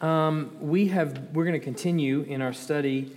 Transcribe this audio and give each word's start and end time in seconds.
Um, 0.00 0.52
we 0.60 0.88
have 0.88 1.18
we're 1.32 1.44
going 1.44 1.58
to 1.58 1.64
continue 1.64 2.22
in 2.22 2.40
our 2.40 2.52
study 2.52 3.16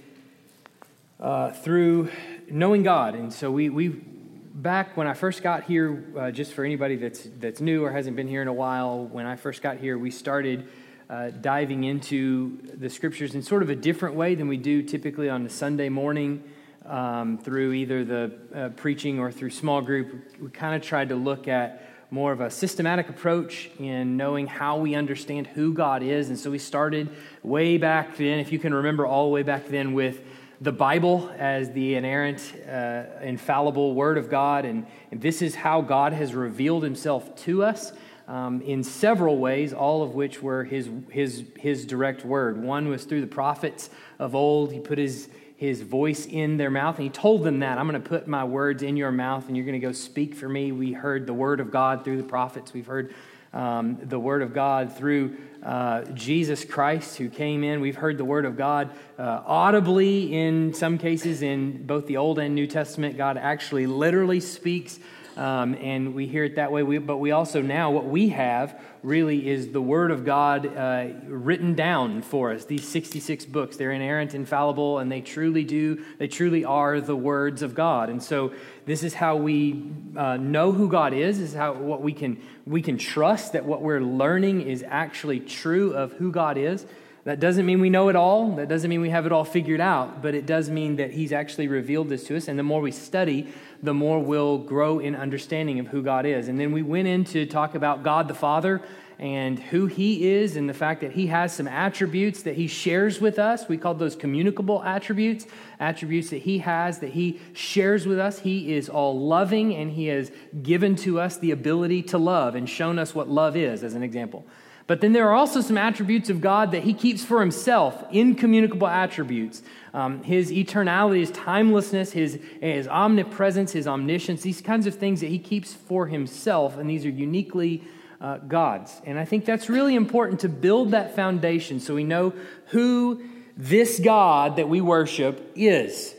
uh, 1.19 1.51
through 1.51 2.09
knowing 2.49 2.81
God, 2.81 3.13
and 3.13 3.31
so 3.31 3.51
we 3.51 3.69
we 3.69 3.89
back 3.89 4.97
when 4.97 5.05
I 5.05 5.13
first 5.13 5.43
got 5.43 5.63
here, 5.65 6.03
uh, 6.17 6.31
just 6.31 6.53
for 6.53 6.65
anybody 6.65 6.95
that's 6.95 7.27
that's 7.39 7.61
new 7.61 7.85
or 7.85 7.91
hasn't 7.91 8.15
been 8.15 8.27
here 8.27 8.41
in 8.41 8.47
a 8.47 8.53
while, 8.53 9.05
when 9.05 9.27
I 9.27 9.35
first 9.35 9.61
got 9.61 9.77
here, 9.77 9.95
we 9.95 10.09
started 10.09 10.67
uh, 11.07 11.29
diving 11.29 11.83
into 11.83 12.57
the 12.73 12.89
scriptures 12.89 13.35
in 13.35 13.43
sort 13.43 13.61
of 13.61 13.69
a 13.69 13.75
different 13.75 14.15
way 14.15 14.33
than 14.33 14.47
we 14.47 14.57
do 14.57 14.81
typically 14.81 15.29
on 15.29 15.45
a 15.45 15.49
Sunday 15.49 15.89
morning. 15.89 16.43
Um, 16.83 17.37
through 17.37 17.73
either 17.73 18.03
the 18.03 18.33
uh, 18.55 18.69
preaching 18.69 19.19
or 19.19 19.31
through 19.31 19.51
small 19.51 19.81
group, 19.81 20.39
we 20.41 20.49
kind 20.49 20.75
of 20.75 20.81
tried 20.81 21.09
to 21.09 21.15
look 21.15 21.47
at 21.47 21.90
more 22.13 22.33
of 22.33 22.41
a 22.41 22.51
systematic 22.51 23.07
approach 23.07 23.69
in 23.79 24.17
knowing 24.17 24.45
how 24.45 24.75
we 24.75 24.95
understand 24.95 25.47
who 25.47 25.73
God 25.73 26.03
is. 26.03 26.27
And 26.27 26.37
so 26.37 26.51
we 26.51 26.59
started 26.59 27.09
way 27.41 27.77
back 27.77 28.17
then, 28.17 28.39
if 28.39 28.51
you 28.51 28.59
can 28.59 28.73
remember 28.73 29.05
all 29.05 29.27
the 29.27 29.31
way 29.31 29.43
back 29.43 29.69
then, 29.69 29.93
with 29.93 30.19
the 30.59 30.73
Bible 30.73 31.31
as 31.37 31.71
the 31.71 31.95
inerrant, 31.95 32.53
uh, 32.69 33.03
infallible 33.21 33.95
Word 33.95 34.17
of 34.17 34.29
God. 34.29 34.65
And, 34.65 34.85
and, 35.09 35.21
this 35.21 35.41
is 35.41 35.55
how 35.55 35.79
God 35.79 36.11
has 36.11 36.35
revealed 36.35 36.83
Himself 36.83 37.33
to 37.43 37.63
us 37.63 37.93
um, 38.27 38.61
in 38.61 38.83
several 38.83 39.37
ways, 39.37 39.71
all 39.71 40.03
of 40.03 40.13
which 40.13 40.43
were 40.43 40.65
His, 40.65 40.89
his, 41.09 41.45
his 41.57 41.85
direct 41.85 42.25
Word. 42.25 42.61
One 42.61 42.89
was 42.89 43.05
through 43.05 43.21
the 43.21 43.27
prophets 43.27 43.89
of 44.19 44.35
old, 44.35 44.73
He 44.73 44.81
put 44.81 44.97
His 44.97 45.29
his 45.61 45.83
voice 45.83 46.25
in 46.25 46.57
their 46.57 46.71
mouth. 46.71 46.95
And 46.95 47.03
he 47.03 47.11
told 47.11 47.43
them 47.43 47.59
that 47.59 47.77
I'm 47.77 47.87
going 47.87 48.01
to 48.01 48.09
put 48.09 48.27
my 48.27 48.43
words 48.43 48.81
in 48.81 48.97
your 48.97 49.11
mouth 49.11 49.47
and 49.47 49.55
you're 49.55 49.65
going 49.67 49.79
to 49.79 49.87
go 49.87 49.91
speak 49.91 50.33
for 50.33 50.49
me. 50.49 50.71
We 50.71 50.91
heard 50.91 51.27
the 51.27 51.35
word 51.35 51.59
of 51.59 51.69
God 51.69 52.03
through 52.03 52.17
the 52.17 52.27
prophets. 52.27 52.73
We've 52.73 52.87
heard 52.87 53.13
um, 53.53 53.99
the 54.01 54.17
word 54.17 54.41
of 54.41 54.55
God 54.55 54.97
through 54.97 55.37
uh, 55.61 56.05
Jesus 56.15 56.65
Christ 56.65 57.19
who 57.19 57.29
came 57.29 57.63
in. 57.63 57.79
We've 57.79 57.95
heard 57.95 58.17
the 58.17 58.25
word 58.25 58.45
of 58.45 58.57
God 58.57 58.89
uh, 59.19 59.43
audibly 59.45 60.33
in 60.33 60.73
some 60.73 60.97
cases 60.97 61.43
in 61.43 61.85
both 61.85 62.07
the 62.07 62.17
Old 62.17 62.39
and 62.39 62.55
New 62.55 62.65
Testament. 62.65 63.15
God 63.15 63.37
actually 63.37 63.85
literally 63.85 64.39
speaks 64.39 64.97
um, 65.41 65.73
and 65.81 66.13
we 66.13 66.27
hear 66.27 66.43
it 66.43 66.57
that 66.57 66.71
way. 66.71 66.83
We, 66.83 66.99
but 66.99 67.17
we 67.17 67.31
also 67.31 67.63
now, 67.63 67.89
what 67.89 68.05
we 68.05 68.29
have 68.29 68.79
really 69.01 69.49
is 69.49 69.69
the 69.69 69.81
Word 69.81 70.11
of 70.11 70.23
God 70.23 70.67
uh, 70.67 71.07
written 71.25 71.73
down 71.73 72.21
for 72.21 72.51
us. 72.51 72.65
These 72.65 72.87
66 72.87 73.45
books, 73.45 73.75
they're 73.75 73.91
inerrant, 73.91 74.35
infallible, 74.35 74.99
and 74.99 75.11
they 75.11 75.19
truly 75.19 75.63
do, 75.63 76.05
they 76.19 76.27
truly 76.27 76.63
are 76.63 77.01
the 77.01 77.15
words 77.15 77.63
of 77.63 77.73
God. 77.73 78.11
And 78.11 78.21
so 78.21 78.53
this 78.85 79.01
is 79.01 79.15
how 79.15 79.35
we 79.35 79.83
uh, 80.15 80.37
know 80.37 80.71
who 80.73 80.87
God 80.87 81.11
is, 81.11 81.39
this 81.39 81.49
is 81.49 81.55
how 81.55 81.73
what 81.73 82.03
we 82.03 82.13
can, 82.13 82.39
we 82.67 82.83
can 82.83 82.99
trust 82.99 83.53
that 83.53 83.65
what 83.65 83.81
we're 83.81 83.99
learning 83.99 84.61
is 84.61 84.85
actually 84.87 85.39
true 85.39 85.95
of 85.95 86.13
who 86.13 86.31
God 86.31 86.59
is. 86.59 86.85
That 87.23 87.39
doesn't 87.39 87.67
mean 87.67 87.79
we 87.79 87.91
know 87.91 88.09
it 88.09 88.15
all. 88.15 88.55
That 88.55 88.67
doesn't 88.67 88.89
mean 88.89 89.01
we 89.01 89.11
have 89.11 89.27
it 89.27 89.31
all 89.31 89.45
figured 89.45 89.79
out, 89.79 90.23
but 90.23 90.33
it 90.33 90.47
does 90.47 90.71
mean 90.71 90.95
that 90.95 91.11
He's 91.11 91.31
actually 91.31 91.67
revealed 91.67 92.09
this 92.09 92.23
to 92.25 92.35
us. 92.35 92.47
And 92.47 92.57
the 92.57 92.63
more 92.63 92.81
we 92.81 92.91
study, 92.91 93.47
the 93.83 93.93
more 93.93 94.19
we'll 94.19 94.57
grow 94.57 94.97
in 94.97 95.15
understanding 95.15 95.79
of 95.79 95.87
who 95.87 96.01
God 96.01 96.25
is. 96.25 96.47
And 96.47 96.59
then 96.59 96.71
we 96.71 96.81
went 96.81 97.07
in 97.07 97.23
to 97.25 97.45
talk 97.45 97.75
about 97.75 98.01
God 98.01 98.27
the 98.27 98.33
Father 98.33 98.81
and 99.19 99.59
who 99.59 99.85
He 99.85 100.31
is, 100.31 100.55
and 100.55 100.67
the 100.67 100.73
fact 100.73 101.01
that 101.01 101.11
He 101.11 101.27
has 101.27 101.53
some 101.53 101.67
attributes 101.67 102.41
that 102.41 102.55
He 102.55 102.65
shares 102.65 103.21
with 103.21 103.37
us. 103.37 103.69
We 103.69 103.77
call 103.77 103.93
those 103.93 104.15
communicable 104.15 104.81
attributes, 104.81 105.45
attributes 105.79 106.31
that 106.31 106.39
He 106.41 106.57
has 106.57 106.97
that 106.99 107.11
He 107.11 107.39
shares 107.53 108.07
with 108.07 108.17
us. 108.17 108.39
He 108.39 108.73
is 108.73 108.89
all 108.89 109.19
loving, 109.19 109.75
and 109.75 109.91
He 109.91 110.07
has 110.07 110.31
given 110.63 110.95
to 110.97 111.19
us 111.19 111.37
the 111.37 111.51
ability 111.51 112.01
to 112.01 112.17
love 112.17 112.55
and 112.55 112.67
shown 112.67 112.97
us 112.97 113.13
what 113.13 113.29
love 113.29 113.55
is, 113.55 113.83
as 113.83 113.93
an 113.93 114.01
example. 114.01 114.43
But 114.91 114.99
then 114.99 115.13
there 115.13 115.29
are 115.29 115.33
also 115.33 115.61
some 115.61 115.77
attributes 115.77 116.29
of 116.29 116.41
God 116.41 116.73
that 116.73 116.83
he 116.83 116.93
keeps 116.93 117.23
for 117.23 117.39
himself, 117.39 118.03
incommunicable 118.11 118.89
attributes. 118.89 119.61
Um, 119.93 120.21
his 120.21 120.51
eternality, 120.51 121.21
his 121.21 121.31
timelessness, 121.31 122.11
his, 122.11 122.37
his 122.59 122.89
omnipresence, 122.89 123.71
his 123.71 123.87
omniscience, 123.87 124.41
these 124.41 124.59
kinds 124.59 124.87
of 124.87 124.95
things 124.95 125.21
that 125.21 125.27
he 125.27 125.39
keeps 125.39 125.73
for 125.73 126.07
himself, 126.07 126.77
and 126.77 126.89
these 126.89 127.05
are 127.05 127.09
uniquely 127.09 127.85
uh, 128.19 128.39
God's. 128.39 129.01
And 129.05 129.17
I 129.17 129.23
think 129.23 129.45
that's 129.45 129.69
really 129.69 129.95
important 129.95 130.41
to 130.41 130.49
build 130.49 130.91
that 130.91 131.15
foundation 131.15 131.79
so 131.79 131.95
we 131.95 132.03
know 132.03 132.33
who 132.65 133.23
this 133.55 133.97
God 133.97 134.57
that 134.57 134.67
we 134.67 134.81
worship 134.81 135.53
is. 135.55 136.13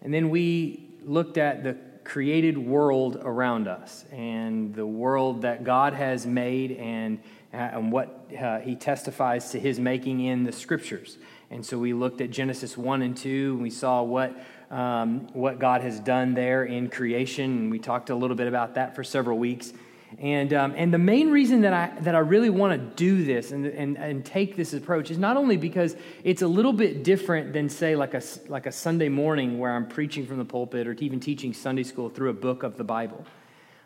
And 0.00 0.14
then 0.14 0.30
we 0.30 0.82
looked 1.04 1.36
at 1.36 1.62
the 1.62 1.76
created 2.04 2.56
world 2.56 3.18
around 3.20 3.68
us 3.68 4.06
and 4.10 4.74
the 4.74 4.86
world 4.86 5.42
that 5.42 5.62
God 5.62 5.92
has 5.92 6.26
made 6.26 6.72
and 6.72 7.20
and 7.52 7.90
what 7.90 8.30
uh, 8.38 8.60
he 8.60 8.76
testifies 8.76 9.50
to 9.52 9.60
his 9.60 9.80
making 9.80 10.20
in 10.20 10.44
the 10.44 10.52
scriptures. 10.52 11.16
And 11.50 11.64
so 11.64 11.78
we 11.78 11.94
looked 11.94 12.20
at 12.20 12.30
Genesis 12.30 12.76
1 12.76 13.02
and 13.02 13.16
2, 13.16 13.54
and 13.54 13.62
we 13.62 13.70
saw 13.70 14.02
what, 14.02 14.36
um, 14.70 15.28
what 15.32 15.58
God 15.58 15.80
has 15.80 15.98
done 15.98 16.34
there 16.34 16.64
in 16.64 16.90
creation, 16.90 17.44
and 17.44 17.70
we 17.70 17.78
talked 17.78 18.10
a 18.10 18.14
little 18.14 18.36
bit 18.36 18.48
about 18.48 18.74
that 18.74 18.94
for 18.94 19.02
several 19.02 19.38
weeks. 19.38 19.72
And, 20.18 20.54
um, 20.54 20.74
and 20.76 20.92
the 20.92 20.98
main 20.98 21.30
reason 21.30 21.62
that 21.62 21.72
I, 21.72 22.00
that 22.00 22.14
I 22.14 22.20
really 22.20 22.48
want 22.48 22.72
to 22.72 22.96
do 22.96 23.24
this 23.24 23.52
and, 23.52 23.66
and, 23.66 23.98
and 23.98 24.24
take 24.24 24.56
this 24.56 24.72
approach 24.72 25.10
is 25.10 25.18
not 25.18 25.36
only 25.36 25.58
because 25.58 25.96
it's 26.24 26.40
a 26.40 26.48
little 26.48 26.72
bit 26.72 27.04
different 27.04 27.52
than, 27.52 27.68
say, 27.68 27.94
like 27.94 28.14
a, 28.14 28.22
like 28.48 28.66
a 28.66 28.72
Sunday 28.72 29.10
morning 29.10 29.58
where 29.58 29.70
I'm 29.70 29.86
preaching 29.86 30.26
from 30.26 30.38
the 30.38 30.46
pulpit 30.46 30.86
or 30.86 30.92
even 30.94 31.20
teaching 31.20 31.52
Sunday 31.52 31.82
school 31.82 32.08
through 32.08 32.30
a 32.30 32.34
book 32.34 32.62
of 32.62 32.78
the 32.78 32.84
Bible. 32.84 33.26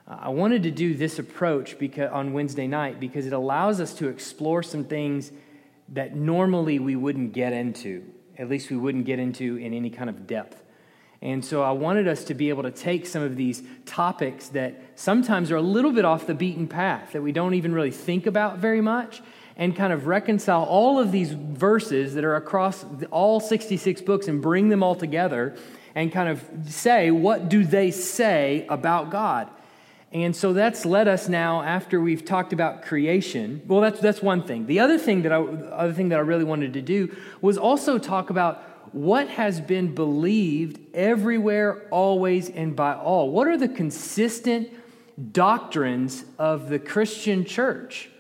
Uh, 0.07 0.17
I 0.21 0.29
wanted 0.31 0.65
to 0.65 0.71
do 0.71 0.95
this 0.95 1.19
approach 1.19 1.79
because, 1.79 2.11
on 2.11 2.33
Wednesday 2.33 2.67
night 2.67 3.01
because 3.01 3.27
it 3.27 3.33
allows 3.33 3.81
us 3.81 3.95
to 3.95 4.09
explore 4.09 4.63
some 4.63 4.85
things 4.85 5.33
that 5.91 6.17
normally 6.17 6.79
we 6.79 6.97
wouldn't 6.97 7.33
get 7.33 7.53
into, 7.53 8.05
at 8.39 8.49
least 8.49 8.71
we 8.71 8.77
wouldn't 8.77 9.05
get 9.05 9.19
into 9.19 9.57
in 9.57 9.75
any 9.75 9.91
kind 9.91 10.09
of 10.09 10.27
depth. 10.27 10.63
And 11.21 11.45
so 11.45 11.63
I 11.63 11.71
wanted 11.71 12.09
us 12.09 12.25
to 12.25 12.35
be 12.35 12.49
able 12.49 12.65
to 12.65 12.73
take 12.73 13.07
some 13.07 13.23
of 13.23 13.37
these 13.37 13.63
topics 13.87 14.49
that 14.49 14.83
sometimes 14.97 15.53
are 15.53 15.57
a 15.57 15.63
little 15.63 15.93
bit 15.93 16.05
off 16.05 16.27
the 16.27 16.35
beaten 16.35 16.67
path, 16.67 17.13
that 17.13 17.23
we 17.23 17.31
don't 17.31 17.55
even 17.55 17.73
really 17.73 17.93
think 17.93 18.27
about 18.27 18.59
very 18.59 18.81
much, 18.81 19.23
and 19.57 19.77
kind 19.77 19.93
of 19.93 20.09
reconcile 20.09 20.65
all 20.65 20.99
of 20.99 21.13
these 21.13 21.31
verses 21.31 22.15
that 22.15 22.25
are 22.25 22.35
across 22.35 22.85
all 23.13 23.39
66 23.39 24.01
books 24.03 24.27
and 24.27 24.43
bring 24.43 24.69
them 24.69 24.83
all 24.83 24.97
together 24.97 25.55
and 25.95 26.11
kind 26.11 26.29
of 26.29 26.43
say, 26.67 27.13
what 27.13 27.49
do 27.49 27.65
they 27.65 27.93
say 27.93 28.67
about 28.69 29.11
God? 29.11 29.49
And 30.13 30.37
so 30.37 30.53
that's 30.53 30.85
led 30.85 31.09
us 31.09 31.29
now 31.29 31.63
after 31.63 32.01
we've 32.01 32.25
talked 32.25 32.53
about 32.53 32.83
creation. 32.83 33.63
Well, 33.67 33.81
that's, 33.81 33.99
that's 34.01 34.21
one 34.21 34.43
thing. 34.43 34.67
The 34.67 34.81
other 34.81 34.99
thing 34.99 35.23
that 35.23 35.33
I, 35.33 35.37
other 35.37 35.95
thing 35.95 36.11
that 36.11 36.19
I 36.19 36.23
really 36.23 36.45
wanted 36.45 36.75
to 36.75 36.83
do 36.83 37.15
was 37.41 37.57
also 37.57 37.99
talk 37.99 38.29
about 38.29 38.63
what 38.95 39.29
has 39.29 39.59
been 39.59 39.95
believed 39.95 40.81
everywhere, 40.95 41.89
always, 41.91 42.51
and 42.51 42.77
by 42.77 42.95
all. 42.95 43.31
What 43.31 43.49
are 43.49 43.57
the 43.57 43.69
consistent 43.69 44.69
doctrines 45.33 46.25
of 46.39 46.69
the 46.69 46.79
Christian 46.79 47.47
church? 47.47 48.11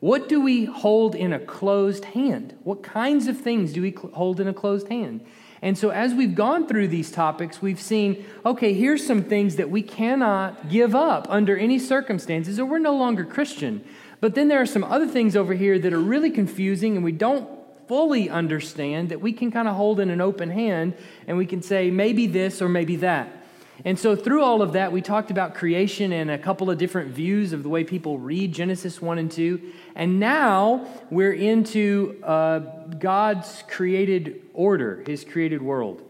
What 0.00 0.28
do 0.28 0.40
we 0.40 0.64
hold 0.64 1.14
in 1.14 1.34
a 1.34 1.38
closed 1.38 2.06
hand? 2.06 2.56
What 2.64 2.82
kinds 2.82 3.28
of 3.28 3.38
things 3.38 3.74
do 3.74 3.82
we 3.82 3.94
hold 4.14 4.40
in 4.40 4.48
a 4.48 4.54
closed 4.54 4.88
hand? 4.88 5.24
And 5.62 5.78
so, 5.78 5.90
as 5.90 6.12
we've 6.12 6.34
gone 6.34 6.66
through 6.66 6.88
these 6.88 7.12
topics, 7.12 7.62
we've 7.62 7.80
seen 7.80 8.26
okay, 8.44 8.74
here's 8.74 9.06
some 9.06 9.22
things 9.22 9.56
that 9.56 9.70
we 9.70 9.80
cannot 9.80 10.68
give 10.68 10.94
up 10.94 11.26
under 11.30 11.56
any 11.56 11.78
circumstances, 11.78 12.58
or 12.58 12.66
we're 12.66 12.80
no 12.80 12.96
longer 12.96 13.24
Christian. 13.24 13.84
But 14.20 14.34
then 14.34 14.48
there 14.48 14.60
are 14.60 14.66
some 14.66 14.84
other 14.84 15.06
things 15.06 15.34
over 15.34 15.54
here 15.54 15.78
that 15.78 15.92
are 15.92 16.00
really 16.00 16.30
confusing 16.30 16.94
and 16.96 17.04
we 17.04 17.12
don't 17.12 17.48
fully 17.88 18.30
understand 18.30 19.08
that 19.08 19.20
we 19.20 19.32
can 19.32 19.50
kind 19.50 19.66
of 19.66 19.74
hold 19.74 19.98
in 19.98 20.10
an 20.10 20.20
open 20.20 20.48
hand 20.48 20.94
and 21.26 21.36
we 21.36 21.44
can 21.44 21.60
say 21.60 21.90
maybe 21.90 22.26
this 22.26 22.62
or 22.62 22.68
maybe 22.68 22.96
that. 22.96 23.41
And 23.84 23.98
so, 23.98 24.14
through 24.14 24.42
all 24.42 24.62
of 24.62 24.74
that, 24.74 24.92
we 24.92 25.00
talked 25.00 25.30
about 25.30 25.54
creation 25.54 26.12
and 26.12 26.30
a 26.30 26.38
couple 26.38 26.70
of 26.70 26.78
different 26.78 27.12
views 27.12 27.52
of 27.52 27.62
the 27.62 27.68
way 27.68 27.84
people 27.84 28.18
read 28.18 28.52
Genesis 28.52 29.00
1 29.00 29.18
and 29.18 29.30
2. 29.30 29.72
And 29.94 30.20
now 30.20 30.86
we're 31.10 31.32
into 31.32 32.20
uh, 32.22 32.58
God's 32.98 33.64
created 33.68 34.42
order, 34.52 35.02
His 35.06 35.24
created 35.24 35.62
world. 35.62 36.02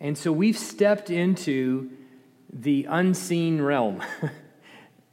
And 0.00 0.16
so, 0.16 0.32
we've 0.32 0.58
stepped 0.58 1.10
into 1.10 1.90
the 2.52 2.86
unseen 2.88 3.60
realm. 3.60 4.02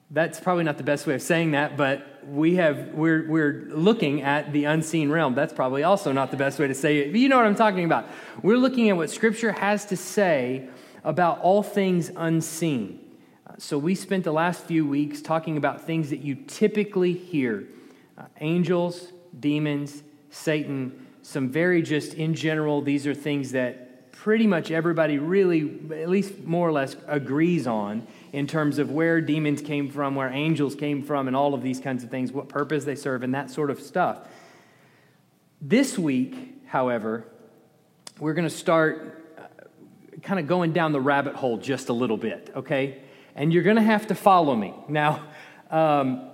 That's 0.09 0.39
probably 0.39 0.63
not 0.63 0.77
the 0.77 0.83
best 0.83 1.05
way 1.05 1.15
of 1.15 1.21
saying 1.21 1.51
that, 1.51 1.75
but 1.75 2.25
we 2.25 2.55
have 2.55 2.93
we're 2.93 3.27
we're 3.27 3.67
looking 3.69 4.21
at 4.21 4.53
the 4.53 4.63
unseen 4.63 5.09
realm. 5.09 5.35
That's 5.35 5.53
probably 5.53 5.83
also 5.83 6.13
not 6.13 6.31
the 6.31 6.37
best 6.37 6.57
way 6.57 6.67
to 6.67 6.73
say 6.73 6.99
it. 6.99 7.11
But 7.11 7.19
you 7.19 7.27
know 7.27 7.35
what 7.35 7.45
I'm 7.45 7.55
talking 7.55 7.83
about. 7.83 8.07
We're 8.41 8.57
looking 8.57 8.89
at 8.89 8.95
what 8.95 9.09
scripture 9.09 9.51
has 9.51 9.85
to 9.87 9.97
say 9.97 10.69
about 11.03 11.39
all 11.41 11.63
things 11.63 12.11
unseen. 12.15 12.99
Uh, 13.45 13.53
so, 13.57 13.77
we 13.77 13.95
spent 13.95 14.23
the 14.23 14.33
last 14.33 14.63
few 14.63 14.85
weeks 14.85 15.21
talking 15.21 15.57
about 15.57 15.81
things 15.81 16.09
that 16.09 16.19
you 16.19 16.35
typically 16.35 17.13
hear 17.13 17.67
uh, 18.17 18.23
angels, 18.41 19.11
demons, 19.39 20.03
Satan, 20.29 21.07
some 21.21 21.49
very 21.49 21.81
just 21.81 22.13
in 22.13 22.33
general, 22.33 22.81
these 22.81 23.05
are 23.05 23.13
things 23.13 23.51
that 23.51 24.11
pretty 24.13 24.47
much 24.47 24.71
everybody 24.71 25.17
really, 25.19 25.79
at 26.01 26.09
least 26.09 26.43
more 26.43 26.67
or 26.67 26.71
less, 26.71 26.95
agrees 27.05 27.67
on 27.67 28.05
in 28.33 28.47
terms 28.47 28.79
of 28.79 28.91
where 28.91 29.21
demons 29.21 29.61
came 29.61 29.89
from, 29.89 30.15
where 30.15 30.29
angels 30.29 30.75
came 30.75 31.03
from, 31.03 31.27
and 31.27 31.35
all 31.35 31.53
of 31.53 31.61
these 31.61 31.79
kinds 31.79 32.03
of 32.03 32.09
things, 32.09 32.31
what 32.31 32.49
purpose 32.49 32.83
they 32.83 32.95
serve, 32.95 33.23
and 33.23 33.33
that 33.33 33.51
sort 33.51 33.69
of 33.69 33.79
stuff. 33.79 34.19
This 35.61 35.97
week, 35.97 36.61
however, 36.67 37.25
we're 38.19 38.33
going 38.33 38.47
to 38.47 38.55
start 38.55 39.16
kind 40.27 40.41
of 40.41 40.45
going 40.45 40.73
down 40.73 40.91
the 40.91 40.99
rabbit 40.99 41.35
hole 41.35 41.57
just 41.57 41.87
a 41.87 41.93
little 41.93 42.17
bit, 42.17 42.51
okay? 42.53 43.01
And 43.33 43.53
you're 43.53 43.63
going 43.63 43.77
to 43.77 43.81
have 43.81 44.07
to 44.07 44.15
follow 44.15 44.57
me. 44.57 44.73
Now, 44.89 45.23
um, 45.71 46.29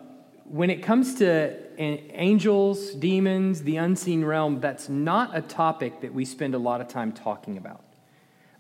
when 0.46 0.72
it 0.72 0.82
comes 0.82 1.14
to 1.16 1.56
angels, 1.78 2.96
demons, 2.96 3.62
the 3.62 3.78
unseen 3.78 4.26
realm, 4.26 4.60
that's 4.60 4.90
not 4.90 5.38
a 5.38 5.42
topic 5.42 6.02
that 6.02 6.12
we 6.12 6.26
spend 6.26 6.56
a 6.56 6.58
lot 6.58 6.82
of 6.82 6.88
time 6.88 7.12
talking 7.12 7.56
about. 7.56 7.84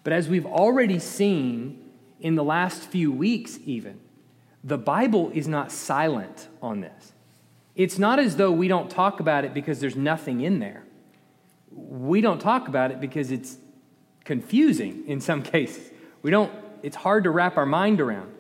But 0.04 0.14
as 0.14 0.30
we've 0.30 0.46
already 0.46 1.00
seen 1.00 1.90
in 2.20 2.36
the 2.36 2.44
last 2.44 2.84
few 2.84 3.12
weeks, 3.12 3.58
even, 3.66 4.00
the 4.64 4.78
Bible 4.78 5.32
is 5.34 5.48
not 5.48 5.72
silent 5.72 6.48
on 6.62 6.82
this. 6.82 7.14
It's 7.76 7.98
not 7.98 8.20
as 8.20 8.36
though 8.36 8.52
we 8.52 8.68
don't 8.68 8.92
talk 8.92 9.20
about 9.20 9.46
it 9.46 9.54
because 9.56 9.80
there's 9.80 9.96
nothing 9.96 10.42
in 10.42 10.60
there. 10.60 10.84
We 11.72 12.22
don't 12.22 12.40
talk 12.40 12.68
about 12.68 12.92
it 12.92 13.02
because 13.02 13.32
it's 13.32 13.58
confusing 14.26 15.04
in 15.08 15.22
some 15.22 15.42
cases. 15.54 15.90
We 16.22 16.32
don't, 16.32 16.52
it's 16.82 16.96
hard 16.96 17.24
to 17.26 17.30
wrap 17.30 17.58
our 17.58 17.66
mind 17.66 18.02
around. 18.02 18.32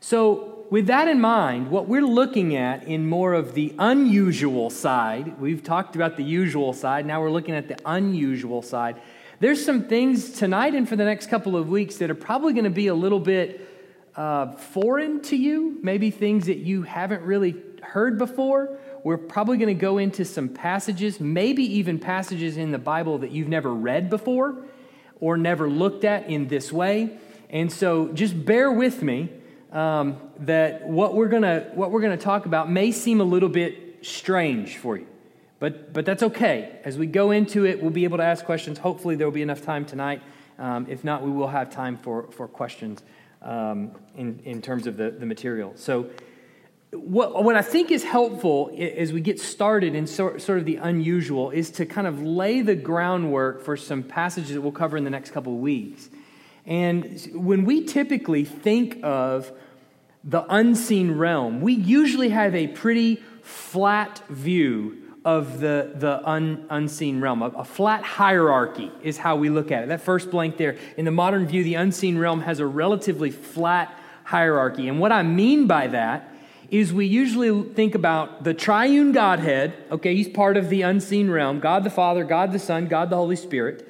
So, 0.00 0.54
with 0.70 0.88
that 0.88 1.08
in 1.08 1.18
mind, 1.18 1.70
what 1.70 1.88
we're 1.88 2.02
looking 2.02 2.54
at 2.54 2.84
in 2.84 3.08
more 3.08 3.32
of 3.32 3.54
the 3.54 3.74
unusual 3.78 4.68
side, 4.68 5.40
we've 5.40 5.62
talked 5.62 5.96
about 5.96 6.18
the 6.18 6.24
usual 6.24 6.74
side, 6.74 7.06
now 7.06 7.22
we're 7.22 7.30
looking 7.30 7.54
at 7.54 7.68
the 7.68 7.78
unusual 7.86 8.60
side. 8.60 9.00
There's 9.40 9.64
some 9.64 9.84
things 9.84 10.32
tonight 10.32 10.74
and 10.74 10.86
for 10.86 10.94
the 10.94 11.06
next 11.06 11.30
couple 11.30 11.56
of 11.56 11.70
weeks 11.70 11.96
that 11.96 12.10
are 12.10 12.14
probably 12.14 12.52
going 12.52 12.64
to 12.64 12.70
be 12.70 12.88
a 12.88 12.94
little 12.94 13.18
bit 13.18 13.66
uh, 14.14 14.52
foreign 14.52 15.22
to 15.22 15.36
you, 15.36 15.78
maybe 15.80 16.10
things 16.10 16.46
that 16.46 16.58
you 16.58 16.82
haven't 16.82 17.22
really 17.22 17.56
heard 17.82 18.18
before. 18.18 18.78
We're 19.04 19.16
probably 19.16 19.56
going 19.56 19.74
to 19.74 19.80
go 19.80 19.96
into 19.96 20.24
some 20.26 20.50
passages, 20.50 21.18
maybe 21.18 21.62
even 21.78 21.98
passages 21.98 22.58
in 22.58 22.72
the 22.72 22.78
Bible 22.78 23.18
that 23.18 23.30
you've 23.30 23.48
never 23.48 23.72
read 23.72 24.10
before 24.10 24.56
or 25.20 25.36
never 25.36 25.68
looked 25.68 26.04
at 26.04 26.28
in 26.28 26.48
this 26.48 26.72
way. 26.72 27.18
And 27.50 27.72
so 27.72 28.08
just 28.08 28.44
bear 28.44 28.70
with 28.70 29.02
me 29.02 29.30
um, 29.72 30.16
that 30.40 30.86
what 30.86 31.14
we're 31.14 31.28
gonna 31.28 31.70
what 31.74 31.90
we're 31.90 32.00
gonna 32.00 32.16
talk 32.16 32.46
about 32.46 32.70
may 32.70 32.92
seem 32.92 33.20
a 33.20 33.24
little 33.24 33.48
bit 33.48 33.98
strange 34.02 34.76
for 34.76 34.96
you, 34.96 35.06
but 35.58 35.92
but 35.92 36.04
that's 36.04 36.22
okay. 36.22 36.80
As 36.84 36.98
we 36.98 37.06
go 37.06 37.30
into 37.30 37.66
it, 37.66 37.82
we'll 37.82 37.90
be 37.90 38.04
able 38.04 38.18
to 38.18 38.24
ask 38.24 38.44
questions. 38.44 38.78
Hopefully, 38.78 39.16
there 39.16 39.26
will 39.26 39.34
be 39.34 39.42
enough 39.42 39.62
time 39.62 39.84
tonight. 39.84 40.22
Um, 40.58 40.86
if 40.88 41.04
not, 41.04 41.22
we 41.22 41.30
will 41.30 41.48
have 41.48 41.70
time 41.70 41.96
for 41.98 42.30
for 42.30 42.48
questions 42.48 43.02
um, 43.42 43.92
in 44.16 44.40
in 44.44 44.62
terms 44.62 44.86
of 44.86 44.96
the 44.96 45.10
the 45.10 45.26
material. 45.26 45.72
So. 45.76 46.10
What, 46.90 47.44
what 47.44 47.54
I 47.54 47.62
think 47.62 47.90
is 47.90 48.02
helpful 48.02 48.74
as 48.78 49.12
we 49.12 49.20
get 49.20 49.38
started 49.38 49.94
in 49.94 50.06
sort, 50.06 50.40
sort 50.40 50.58
of 50.58 50.64
the 50.64 50.76
unusual 50.76 51.50
is 51.50 51.70
to 51.72 51.84
kind 51.84 52.06
of 52.06 52.22
lay 52.22 52.62
the 52.62 52.74
groundwork 52.74 53.62
for 53.62 53.76
some 53.76 54.02
passages 54.02 54.54
that 54.54 54.62
we'll 54.62 54.72
cover 54.72 54.96
in 54.96 55.04
the 55.04 55.10
next 55.10 55.32
couple 55.32 55.52
of 55.52 55.60
weeks. 55.60 56.08
And 56.64 57.20
when 57.34 57.64
we 57.64 57.84
typically 57.84 58.44
think 58.44 59.00
of 59.02 59.52
the 60.24 60.44
unseen 60.48 61.12
realm, 61.12 61.60
we 61.60 61.74
usually 61.74 62.30
have 62.30 62.54
a 62.54 62.68
pretty 62.68 63.22
flat 63.42 64.22
view 64.28 64.96
of 65.24 65.60
the, 65.60 65.92
the 65.94 66.26
un, 66.26 66.66
unseen 66.70 67.20
realm. 67.20 67.42
A, 67.42 67.48
a, 67.48 67.64
flat 67.64 68.02
hierarchy 68.02 68.90
is 69.02 69.18
how 69.18 69.36
we 69.36 69.50
look 69.50 69.70
at 69.70 69.82
it. 69.82 69.88
That 69.88 70.00
first 70.00 70.30
blank 70.30 70.56
there. 70.56 70.78
In 70.96 71.04
the 71.04 71.10
modern 71.10 71.46
view, 71.46 71.64
the 71.64 71.74
unseen 71.74 72.16
realm 72.16 72.40
has 72.42 72.60
a 72.60 72.66
relatively 72.66 73.30
flat 73.30 73.94
hierarchy. 74.24 74.88
And 74.88 75.00
what 75.00 75.12
I 75.12 75.22
mean 75.22 75.66
by 75.66 75.88
that 75.88 76.32
is 76.70 76.92
we 76.92 77.06
usually 77.06 77.62
think 77.72 77.94
about 77.94 78.44
the 78.44 78.52
triune 78.52 79.12
Godhead. 79.12 79.74
Okay, 79.90 80.14
he's 80.14 80.28
part 80.28 80.56
of 80.56 80.68
the 80.68 80.82
unseen 80.82 81.30
realm 81.30 81.60
God 81.60 81.84
the 81.84 81.90
Father, 81.90 82.24
God 82.24 82.52
the 82.52 82.58
Son, 82.58 82.86
God 82.86 83.10
the 83.10 83.16
Holy 83.16 83.36
Spirit. 83.36 83.86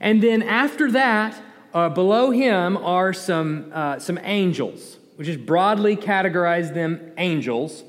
And 0.00 0.22
then 0.22 0.42
after 0.42 0.90
that, 0.92 1.40
uh, 1.74 1.88
below 1.88 2.30
him 2.30 2.76
are 2.76 3.12
some, 3.12 3.70
uh, 3.72 3.98
some 3.98 4.18
angels. 4.22 4.98
We 5.16 5.24
just 5.24 5.44
broadly 5.44 5.96
categorize 5.96 6.72
them 6.72 7.12
angels. 7.18 7.84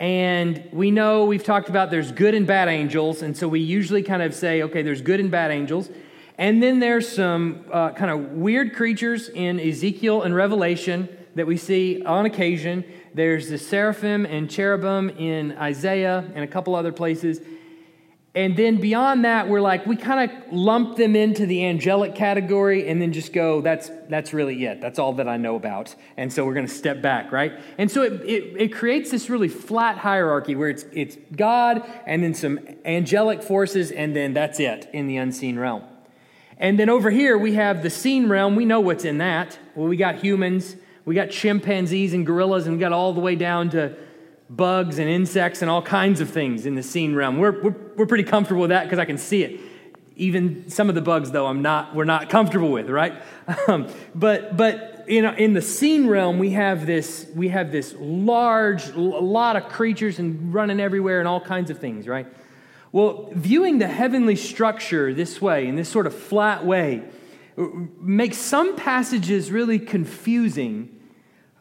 And 0.00 0.68
we 0.72 0.90
know 0.90 1.24
we've 1.26 1.44
talked 1.44 1.68
about 1.68 1.90
there's 1.90 2.10
good 2.10 2.34
and 2.34 2.46
bad 2.46 2.68
angels. 2.68 3.22
And 3.22 3.36
so 3.36 3.46
we 3.46 3.60
usually 3.60 4.02
kind 4.02 4.22
of 4.22 4.34
say, 4.34 4.62
okay, 4.62 4.82
there's 4.82 5.00
good 5.00 5.20
and 5.20 5.30
bad 5.30 5.50
angels. 5.50 5.88
And 6.36 6.62
then 6.62 6.80
there's 6.80 7.08
some 7.08 7.64
uh, 7.70 7.90
kind 7.90 8.10
of 8.10 8.32
weird 8.32 8.74
creatures 8.74 9.28
in 9.28 9.60
Ezekiel 9.60 10.22
and 10.22 10.34
Revelation 10.34 11.08
that 11.36 11.46
we 11.46 11.56
see 11.56 12.02
on 12.04 12.26
occasion. 12.26 12.84
There's 13.14 13.48
the 13.48 13.58
seraphim 13.58 14.26
and 14.26 14.50
cherubim 14.50 15.08
in 15.08 15.52
Isaiah 15.56 16.24
and 16.34 16.42
a 16.44 16.48
couple 16.48 16.74
other 16.74 16.92
places. 16.92 17.40
And 18.36 18.56
then 18.56 18.80
beyond 18.80 19.24
that, 19.24 19.48
we're 19.48 19.60
like, 19.60 19.86
we 19.86 19.94
kind 19.94 20.28
of 20.28 20.52
lump 20.52 20.96
them 20.96 21.14
into 21.14 21.46
the 21.46 21.64
angelic 21.64 22.16
category 22.16 22.88
and 22.88 23.00
then 23.00 23.12
just 23.12 23.32
go, 23.32 23.60
that's, 23.60 23.92
that's 24.08 24.34
really 24.34 24.64
it. 24.64 24.80
That's 24.80 24.98
all 24.98 25.12
that 25.14 25.28
I 25.28 25.36
know 25.36 25.54
about. 25.54 25.94
And 26.16 26.32
so 26.32 26.44
we're 26.44 26.54
going 26.54 26.66
to 26.66 26.72
step 26.72 27.00
back, 27.00 27.30
right? 27.30 27.52
And 27.78 27.88
so 27.88 28.02
it, 28.02 28.14
it, 28.24 28.62
it, 28.62 28.74
creates 28.74 29.12
this 29.12 29.30
really 29.30 29.46
flat 29.46 29.98
hierarchy 29.98 30.56
where 30.56 30.68
it's, 30.68 30.84
it's 30.92 31.16
God 31.36 31.88
and 32.06 32.24
then 32.24 32.34
some 32.34 32.58
angelic 32.84 33.40
forces, 33.40 33.92
and 33.92 34.16
then 34.16 34.34
that's 34.34 34.58
it 34.58 34.90
in 34.92 35.06
the 35.06 35.16
unseen 35.18 35.56
realm. 35.56 35.84
And 36.58 36.76
then 36.76 36.88
over 36.88 37.10
here, 37.10 37.38
we 37.38 37.54
have 37.54 37.84
the 37.84 37.90
seen 37.90 38.28
realm. 38.28 38.56
We 38.56 38.64
know 38.64 38.80
what's 38.80 39.04
in 39.04 39.18
that. 39.18 39.56
Well, 39.76 39.86
we 39.86 39.96
got 39.96 40.16
humans, 40.16 40.74
we 41.04 41.14
got 41.14 41.30
chimpanzees 41.30 42.14
and 42.14 42.24
gorillas, 42.24 42.66
and 42.66 42.76
we 42.76 42.80
got 42.80 42.92
all 42.92 43.12
the 43.12 43.20
way 43.20 43.34
down 43.34 43.70
to 43.70 43.94
bugs 44.48 44.98
and 44.98 45.08
insects 45.08 45.62
and 45.62 45.70
all 45.70 45.82
kinds 45.82 46.20
of 46.20 46.30
things 46.30 46.66
in 46.66 46.74
the 46.74 46.82
seen 46.82 47.14
realm. 47.14 47.38
We're, 47.38 47.62
we're, 47.62 47.74
we're 47.96 48.06
pretty 48.06 48.24
comfortable 48.24 48.62
with 48.62 48.70
that 48.70 48.84
because 48.84 48.98
I 48.98 49.04
can 49.04 49.18
see 49.18 49.42
it. 49.42 49.60
Even 50.16 50.70
some 50.70 50.88
of 50.88 50.94
the 50.94 51.00
bugs, 51.00 51.30
though, 51.32 51.46
I'm 51.46 51.62
not, 51.62 51.94
we're 51.94 52.04
not 52.04 52.30
comfortable 52.30 52.70
with, 52.70 52.88
right? 52.88 53.14
Um, 53.68 53.88
but, 54.14 54.56
but 54.56 54.94
know, 55.22 55.34
in 55.34 55.52
the 55.52 55.60
seen 55.60 56.06
realm, 56.06 56.38
we 56.38 56.50
have 56.50 56.86
this, 56.86 57.26
we 57.34 57.48
have 57.48 57.70
this 57.70 57.94
large, 57.98 58.88
a 58.88 58.98
lot 58.98 59.56
of 59.56 59.68
creatures 59.68 60.18
and 60.18 60.54
running 60.54 60.80
everywhere 60.80 61.18
and 61.18 61.28
all 61.28 61.40
kinds 61.40 61.70
of 61.70 61.78
things, 61.78 62.08
right? 62.08 62.26
Well, 62.92 63.28
viewing 63.32 63.78
the 63.78 63.88
heavenly 63.88 64.36
structure 64.36 65.12
this 65.12 65.40
way, 65.40 65.66
in 65.66 65.76
this 65.76 65.88
sort 65.88 66.06
of 66.06 66.14
flat 66.14 66.64
way, 66.64 67.02
makes 67.56 68.38
some 68.38 68.76
passages 68.76 69.50
really 69.50 69.78
confusing 69.78 70.90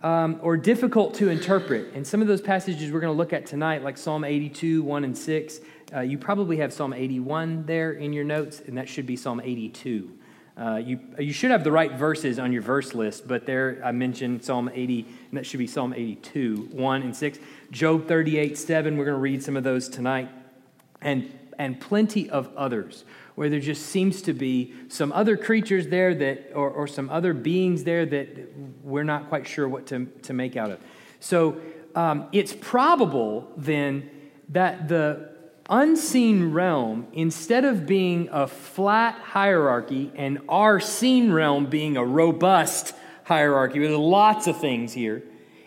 um, 0.01 0.40
or 0.42 0.57
difficult 0.57 1.13
to 1.16 1.30
interpret. 1.30 1.94
And 1.94 2.06
some 2.06 2.22
of 2.22 2.28
those 2.28 2.42
passages 2.42 2.92
we're 2.92 3.00
going 3.00 3.13
to 3.13 3.18
look 3.18 3.34
at 3.34 3.45
tonight, 3.45 3.84
like 3.84 3.98
Psalm 3.98 4.24
82, 4.24 4.84
1 4.84 5.04
and 5.06 5.18
6, 5.18 5.60
uh, 5.95 6.00
you 6.01 6.18
probably 6.18 6.57
have 6.57 6.74
Psalm 6.74 6.94
81 6.94 7.66
there 7.66 7.94
in 7.94 8.12
your 8.12 8.25
notes, 8.25 8.62
and 8.66 8.77
that 8.77 8.89
should 8.89 9.06
be 9.06 9.15
Psalm 9.15 9.41
82. 9.44 10.12
Uh, 10.56 10.75
you, 10.75 11.00
you 11.18 11.34
should 11.34 11.50
have 11.50 11.63
the 11.63 11.72
right 11.72 11.94
verses 11.94 12.38
on 12.38 12.51
your 12.51 12.62
verse 12.62 12.94
list, 12.94 13.27
but 13.27 13.46
there 13.46 13.82
I 13.84 13.91
mentioned 13.91 14.44
Psalm 14.44 14.70
80, 14.72 15.08
and 15.29 15.38
that 15.38 15.46
should 15.46 15.58
be 15.58 15.68
Psalm 15.68 15.94
82, 15.94 16.70
1 16.72 17.01
and 17.01 17.15
6. 17.15 17.39
Job 17.72 18.08
38, 18.08 18.58
7, 18.58 18.98
we're 18.98 19.06
going 19.06 19.15
to 19.15 19.22
read 19.22 19.41
some 19.41 19.58
of 19.58 19.63
those 19.63 19.89
tonight. 19.89 20.29
And, 21.01 21.32
and 21.57 21.79
plenty 21.79 22.29
of 22.29 22.50
others 22.55 23.05
where 23.36 23.50
there 23.50 23.60
just 23.60 23.88
seems 23.88 24.22
to 24.22 24.33
be 24.33 24.74
some 24.89 25.12
other 25.12 25.36
creatures 25.36 25.88
there 25.88 26.13
that, 26.13 26.51
or, 26.53 26.69
or 26.69 26.88
some 26.88 27.10
other 27.10 27.33
beings 27.33 27.83
there 27.83 28.05
that 28.05 28.27
we're 28.83 29.03
not 29.03 29.29
quite 29.29 29.48
sure 29.48 29.67
what 29.67 29.88
to, 29.88 30.05
to 30.22 30.33
make 30.33 30.55
out 30.55 30.69
of. 30.69 30.79
So 31.19 31.57
um, 31.95 32.27
it's 32.31 32.53
probable 32.53 33.51
then 33.57 34.10
that 34.50 34.88
the 34.88 35.31
unseen 35.69 36.51
realm, 36.51 37.07
instead 37.13 37.65
of 37.65 37.86
being 37.88 38.29
a 38.31 38.48
flat 38.48 39.15
hierarchy 39.15 40.12
and 40.15 40.39
our 40.50 40.79
seen 40.79 41.31
realm 41.31 41.65
being 41.65 41.98
a 41.98 42.05
robust 42.05 42.93
hierarchy 43.24 43.79
with 43.79 43.91
lots 43.91 44.48
of 44.48 44.60
things 44.60 44.93
here, 44.93 45.24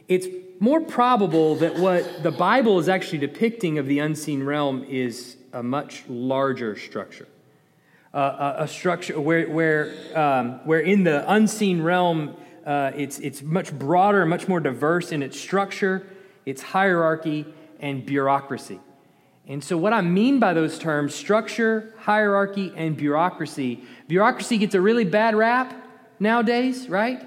it's 0.08 0.26
more 0.60 0.80
probable 0.80 1.56
that 1.56 1.76
what 1.78 2.22
the 2.22 2.30
Bible 2.30 2.78
is 2.78 2.88
actually 2.88 3.18
depicting 3.18 3.78
of 3.78 3.86
the 3.86 3.98
unseen 3.98 4.42
realm 4.44 4.84
is 4.84 5.36
a 5.56 5.62
much 5.62 6.04
larger 6.08 6.76
structure 6.76 7.28
uh, 8.16 8.54
a 8.58 8.68
structure 8.68 9.20
where, 9.20 9.46
where, 9.48 9.92
um, 10.14 10.52
where 10.64 10.80
in 10.80 11.04
the 11.04 11.30
unseen 11.30 11.82
realm, 11.82 12.34
uh, 12.64 12.90
it's, 12.96 13.18
it's 13.18 13.42
much 13.42 13.78
broader 13.78 14.24
much 14.24 14.48
more 14.48 14.58
diverse 14.58 15.12
in 15.12 15.22
its 15.22 15.38
structure, 15.38 16.06
its 16.46 16.62
hierarchy, 16.62 17.44
and 17.78 18.06
bureaucracy. 18.06 18.80
And 19.46 19.62
so, 19.62 19.76
what 19.76 19.92
I 19.92 20.00
mean 20.00 20.40
by 20.40 20.54
those 20.54 20.78
terms, 20.78 21.14
structure, 21.14 21.94
hierarchy, 21.98 22.72
and 22.74 22.96
bureaucracy, 22.96 23.84
bureaucracy 24.08 24.58
gets 24.58 24.74
a 24.74 24.80
really 24.80 25.04
bad 25.04 25.36
rap 25.36 25.74
nowadays, 26.18 26.88
right? 26.88 27.22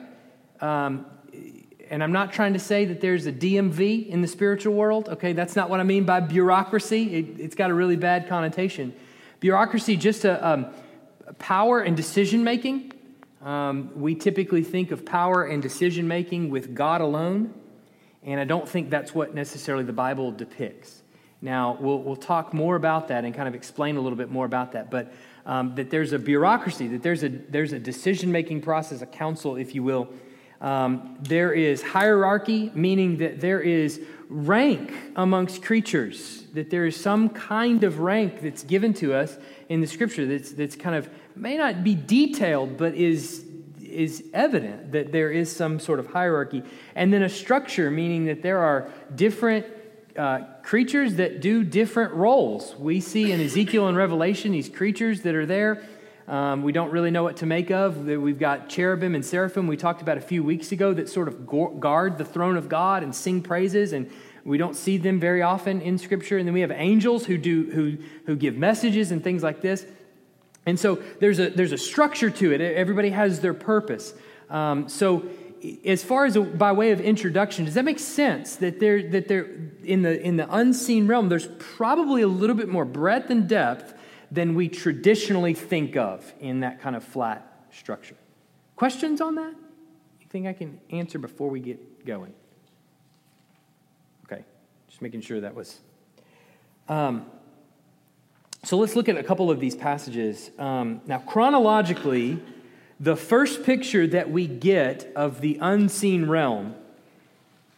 Um, 0.60 1.06
and 1.90 2.04
I'm 2.04 2.12
not 2.12 2.32
trying 2.32 2.54
to 2.54 2.60
say 2.60 2.86
that 2.86 3.02
there's 3.02 3.26
a 3.26 3.32
DMV 3.32 4.08
in 4.08 4.22
the 4.22 4.28
spiritual 4.28 4.76
world, 4.76 5.10
okay? 5.10 5.34
That's 5.34 5.56
not 5.56 5.70
what 5.70 5.80
I 5.80 5.84
mean 5.84 6.06
by 6.06 6.20
bureaucracy. 6.20 7.16
It, 7.16 7.42
has 7.42 7.56
got 7.56 7.72
a 7.72 7.74
really 7.74 7.96
bad 7.96 8.30
connotation. 8.30 8.94
Bureaucracy, 9.40 9.98
just 9.98 10.24
a, 10.24 10.48
um, 10.48 10.68
power 11.40 11.80
and 11.80 11.98
decision 11.98 12.44
making. 12.44 12.94
Um, 13.42 13.92
we 13.96 14.16
typically 14.16 14.64
think 14.64 14.92
of 14.92 15.06
power 15.06 15.46
and 15.46 15.62
decision 15.62 16.08
making 16.08 16.50
with 16.50 16.76
God 16.76 17.02
alone, 17.02 17.54
and 18.24 18.40
I 18.40 18.44
don't 18.44 18.68
think 18.68 18.90
that's 18.90 19.16
what 19.16 19.34
necessarily 19.34 19.84
the 19.84 19.94
Bible 19.94 20.32
depicts. 20.32 21.02
Now, 21.42 21.78
we'll, 21.80 22.04
we'll 22.04 22.18
talk 22.18 22.54
more 22.54 22.76
about 22.76 23.08
that 23.08 23.24
and 23.24 23.34
kind 23.34 23.48
of 23.48 23.56
explain 23.56 23.96
a 23.96 24.02
little 24.02 24.18
bit 24.18 24.30
more 24.30 24.46
about 24.46 24.74
that, 24.74 24.92
but 24.92 25.14
um, 25.46 25.74
that 25.76 25.90
there's 25.90 26.12
a 26.12 26.20
bureaucracy, 26.20 26.88
that 26.90 27.02
there's 27.02 27.24
a, 27.24 27.30
there's 27.30 27.72
a 27.72 27.80
decision 27.80 28.32
making 28.32 28.62
process, 28.62 29.02
a 29.02 29.06
council, 29.06 29.56
if 29.56 29.74
you 29.74 29.82
will. 29.82 30.10
Um, 30.62 31.18
there 31.22 31.54
is 31.54 31.82
hierarchy, 31.82 32.72
meaning 32.74 33.18
that 33.18 33.40
there 33.40 33.62
is 33.62 34.02
rank 34.30 34.94
amongst 35.16 35.64
creatures, 35.64 36.44
that 36.54 36.70
there 36.70 36.86
is 36.86 36.96
some 36.96 37.30
kind 37.30 37.84
of 37.84 38.00
rank 38.00 38.42
that's 38.42 38.64
given 38.64 38.94
to 38.96 39.14
us 39.14 39.38
in 39.70 39.82
the 39.82 39.88
scripture 39.88 40.26
that's, 40.26 40.52
that's 40.52 40.76
kind 40.76 40.96
of 40.96 41.10
may 41.36 41.58
not 41.58 41.84
be 41.84 41.96
detailed, 41.96 42.78
but 42.78 42.94
is, 42.94 43.46
is 43.82 44.24
evident 44.34 44.92
that 44.92 45.12
there 45.12 45.32
is 45.32 45.54
some 45.54 45.80
sort 45.80 46.00
of 46.00 46.08
hierarchy. 46.08 46.62
And 46.96 47.14
then 47.14 47.24
a 47.24 47.30
structure, 47.30 47.90
meaning 47.90 48.26
that 48.26 48.42
there 48.42 48.60
are 48.60 48.92
different 49.16 49.66
uh, 50.18 50.42
creatures 50.64 51.16
that 51.16 51.40
do 51.40 51.64
different 51.64 52.14
roles. 52.14 52.76
We 52.76 53.00
see 53.00 53.32
in 53.32 53.40
Ezekiel 53.40 53.88
and 53.88 53.96
Revelation 53.96 54.52
these 54.52 54.68
creatures 54.68 55.22
that 55.22 55.34
are 55.34 55.46
there. 55.46 55.88
Um, 56.30 56.62
we 56.62 56.72
don't 56.72 56.92
really 56.92 57.10
know 57.10 57.24
what 57.24 57.38
to 57.38 57.48
make 57.48 57.72
of. 57.72 58.06
We've 58.06 58.38
got 58.38 58.70
cherubim 58.70 59.16
and 59.16 59.26
seraphim 59.26 59.66
we 59.66 59.76
talked 59.76 60.04
about 60.04 60.20
a 60.20 60.22
few 60.22 60.44
weeks 60.44 60.72
ago 60.72 60.94
that 60.94 61.10
sort 61.10 61.28
of 61.28 61.48
guard 61.80 62.20
the 62.20 62.24
throne 62.24 62.56
of 62.56 62.70
God 62.70 63.02
and 63.02 63.16
sing 63.16 63.42
praises, 63.42 63.94
and 63.94 64.12
we 64.46 64.60
don't 64.60 64.76
see 64.76 64.98
them 64.98 65.20
very 65.20 65.42
often 65.42 65.82
in 65.82 65.98
Scripture. 65.98 66.38
And 66.38 66.48
then 66.48 66.54
we 66.54 66.62
have 66.62 66.70
angels 66.70 67.26
who 67.26 67.40
do 67.40 67.72
who 67.72 67.98
who 68.28 68.36
give 68.36 68.56
messages 68.56 69.12
and 69.12 69.24
things 69.24 69.42
like 69.42 69.62
this. 69.62 69.88
And 70.68 70.80
so 70.80 71.02
there's 71.20 71.40
a 71.40 71.50
there's 71.50 71.72
a 71.72 71.80
structure 71.80 72.30
to 72.30 72.54
it. 72.54 72.62
Everybody 72.62 73.10
has 73.10 73.40
their 73.40 73.56
purpose. 73.56 74.14
Um, 74.52 74.88
so 74.88 75.28
as 75.84 76.04
far 76.04 76.26
as 76.26 76.36
a, 76.36 76.42
by 76.42 76.74
way 76.74 76.92
of 76.92 77.02
introduction, 77.02 77.66
does 77.66 77.74
that 77.74 77.86
make 77.86 77.98
sense 77.98 78.58
that 78.58 78.80
there 78.80 79.02
that 79.10 79.28
there 79.28 79.48
in 79.84 80.04
the 80.04 80.22
in 80.22 80.38
the 80.38 80.48
unseen 80.56 81.08
realm 81.08 81.28
there's 81.28 81.48
probably 81.58 82.22
a 82.22 82.28
little 82.28 82.56
bit 82.56 82.70
more 82.70 82.86
breadth 82.86 83.32
and 83.32 83.50
depth 83.50 83.96
than 84.32 84.56
we 84.56 84.70
traditionally 84.70 85.54
think 85.54 85.96
of 85.96 86.34
in 86.40 86.62
that 86.62 86.82
kind 86.82 86.96
of 86.96 87.04
flat 87.04 87.68
structure. 87.72 88.16
Questions 88.76 89.22
on 89.22 89.36
that? 89.36 89.54
You 90.22 90.28
think 90.30 90.48
I 90.48 90.54
can 90.54 90.80
answer 90.92 91.20
before 91.20 91.50
we 91.50 91.60
get 91.60 92.06
going? 92.06 92.34
Okay, 94.26 94.44
just 94.88 95.02
making 95.02 95.22
sure 95.22 95.42
that 95.42 95.56
was. 95.56 95.80
Um, 96.88 97.26
so 98.64 98.78
let's 98.78 98.96
look 98.96 99.10
at 99.10 99.18
a 99.18 99.24
couple 99.24 99.50
of 99.50 99.60
these 99.60 99.76
passages. 99.76 100.52
Um, 100.60 101.02
now, 101.06 101.20
chronologically, 101.20 102.40
the 103.00 103.16
first 103.16 103.64
picture 103.64 104.06
that 104.08 104.30
we 104.30 104.48
get 104.48 105.12
of 105.16 105.42
the 105.42 105.58
unseen 105.62 106.28
realm 106.28 106.76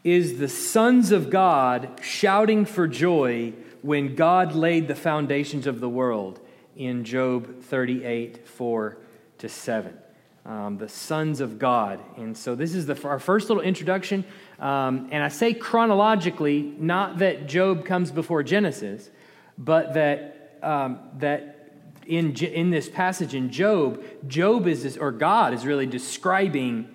is 0.03 0.39
the 0.39 0.49
sons 0.49 1.11
of 1.11 1.29
God 1.29 1.99
shouting 2.01 2.65
for 2.65 2.87
joy 2.87 3.53
when 3.81 4.15
God 4.15 4.53
laid 4.53 4.87
the 4.87 4.95
foundations 4.95 5.67
of 5.67 5.79
the 5.79 5.89
world 5.89 6.39
in 6.75 7.03
Job 7.03 7.61
38 7.63 8.47
4 8.47 8.97
to 9.39 9.49
7. 9.49 9.97
Um, 10.43 10.77
the 10.77 10.89
sons 10.89 11.39
of 11.39 11.59
God. 11.59 11.99
And 12.17 12.35
so 12.35 12.55
this 12.55 12.73
is 12.73 12.87
the, 12.87 12.99
our 13.07 13.19
first 13.19 13.49
little 13.49 13.61
introduction. 13.61 14.25
Um, 14.59 15.07
and 15.11 15.23
I 15.23 15.27
say 15.27 15.53
chronologically, 15.53 16.73
not 16.79 17.19
that 17.19 17.47
Job 17.47 17.85
comes 17.85 18.11
before 18.11 18.41
Genesis, 18.41 19.11
but 19.59 19.93
that, 19.93 20.57
um, 20.63 20.99
that 21.19 21.75
in, 22.07 22.35
in 22.35 22.71
this 22.71 22.89
passage 22.89 23.35
in 23.35 23.51
Job, 23.51 24.03
Job 24.27 24.67
is, 24.67 24.97
or 24.97 25.11
God 25.11 25.53
is 25.53 25.63
really 25.63 25.85
describing 25.85 26.89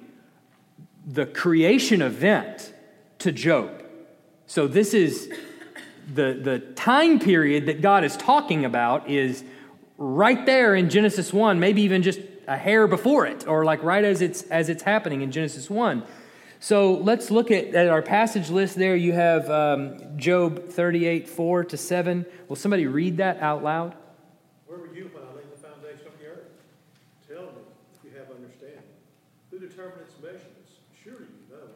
the 1.07 1.25
creation 1.25 2.03
event 2.03 2.73
to 3.21 3.31
Job. 3.31 3.85
So 4.47 4.67
this 4.67 4.93
is 4.93 5.33
the, 6.07 6.39
the 6.41 6.59
time 6.75 7.19
period 7.19 7.67
that 7.67 7.83
God 7.83 8.05
is 8.05 8.17
talking 8.17 8.65
about 8.65 9.09
is 9.11 9.45
right 9.99 10.45
there 10.47 10.75
in 10.75 10.91
Genesis 10.91 11.33
1, 11.33 11.59
maybe 11.59 11.83
even 11.83 12.03
just 12.03 12.21
a 12.47 12.57
hair 12.57 12.87
before 12.87 13.27
it, 13.27 13.47
or 13.47 13.65
like 13.65 13.83
right 13.83 14.05
as 14.05 14.23
it's 14.23 14.43
as 14.45 14.69
it's 14.69 14.83
happening 14.83 15.23
in 15.23 15.33
Genesis 15.33 15.69
1. 15.69 16.05
So 16.61 16.95
let's 16.95 17.31
look 17.31 17.51
at, 17.51 17.75
at 17.75 17.89
our 17.89 18.03
passage 18.03 18.51
list 18.51 18.77
there. 18.77 18.97
You 18.97 19.13
have 19.13 19.51
um, 19.51 20.17
Job 20.17 20.69
38, 20.69 21.29
4 21.29 21.65
to 21.65 21.77
7. 21.77 22.27
Will 22.49 22.57
somebody 22.57 22.87
read 22.87 23.19
that 23.19 23.41
out 23.43 23.63
loud? 23.63 23.95
Where 24.67 24.79
were 24.79 24.95
you 24.95 25.11
when 25.13 25.23
I 25.23 25.37
laid 25.37 25.53
the 25.53 25.61
foundation 25.61 26.07
of 26.07 26.19
the 26.19 26.27
earth? 26.27 26.49
Tell 27.29 27.53
me 27.53 27.63
if 27.95 28.01
you 28.05 28.19
have 28.19 28.31
understanding. 28.31 28.89
Who 29.51 29.59
determined 29.59 30.01
its 30.09 30.17
measurements? 30.23 30.81
Surely 31.05 31.29
you 31.29 31.55
know. 31.55 31.69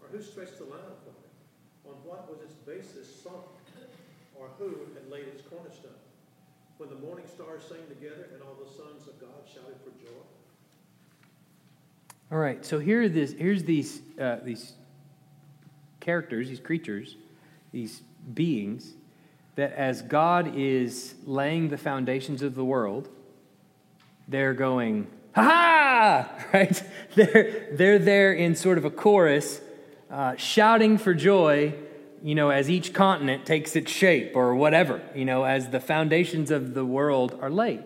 Or 0.00 0.06
who 0.12 0.22
stretched 0.22 0.58
the 0.58 0.70
line 0.70 0.94
from 1.02 1.18
it? 1.18 1.90
On 1.90 1.94
what 2.06 2.30
was 2.30 2.40
its 2.42 2.54
basis 2.62 3.10
sunk? 3.22 3.42
Or 4.38 4.48
who 4.58 4.86
had 4.94 5.10
laid 5.10 5.26
its 5.28 5.42
cornerstone? 5.42 5.98
When 6.82 6.90
the 6.90 7.06
morning 7.06 7.26
stars 7.28 7.62
sang 7.68 7.86
together 7.88 8.26
and 8.34 8.42
all 8.42 8.56
the 8.56 8.68
sons 8.68 9.06
of 9.06 9.16
God 9.20 9.30
shouted 9.46 9.76
for 9.84 9.90
joy? 10.04 10.18
All 12.32 12.38
right, 12.38 12.66
so 12.66 12.80
here 12.80 13.08
this, 13.08 13.34
here's 13.34 13.62
these, 13.62 14.00
uh, 14.20 14.38
these 14.42 14.72
characters, 16.00 16.48
these 16.48 16.58
creatures, 16.58 17.14
these 17.70 18.02
beings, 18.34 18.94
that 19.54 19.74
as 19.74 20.02
God 20.02 20.56
is 20.56 21.14
laying 21.24 21.68
the 21.68 21.78
foundations 21.78 22.42
of 22.42 22.56
the 22.56 22.64
world, 22.64 23.08
they're 24.26 24.52
going, 24.52 25.06
ha 25.36 25.42
ha! 25.44 26.44
Right? 26.52 26.82
They're, 27.14 27.68
they're 27.74 27.98
there 28.00 28.32
in 28.32 28.56
sort 28.56 28.76
of 28.76 28.84
a 28.84 28.90
chorus, 28.90 29.60
uh, 30.10 30.34
shouting 30.34 30.98
for 30.98 31.14
joy, 31.14 31.74
you 32.22 32.34
know, 32.34 32.50
as 32.50 32.70
each 32.70 32.92
continent 32.92 33.44
takes 33.44 33.74
its 33.74 33.90
shape 33.90 34.36
or 34.36 34.54
whatever, 34.54 35.02
you 35.14 35.24
know, 35.24 35.44
as 35.44 35.70
the 35.70 35.80
foundations 35.80 36.50
of 36.50 36.74
the 36.74 36.84
world 36.84 37.36
are 37.40 37.50
laid. 37.50 37.82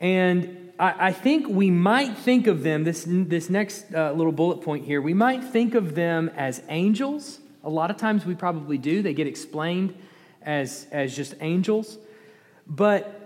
And 0.00 0.72
I, 0.78 1.08
I 1.08 1.12
think 1.12 1.48
we 1.48 1.70
might 1.70 2.18
think 2.18 2.46
of 2.46 2.62
them, 2.62 2.84
this, 2.84 3.04
this 3.06 3.48
next 3.48 3.94
uh, 3.94 4.12
little 4.12 4.32
bullet 4.32 4.62
point 4.62 4.84
here, 4.84 5.00
we 5.00 5.14
might 5.14 5.44
think 5.44 5.74
of 5.74 5.94
them 5.94 6.30
as 6.36 6.62
angels. 6.68 7.38
A 7.62 7.70
lot 7.70 7.90
of 7.90 7.96
times 7.96 8.26
we 8.26 8.34
probably 8.34 8.78
do. 8.78 9.00
They 9.02 9.14
get 9.14 9.26
explained 9.26 9.94
as, 10.42 10.86
as 10.90 11.14
just 11.14 11.34
angels. 11.40 11.98
But 12.66 13.22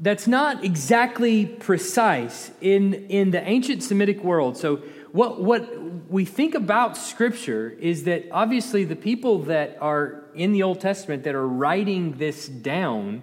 that's 0.00 0.26
not 0.26 0.64
exactly 0.64 1.44
precise 1.44 2.50
in, 2.60 2.94
in 2.94 3.32
the 3.32 3.42
ancient 3.46 3.82
Semitic 3.82 4.22
world. 4.24 4.56
So, 4.56 4.82
what, 5.12 5.42
what 5.42 6.10
we 6.10 6.24
think 6.24 6.54
about 6.54 6.96
Scripture 6.96 7.70
is 7.70 8.04
that 8.04 8.26
obviously 8.30 8.84
the 8.84 8.96
people 8.96 9.42
that 9.44 9.78
are 9.80 10.24
in 10.34 10.52
the 10.52 10.62
Old 10.62 10.80
Testament 10.80 11.24
that 11.24 11.34
are 11.34 11.46
writing 11.46 12.18
this 12.18 12.48
down 12.48 13.22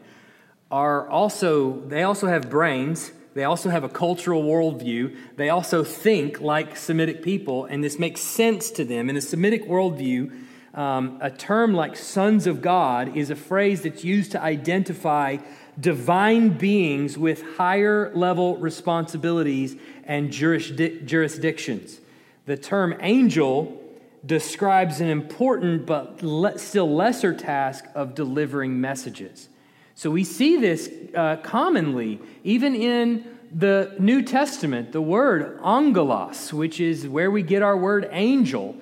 are 0.71 1.07
also, 1.09 1.79
they 1.81 2.03
also 2.03 2.27
have 2.27 2.49
brains 2.49 3.11
they 3.35 3.43
also 3.43 3.69
have 3.69 3.83
a 3.83 3.89
cultural 3.89 4.43
worldview. 4.43 5.15
They 5.35 5.49
also 5.49 5.83
think 5.83 6.39
like 6.39 6.77
Semitic 6.77 7.21
people, 7.21 7.65
and 7.65 7.83
this 7.83 7.99
makes 7.99 8.21
sense 8.21 8.71
to 8.71 8.85
them. 8.85 9.09
In 9.09 9.17
a 9.17 9.21
Semitic 9.21 9.67
worldview, 9.67 10.31
um, 10.73 11.17
a 11.21 11.29
term 11.29 11.73
like 11.73 11.97
sons 11.97 12.47
of 12.47 12.61
God 12.61 13.17
is 13.17 13.29
a 13.29 13.35
phrase 13.35 13.81
that's 13.81 14.05
used 14.05 14.31
to 14.31 14.41
identify 14.41 15.37
divine 15.77 16.49
beings 16.49 17.17
with 17.17 17.43
higher 17.57 18.09
level 18.15 18.55
responsibilities 18.55 19.75
and 20.05 20.31
jurisdictions. 20.31 21.99
The 22.45 22.57
term 22.57 22.95
angel 22.99 23.81
describes 24.25 25.01
an 25.01 25.09
important 25.09 25.85
but 25.85 26.21
le- 26.23 26.57
still 26.57 26.93
lesser 26.93 27.33
task 27.33 27.85
of 27.93 28.15
delivering 28.15 28.79
messages. 28.79 29.49
So 29.93 30.11
we 30.11 30.23
see 30.23 30.57
this 30.57 30.89
uh, 31.15 31.37
commonly, 31.37 32.19
even 32.43 32.75
in 32.75 33.25
the 33.51 33.95
New 33.99 34.21
Testament, 34.21 34.91
the 34.91 35.01
word 35.01 35.59
angelos, 35.63 36.51
which 36.51 36.79
is 36.79 37.07
where 37.07 37.31
we 37.31 37.43
get 37.43 37.61
our 37.61 37.77
word 37.77 38.09
angel, 38.11 38.75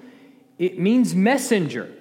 it 0.58 0.80
means 0.80 1.14
messenger. 1.14 1.92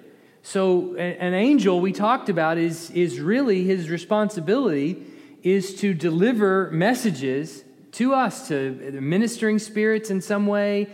So 0.42 0.96
an 0.96 1.34
angel 1.34 1.80
we 1.80 1.92
talked 1.92 2.28
about 2.28 2.58
is, 2.58 2.90
is 2.90 3.20
really 3.20 3.64
his 3.64 3.90
responsibility 3.90 5.04
is 5.42 5.74
to 5.76 5.94
deliver 5.94 6.70
messages 6.70 7.64
to 7.92 8.14
us, 8.14 8.48
to 8.48 8.70
ministering 9.00 9.58
spirits 9.58 10.10
in 10.10 10.20
some 10.20 10.46
way. 10.46 10.88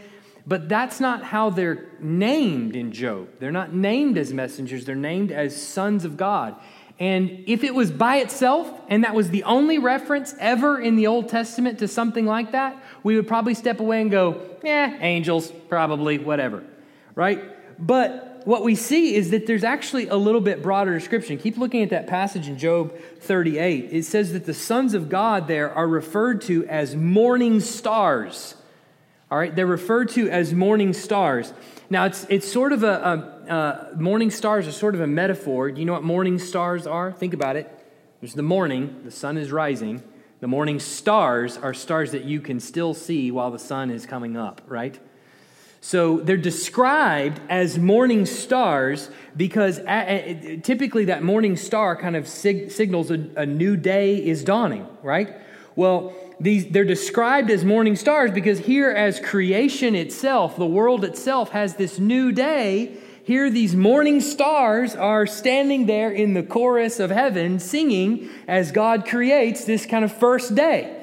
But 0.46 0.68
that's 0.68 0.98
not 0.98 1.24
how 1.24 1.50
they're 1.50 1.88
named 2.00 2.74
in 2.74 2.90
Job. 2.92 3.28
They're 3.38 3.52
not 3.52 3.74
named 3.74 4.16
as 4.16 4.32
messengers, 4.32 4.84
they're 4.84 4.94
named 4.94 5.30
as 5.30 5.60
sons 5.60 6.04
of 6.04 6.16
God. 6.16 6.56
And 7.00 7.44
if 7.46 7.62
it 7.62 7.74
was 7.74 7.92
by 7.92 8.16
itself, 8.16 8.68
and 8.88 9.04
that 9.04 9.14
was 9.14 9.30
the 9.30 9.44
only 9.44 9.78
reference 9.78 10.34
ever 10.40 10.80
in 10.80 10.96
the 10.96 11.06
Old 11.06 11.28
Testament 11.28 11.78
to 11.78 11.86
something 11.86 12.26
like 12.26 12.52
that, 12.52 12.82
we 13.04 13.14
would 13.14 13.28
probably 13.28 13.54
step 13.54 13.78
away 13.78 14.00
and 14.00 14.10
go, 14.10 14.40
eh, 14.64 14.96
angels, 15.00 15.52
probably, 15.68 16.18
whatever, 16.18 16.64
right? 17.14 17.40
But 17.78 18.27
what 18.48 18.62
we 18.62 18.74
see 18.74 19.14
is 19.14 19.28
that 19.32 19.46
there's 19.46 19.62
actually 19.62 20.08
a 20.08 20.16
little 20.16 20.40
bit 20.40 20.62
broader 20.62 20.94
description. 20.98 21.36
Keep 21.36 21.58
looking 21.58 21.82
at 21.82 21.90
that 21.90 22.06
passage 22.06 22.48
in 22.48 22.56
Job 22.56 22.98
38. 23.20 23.90
It 23.92 24.06
says 24.06 24.32
that 24.32 24.46
the 24.46 24.54
sons 24.54 24.94
of 24.94 25.10
God 25.10 25.48
there 25.48 25.70
are 25.70 25.86
referred 25.86 26.40
to 26.42 26.66
as 26.66 26.96
morning 26.96 27.60
stars. 27.60 28.54
All 29.30 29.36
right, 29.36 29.54
they're 29.54 29.66
referred 29.66 30.08
to 30.12 30.30
as 30.30 30.54
morning 30.54 30.94
stars. 30.94 31.52
Now, 31.90 32.06
it's, 32.06 32.24
it's 32.30 32.50
sort 32.50 32.72
of 32.72 32.84
a, 32.84 32.96
uh, 33.50 33.90
morning 33.98 34.30
stars 34.30 34.66
are 34.66 34.72
sort 34.72 34.94
of 34.94 35.02
a 35.02 35.06
metaphor. 35.06 35.70
Do 35.70 35.80
you 35.80 35.84
know 35.84 35.92
what 35.92 36.02
morning 36.02 36.38
stars 36.38 36.86
are? 36.86 37.12
Think 37.12 37.34
about 37.34 37.56
it. 37.56 37.70
There's 38.22 38.32
the 38.32 38.40
morning, 38.40 39.02
the 39.04 39.10
sun 39.10 39.36
is 39.36 39.52
rising. 39.52 40.02
The 40.40 40.48
morning 40.48 40.80
stars 40.80 41.58
are 41.58 41.74
stars 41.74 42.12
that 42.12 42.24
you 42.24 42.40
can 42.40 42.60
still 42.60 42.94
see 42.94 43.30
while 43.30 43.50
the 43.50 43.58
sun 43.58 43.90
is 43.90 44.06
coming 44.06 44.38
up, 44.38 44.62
right? 44.66 44.98
So 45.80 46.18
they're 46.18 46.37
described 46.37 47.40
as 47.49 47.78
morning 47.78 48.26
stars 48.26 49.11
because 49.37 49.78
typically 50.62 51.06
that 51.06 51.23
morning 51.23 51.56
star 51.56 51.94
kind 51.97 52.16
of 52.16 52.26
sig- 52.26 52.73
signals 52.73 53.11
a, 53.11 53.28
a, 53.37 53.47
new 53.47 53.76
day 53.76 54.16
is 54.16 54.42
dawning, 54.42 54.87
right? 55.02 55.37
Well, 55.76 56.12
these, 56.40 56.68
they're 56.68 56.85
described 56.85 57.50
as 57.50 57.64
morning 57.64 57.94
stars 57.94 58.32
because 58.32 58.58
here, 58.58 58.90
as 58.90 59.20
creation 59.20 59.94
itself, 59.94 60.56
the 60.56 60.66
world 60.66 61.04
itself 61.04 61.50
has 61.50 61.76
this 61.76 61.99
new 61.99 62.32
day. 62.32 62.97
Here, 63.23 63.50
these 63.50 63.76
morning 63.76 64.20
stars 64.20 64.97
are 64.97 65.26
standing 65.26 65.87
there 65.87 66.11
in 66.11 66.35
the 66.35 66.42
chorus 66.42 66.99
of 66.99 67.11
heaven 67.11 67.61
singing 67.61 68.28
as 68.49 68.73
God 68.73 69.06
creates 69.06 69.64
this 69.64 69.87
kind 69.87 70.04
of 70.04 70.12
first 70.12 70.54
day. 70.54 70.97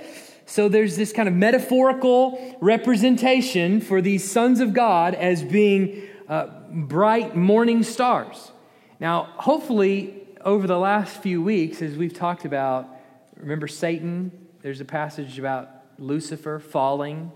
So 0.55 0.69
there's 0.69 0.95
this 0.95 1.11
kind 1.11 1.27
of 1.27 1.35
metaphorical 1.35 2.57
representation 2.61 3.81
for 3.81 4.01
these 4.01 4.23
sons 4.23 4.61
of 4.61 4.73
God 4.73 5.13
as 5.13 5.43
being 5.43 6.03
uh, 6.29 6.47
bright 6.69 7.35
morning 7.35 7.83
stars. 7.83 8.53
Now, 8.97 9.23
hopefully, 9.35 10.25
over 10.45 10.65
the 10.65 10.77
last 10.77 11.21
few 11.21 11.43
weeks, 11.43 11.81
as 11.81 11.97
we've 11.97 12.13
talked 12.13 12.45
about, 12.45 12.87
remember 13.35 13.67
Satan? 13.67 14.31
There's 14.61 14.79
a 14.79 14.85
passage 14.85 15.37
about 15.37 15.69
Lucifer 15.99 16.59
falling. 16.59 17.33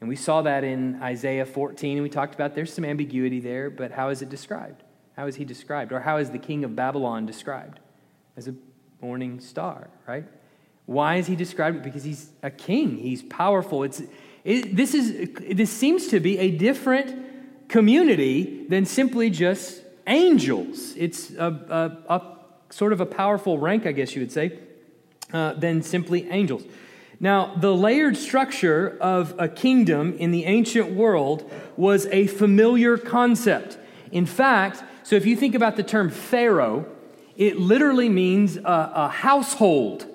And 0.00 0.08
we 0.08 0.16
saw 0.16 0.42
that 0.42 0.64
in 0.64 1.00
Isaiah 1.00 1.46
14, 1.46 1.98
and 1.98 2.02
we 2.02 2.10
talked 2.10 2.34
about 2.34 2.56
there's 2.56 2.72
some 2.72 2.84
ambiguity 2.84 3.38
there, 3.38 3.70
but 3.70 3.92
how 3.92 4.08
is 4.08 4.20
it 4.20 4.30
described? 4.30 4.82
How 5.16 5.28
is 5.28 5.36
he 5.36 5.44
described? 5.44 5.92
Or 5.92 6.00
how 6.00 6.16
is 6.16 6.30
the 6.30 6.40
king 6.40 6.64
of 6.64 6.74
Babylon 6.74 7.24
described? 7.24 7.78
As 8.36 8.48
a 8.48 8.54
morning 9.00 9.38
star, 9.38 9.90
right? 10.08 10.24
Why 10.88 11.16
is 11.16 11.26
he 11.26 11.36
described? 11.36 11.82
Because 11.82 12.02
he's 12.02 12.30
a 12.42 12.50
king. 12.50 12.96
He's 12.96 13.22
powerful. 13.22 13.82
It's, 13.82 14.00
it, 14.42 14.74
this, 14.74 14.94
is, 14.94 15.28
this 15.50 15.70
seems 15.70 16.06
to 16.06 16.18
be 16.18 16.38
a 16.38 16.50
different 16.50 17.68
community 17.68 18.64
than 18.70 18.86
simply 18.86 19.28
just 19.28 19.82
angels. 20.06 20.94
It's 20.96 21.30
a, 21.32 22.00
a, 22.08 22.14
a 22.14 22.36
sort 22.70 22.94
of 22.94 23.02
a 23.02 23.06
powerful 23.06 23.58
rank, 23.58 23.84
I 23.84 23.92
guess 23.92 24.14
you 24.14 24.22
would 24.22 24.32
say, 24.32 24.60
uh, 25.30 25.52
than 25.52 25.82
simply 25.82 26.26
angels. 26.30 26.64
Now, 27.20 27.54
the 27.54 27.74
layered 27.74 28.16
structure 28.16 28.96
of 28.98 29.34
a 29.38 29.46
kingdom 29.46 30.16
in 30.16 30.30
the 30.30 30.46
ancient 30.46 30.92
world 30.92 31.50
was 31.76 32.06
a 32.06 32.28
familiar 32.28 32.96
concept. 32.96 33.76
In 34.10 34.24
fact, 34.24 34.82
so 35.02 35.16
if 35.16 35.26
you 35.26 35.36
think 35.36 35.54
about 35.54 35.76
the 35.76 35.82
term 35.82 36.08
Pharaoh, 36.08 36.86
it 37.36 37.58
literally 37.58 38.08
means 38.08 38.56
a, 38.56 38.92
a 38.94 39.08
household. 39.08 40.06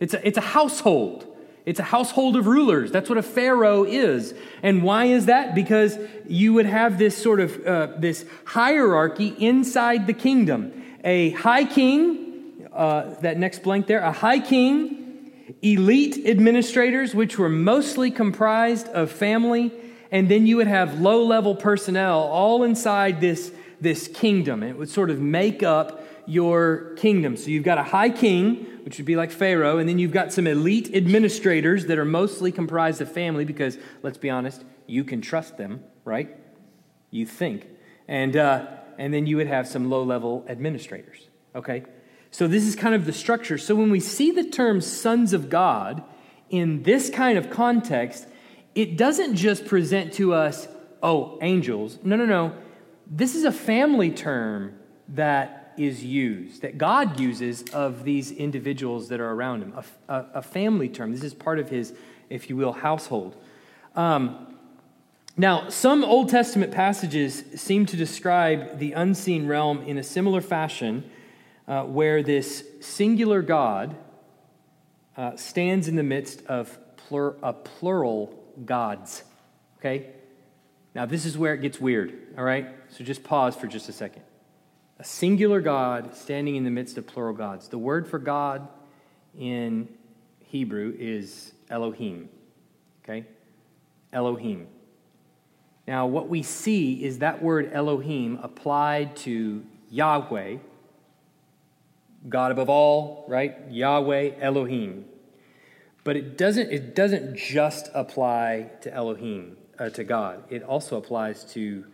It's 0.00 0.14
a, 0.14 0.26
it's 0.26 0.38
a 0.38 0.42
household. 0.42 1.26
It's 1.66 1.78
a 1.78 1.84
household 1.84 2.36
of 2.36 2.46
rulers. 2.46 2.90
That's 2.90 3.08
what 3.08 3.18
a 3.18 3.22
pharaoh 3.22 3.84
is. 3.84 4.34
And 4.62 4.82
why 4.82 5.04
is 5.04 5.26
that? 5.26 5.54
Because 5.54 5.98
you 6.26 6.54
would 6.54 6.66
have 6.66 6.98
this 6.98 7.16
sort 7.16 7.38
of 7.38 7.66
uh, 7.66 7.88
this 7.98 8.24
hierarchy 8.46 9.28
inside 9.38 10.06
the 10.06 10.14
kingdom. 10.14 10.72
A 11.04 11.30
high 11.30 11.64
king, 11.64 12.66
uh, 12.72 13.14
that 13.20 13.38
next 13.38 13.62
blank 13.62 13.86
there, 13.86 14.00
a 14.00 14.12
high 14.12 14.40
king, 14.40 15.32
elite 15.62 16.26
administrators, 16.26 17.14
which 17.14 17.38
were 17.38 17.48
mostly 17.48 18.10
comprised 18.10 18.88
of 18.88 19.10
family, 19.10 19.70
and 20.10 20.28
then 20.28 20.46
you 20.46 20.56
would 20.56 20.66
have 20.66 21.00
low 21.00 21.24
level 21.24 21.54
personnel 21.54 22.20
all 22.20 22.64
inside 22.64 23.20
this, 23.20 23.52
this 23.80 24.08
kingdom. 24.08 24.62
It 24.62 24.76
would 24.76 24.88
sort 24.88 25.10
of 25.10 25.20
make 25.20 25.62
up 25.62 26.02
your 26.26 26.94
kingdom. 26.96 27.36
So 27.36 27.50
you've 27.50 27.64
got 27.64 27.78
a 27.78 27.82
high 27.82 28.10
king, 28.10 28.66
which 28.84 28.98
would 28.98 29.06
be 29.06 29.16
like 29.16 29.30
Pharaoh, 29.30 29.78
and 29.78 29.88
then 29.88 29.98
you've 29.98 30.12
got 30.12 30.32
some 30.32 30.46
elite 30.46 30.94
administrators 30.94 31.86
that 31.86 31.98
are 31.98 32.04
mostly 32.04 32.52
comprised 32.52 33.00
of 33.00 33.10
family 33.10 33.44
because, 33.44 33.78
let's 34.02 34.18
be 34.18 34.30
honest, 34.30 34.64
you 34.86 35.04
can 35.04 35.20
trust 35.20 35.56
them, 35.56 35.84
right? 36.04 36.36
You 37.10 37.26
think. 37.26 37.66
And, 38.08 38.36
uh, 38.36 38.66
and 38.98 39.14
then 39.14 39.26
you 39.26 39.36
would 39.36 39.46
have 39.46 39.66
some 39.68 39.88
low 39.88 40.02
level 40.02 40.44
administrators, 40.48 41.28
okay? 41.54 41.84
So 42.30 42.46
this 42.46 42.64
is 42.64 42.76
kind 42.76 42.94
of 42.94 43.06
the 43.06 43.12
structure. 43.12 43.58
So 43.58 43.74
when 43.74 43.90
we 43.90 44.00
see 44.00 44.30
the 44.30 44.44
term 44.44 44.80
sons 44.80 45.32
of 45.32 45.50
God 45.50 46.02
in 46.48 46.82
this 46.82 47.10
kind 47.10 47.38
of 47.38 47.50
context, 47.50 48.26
it 48.74 48.96
doesn't 48.96 49.36
just 49.36 49.66
present 49.66 50.12
to 50.14 50.34
us, 50.34 50.68
oh, 51.02 51.38
angels. 51.42 51.98
No, 52.02 52.16
no, 52.16 52.24
no. 52.24 52.52
This 53.06 53.34
is 53.34 53.44
a 53.44 53.52
family 53.52 54.10
term 54.10 54.78
that 55.08 55.59
is 55.76 56.04
used, 56.04 56.62
that 56.62 56.78
God 56.78 57.18
uses 57.18 57.62
of 57.72 58.04
these 58.04 58.30
individuals 58.30 59.08
that 59.08 59.20
are 59.20 59.32
around 59.32 59.62
him, 59.62 59.74
a, 59.76 60.12
a, 60.12 60.26
a 60.34 60.42
family 60.42 60.88
term. 60.88 61.12
This 61.12 61.24
is 61.24 61.34
part 61.34 61.58
of 61.58 61.68
his, 61.68 61.92
if 62.28 62.48
you 62.48 62.56
will, 62.56 62.72
household. 62.72 63.36
Um, 63.94 64.56
now, 65.36 65.68
some 65.68 66.04
Old 66.04 66.28
Testament 66.28 66.72
passages 66.72 67.44
seem 67.56 67.86
to 67.86 67.96
describe 67.96 68.78
the 68.78 68.92
unseen 68.92 69.46
realm 69.46 69.82
in 69.82 69.98
a 69.98 70.02
similar 70.02 70.40
fashion, 70.40 71.08
uh, 71.66 71.84
where 71.84 72.22
this 72.22 72.64
singular 72.80 73.42
God 73.42 73.96
uh, 75.16 75.36
stands 75.36 75.88
in 75.88 75.96
the 75.96 76.02
midst 76.02 76.44
of 76.46 76.78
plur- 76.96 77.36
a 77.42 77.52
plural 77.52 78.34
gods. 78.64 79.22
Okay? 79.78 80.10
Now, 80.94 81.06
this 81.06 81.24
is 81.24 81.38
where 81.38 81.54
it 81.54 81.62
gets 81.62 81.80
weird, 81.80 82.34
all 82.36 82.44
right? 82.44 82.68
So 82.88 83.04
just 83.04 83.22
pause 83.22 83.54
for 83.54 83.66
just 83.66 83.88
a 83.88 83.92
second 83.92 84.22
a 85.00 85.04
singular 85.04 85.62
God 85.62 86.14
standing 86.14 86.56
in 86.56 86.64
the 86.64 86.70
midst 86.70 86.98
of 86.98 87.06
plural 87.06 87.32
gods. 87.32 87.68
The 87.68 87.78
word 87.78 88.06
for 88.06 88.18
God 88.18 88.68
in 89.38 89.88
Hebrew 90.40 90.94
is 90.98 91.52
Elohim. 91.70 92.28
Okay? 93.02 93.24
Elohim. 94.12 94.66
Now, 95.88 96.06
what 96.06 96.28
we 96.28 96.42
see 96.42 97.02
is 97.02 97.20
that 97.20 97.42
word 97.42 97.70
Elohim 97.72 98.40
applied 98.42 99.16
to 99.16 99.64
Yahweh, 99.90 100.58
God 102.28 102.52
above 102.52 102.68
all, 102.68 103.24
right? 103.26 103.56
Yahweh, 103.70 104.32
Elohim. 104.38 105.06
But 106.04 106.16
it 106.16 106.36
doesn't, 106.36 106.70
it 106.70 106.94
doesn't 106.94 107.38
just 107.38 107.88
apply 107.94 108.70
to 108.82 108.92
Elohim, 108.92 109.56
uh, 109.78 109.88
to 109.88 110.04
God. 110.04 110.44
It 110.50 110.62
also 110.62 110.98
applies 110.98 111.42
to 111.54 111.86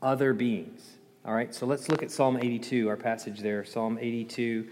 other 0.00 0.32
beings. 0.32 0.94
All 1.28 1.34
right, 1.34 1.54
so 1.54 1.66
let's 1.66 1.90
look 1.90 2.02
at 2.02 2.10
Psalm 2.10 2.38
82, 2.38 2.88
our 2.88 2.96
passage 2.96 3.40
there. 3.40 3.62
Psalm 3.62 3.98
82, 4.00 4.66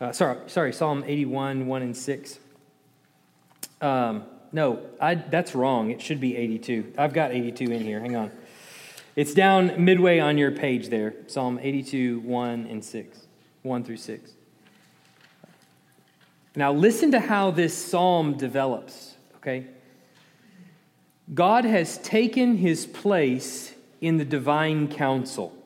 uh, 0.00 0.10
sorry, 0.10 0.38
sorry, 0.48 0.72
Psalm 0.72 1.04
81, 1.06 1.68
1 1.68 1.82
and 1.82 1.96
6. 1.96 2.38
Um, 3.80 4.24
no, 4.50 4.80
I, 5.00 5.14
that's 5.14 5.54
wrong. 5.54 5.92
It 5.92 6.02
should 6.02 6.20
be 6.20 6.36
82. 6.36 6.94
I've 6.98 7.12
got 7.12 7.30
82 7.30 7.70
in 7.70 7.80
here. 7.80 8.00
Hang 8.00 8.16
on. 8.16 8.32
It's 9.14 9.34
down 9.34 9.84
midway 9.84 10.18
on 10.18 10.36
your 10.36 10.50
page 10.50 10.88
there. 10.88 11.14
Psalm 11.28 11.60
82, 11.62 12.18
1 12.18 12.66
and 12.66 12.84
6. 12.84 13.26
1 13.62 13.84
through 13.84 13.96
6. 13.96 14.32
Now, 16.56 16.72
listen 16.72 17.12
to 17.12 17.20
how 17.20 17.52
this 17.52 17.72
psalm 17.72 18.36
develops, 18.36 19.14
okay? 19.36 19.68
God 21.32 21.64
has 21.64 21.98
taken 21.98 22.56
his 22.56 22.84
place 22.84 23.72
in 24.00 24.16
the 24.16 24.24
divine 24.24 24.88
council. 24.88 25.56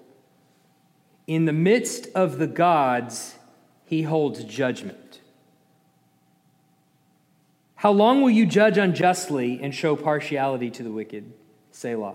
In 1.29 1.45
the 1.45 1.53
midst 1.53 2.09
of 2.15 2.39
the 2.39 2.47
gods, 2.47 3.37
he 3.85 4.03
holds 4.03 4.43
judgment. 4.45 5.21
How 7.77 7.93
long 7.93 8.23
will 8.23 8.31
you 8.31 8.47
judge 8.47 8.79
unjustly 8.79 9.61
and 9.63 9.73
show 9.75 9.95
partiality 9.95 10.71
to 10.71 10.83
the 10.83 10.91
wicked? 10.91 11.33
Selah. 11.71 12.15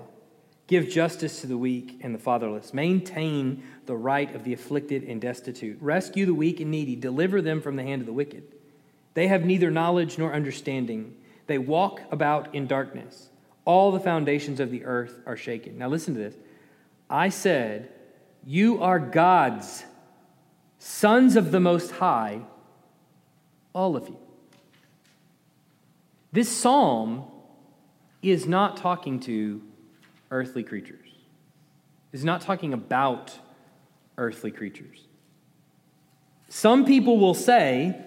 Give 0.65 0.89
justice 0.89 1.41
to 1.41 1.47
the 1.47 1.58
weak 1.58 1.99
and 2.02 2.13
the 2.15 2.19
fatherless. 2.19 2.73
Maintain 2.73 3.63
the 3.86 3.95
right 3.95 4.34
of 4.34 4.43
the 4.43 4.54
afflicted 4.54 5.04
and 5.04 5.21
destitute. 5.21 5.78
Rescue 5.80 6.26
the 6.26 6.34
weak 6.34 6.60
and 6.60 6.71
needy. 6.71 6.95
Deliver 6.95 7.39
them 7.41 7.62
from 7.62 7.76
the 7.76 7.84
hand 7.84 8.02
of 8.02 8.08
the 8.08 8.13
wicked. 8.13 8.43
They 9.13 9.28
have 9.28 9.45
neither 9.45 9.69
knowledge 9.69 10.17
nor 10.17 10.34
understanding. 10.34 11.15
They 11.45 11.60
walk 11.60 12.02
about 12.12 12.56
in 12.56 12.65
darkness. 12.65 13.30
All 13.63 13.91
the 13.91 13.99
foundations 13.99 14.60
of 14.60 14.71
the 14.71 14.86
earth 14.86 15.19
are 15.28 15.38
shaken. 15.38 15.78
Now, 15.78 15.88
listen 15.88 16.15
to 16.15 16.19
this. 16.19 16.36
I 17.10 17.30
said, 17.30 17.91
you 18.45 18.82
are 18.82 18.99
God's 18.99 19.86
sons 20.77 21.36
of 21.36 21.51
the 21.51 21.60
Most 21.60 21.91
High, 21.91 22.41
all 23.73 23.95
of 23.95 24.10
you. 24.10 24.17
This 26.32 26.49
psalm 26.49 27.25
is 28.21 28.45
not 28.47 28.77
talking 28.77 29.19
to 29.21 29.62
earthly 30.32 30.63
creatures, 30.63 31.10
it's 32.12 32.23
not 32.23 32.41
talking 32.41 32.73
about 32.73 33.38
earthly 34.17 34.51
creatures. 34.51 35.08
Some 36.49 36.86
people 36.86 37.17
will 37.17 37.34
say 37.34 37.99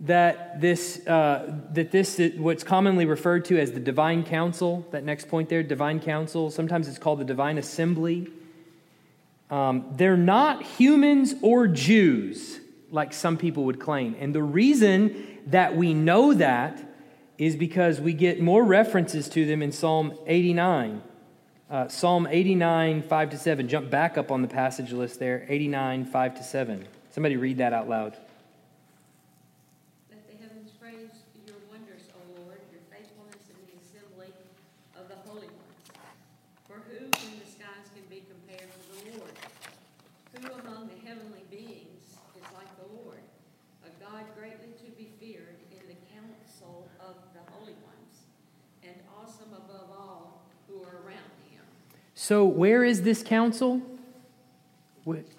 that 0.00 0.62
this, 0.62 1.06
uh, 1.06 1.54
that 1.72 1.90
this, 1.90 2.18
what's 2.38 2.64
commonly 2.64 3.04
referred 3.04 3.44
to 3.46 3.58
as 3.58 3.72
the 3.72 3.80
divine 3.80 4.22
council, 4.22 4.86
that 4.92 5.04
next 5.04 5.28
point 5.28 5.50
there, 5.50 5.62
divine 5.62 6.00
council, 6.00 6.50
sometimes 6.50 6.88
it's 6.88 6.96
called 6.96 7.18
the 7.18 7.24
divine 7.24 7.58
assembly 7.58 8.28
Um, 9.50 9.86
they're 9.92 10.16
not 10.16 10.62
humans 10.62 11.34
or 11.42 11.66
Jews, 11.66 12.60
like 12.90 13.12
some 13.12 13.36
people 13.36 13.64
would 13.64 13.80
claim. 13.80 14.16
And 14.18 14.34
the 14.34 14.42
reason 14.42 15.40
that 15.46 15.76
we 15.76 15.92
know 15.92 16.34
that 16.34 16.82
is 17.36 17.56
because 17.56 18.00
we 18.00 18.12
get 18.12 18.40
more 18.40 18.62
references 18.62 19.28
to 19.30 19.46
them 19.46 19.62
in 19.62 19.72
Psalm 19.72 20.14
89. 20.26 21.02
Uh, 21.70 21.88
Psalm 21.88 22.28
89, 22.30 23.02
5 23.02 23.30
to 23.30 23.38
7. 23.38 23.68
Jump 23.68 23.90
back 23.90 24.18
up 24.18 24.30
on 24.30 24.42
the 24.42 24.48
passage 24.48 24.92
list 24.92 25.18
there. 25.18 25.46
89, 25.48 26.04
5 26.04 26.34
to 26.34 26.42
7. 26.42 26.86
Somebody 27.10 27.36
read 27.36 27.58
that 27.58 27.72
out 27.72 27.88
loud. 27.88 28.18
Let 30.10 30.26
the 30.30 30.36
heavens 30.42 30.70
praise 30.78 31.10
your 31.46 31.56
wonders, 31.70 32.06
O 32.14 32.42
Lord, 32.42 32.58
your 32.70 32.82
faithfulness 32.90 33.50
in 33.50 33.58
the 33.66 33.74
assembly 33.82 34.34
of 34.98 35.08
the 35.08 35.18
holy 35.26 35.46
ones. 35.46 35.86
For 36.66 36.82
who 36.90 37.06
in 37.06 37.38
the 37.38 37.46
skies 37.50 37.86
can 37.94 38.06
be 38.10 38.22
compared 38.26 38.70
to 38.70 38.80
the 38.90 39.18
Lord? 39.18 39.34
Who 40.38 40.46
among 40.60 40.90
the 40.90 40.98
heavenly 41.02 41.42
beings 41.50 42.18
is 42.38 42.46
like 42.54 42.70
the 42.78 42.90
Lord? 42.94 43.22
A 43.86 43.90
God 44.02 44.22
greatly 44.38 44.74
to 44.86 44.90
be 44.98 45.10
feared 45.18 45.58
in 45.70 45.82
the 45.86 45.98
council 46.14 46.86
of 47.02 47.14
the 47.34 47.42
holy 47.54 47.74
ones, 47.82 48.26
and 48.82 48.94
awesome 49.18 49.50
above 49.50 49.90
all 49.90 50.42
who 50.68 50.82
are 50.82 51.02
around 51.02 51.30
him. 51.50 51.66
So, 52.22 52.44
where 52.44 52.84
is 52.84 53.00
this 53.00 53.22
council? 53.22 53.80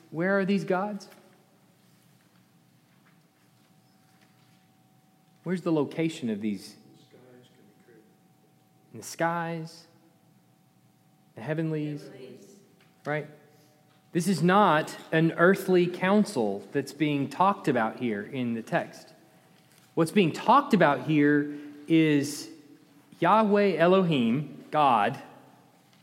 Where 0.09 0.39
are 0.39 0.45
these 0.45 0.63
gods? 0.63 1.07
Where's 5.43 5.61
the 5.61 5.71
location 5.71 6.31
of 6.31 6.41
these? 6.41 6.73
In 8.93 8.99
the 8.99 9.05
skies, 9.05 9.83
the 11.35 11.41
Heavenlies, 11.41 12.01
right? 13.05 13.27
This 14.11 14.27
is 14.27 14.41
not 14.41 14.97
an 15.11 15.33
earthly 15.37 15.85
council 15.85 16.67
that's 16.71 16.93
being 16.93 17.29
talked 17.29 17.67
about 17.67 17.99
here 17.99 18.23
in 18.23 18.55
the 18.55 18.63
text. 18.63 19.09
What's 19.93 20.11
being 20.11 20.31
talked 20.31 20.73
about 20.73 21.01
here 21.01 21.53
is 21.87 22.49
Yahweh 23.19 23.75
Elohim, 23.77 24.63
God, 24.71 25.21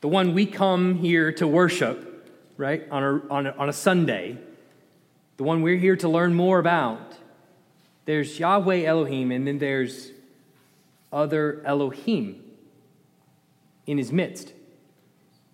the 0.00 0.08
one 0.08 0.34
we 0.34 0.46
come 0.46 0.96
here 0.96 1.32
to 1.32 1.46
worship, 1.46 2.28
right, 2.56 2.86
on 2.90 3.02
a, 3.02 3.32
on 3.32 3.46
a, 3.46 3.50
on 3.52 3.68
a 3.68 3.72
Sunday, 3.72 4.38
the 5.36 5.44
one 5.44 5.62
we're 5.62 5.76
here 5.76 5.96
to 5.96 6.08
learn 6.08 6.34
more 6.34 6.58
about. 6.58 7.14
There's 8.04 8.38
Yahweh 8.38 8.84
Elohim, 8.84 9.32
and 9.32 9.46
then 9.46 9.58
there's 9.58 10.10
other 11.12 11.62
Elohim 11.64 12.42
in 13.86 13.98
his 13.98 14.12
midst 14.12 14.52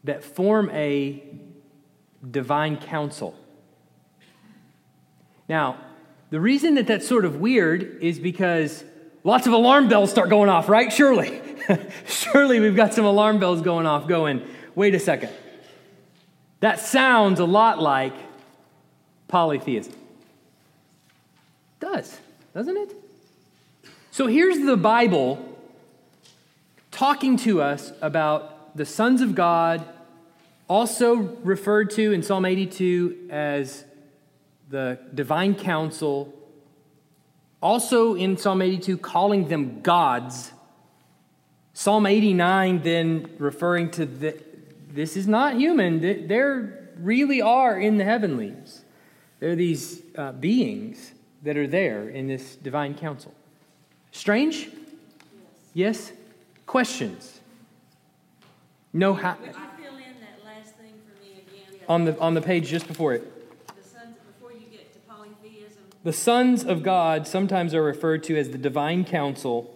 that 0.04 0.22
form 0.22 0.70
a 0.70 1.22
divine 2.30 2.76
council. 2.76 3.34
Now, 5.48 5.78
the 6.30 6.40
reason 6.40 6.74
that 6.74 6.86
that's 6.86 7.06
sort 7.06 7.24
of 7.24 7.36
weird 7.36 8.02
is 8.02 8.18
because 8.18 8.84
lots 9.24 9.46
of 9.46 9.52
alarm 9.52 9.88
bells 9.88 10.10
start 10.10 10.28
going 10.28 10.48
off, 10.48 10.68
right? 10.68 10.92
Surely. 10.92 11.40
Surely 12.06 12.60
we've 12.60 12.76
got 12.76 12.94
some 12.94 13.04
alarm 13.04 13.40
bells 13.40 13.62
going 13.62 13.86
off, 13.86 14.06
going, 14.06 14.46
wait 14.74 14.94
a 14.94 15.00
second. 15.00 15.30
That 16.60 16.78
sounds 16.78 17.40
a 17.40 17.44
lot 17.44 17.80
like 17.80 18.14
polytheism. 19.26 19.94
does, 21.80 22.20
doesn't 22.54 22.76
it? 22.76 22.94
So 24.10 24.26
here's 24.28 24.64
the 24.64 24.76
Bible 24.76 25.50
talking 26.90 27.36
to 27.38 27.60
us 27.60 27.92
about 28.00 28.76
the 28.76 28.86
sons 28.86 29.20
of 29.20 29.34
God, 29.34 29.84
also 30.68 31.14
referred 31.42 31.90
to 31.90 32.12
in 32.12 32.22
Psalm 32.22 32.44
82 32.44 33.28
as 33.30 33.84
the 34.70 34.98
divine 35.12 35.54
council, 35.54 36.32
also 37.64 38.14
in 38.14 38.36
Psalm 38.36 38.60
82 38.60 38.98
calling 38.98 39.48
them 39.48 39.80
gods. 39.80 40.52
Psalm 41.72 42.04
89 42.06 42.82
then 42.82 43.30
referring 43.38 43.90
to 43.92 44.04
the, 44.04 44.38
this 44.90 45.16
is 45.16 45.26
not 45.26 45.54
human, 45.54 46.00
they 46.00 46.40
really 46.98 47.40
are 47.40 47.80
in 47.80 47.96
the 47.96 48.04
heavenlies. 48.04 48.84
They're 49.40 49.56
these 49.56 50.02
uh, 50.16 50.32
beings 50.32 51.12
that 51.42 51.56
are 51.56 51.66
there 51.66 52.08
in 52.08 52.28
this 52.28 52.54
divine 52.56 52.94
council. 52.94 53.34
Strange? 54.12 54.68
Yes? 55.72 56.12
Questions? 56.66 57.40
No 58.92 59.14
how 59.14 59.36
Would 59.40 59.48
you 59.48 59.52
fill 59.76 59.96
in 59.96 60.20
that 60.20 60.44
last 60.44 60.76
thing 60.76 60.92
for 61.04 61.20
me 61.20 61.42
again? 61.42 61.80
on 61.88 62.04
the 62.04 62.18
on 62.20 62.34
the 62.34 62.40
page 62.40 62.68
just 62.68 62.86
before 62.86 63.14
it. 63.14 63.24
The 63.66 63.82
sons, 63.82 64.16
before 64.32 64.52
you 64.52 64.66
get 64.70 64.92
to 64.92 64.98
polytheism, 65.00 65.82
The 66.04 66.12
sons 66.12 66.64
of 66.64 66.82
God 66.82 67.26
sometimes 67.26 67.72
are 67.74 67.82
referred 67.82 68.22
to 68.24 68.36
as 68.36 68.50
the 68.50 68.58
divine 68.58 69.04
council, 69.06 69.74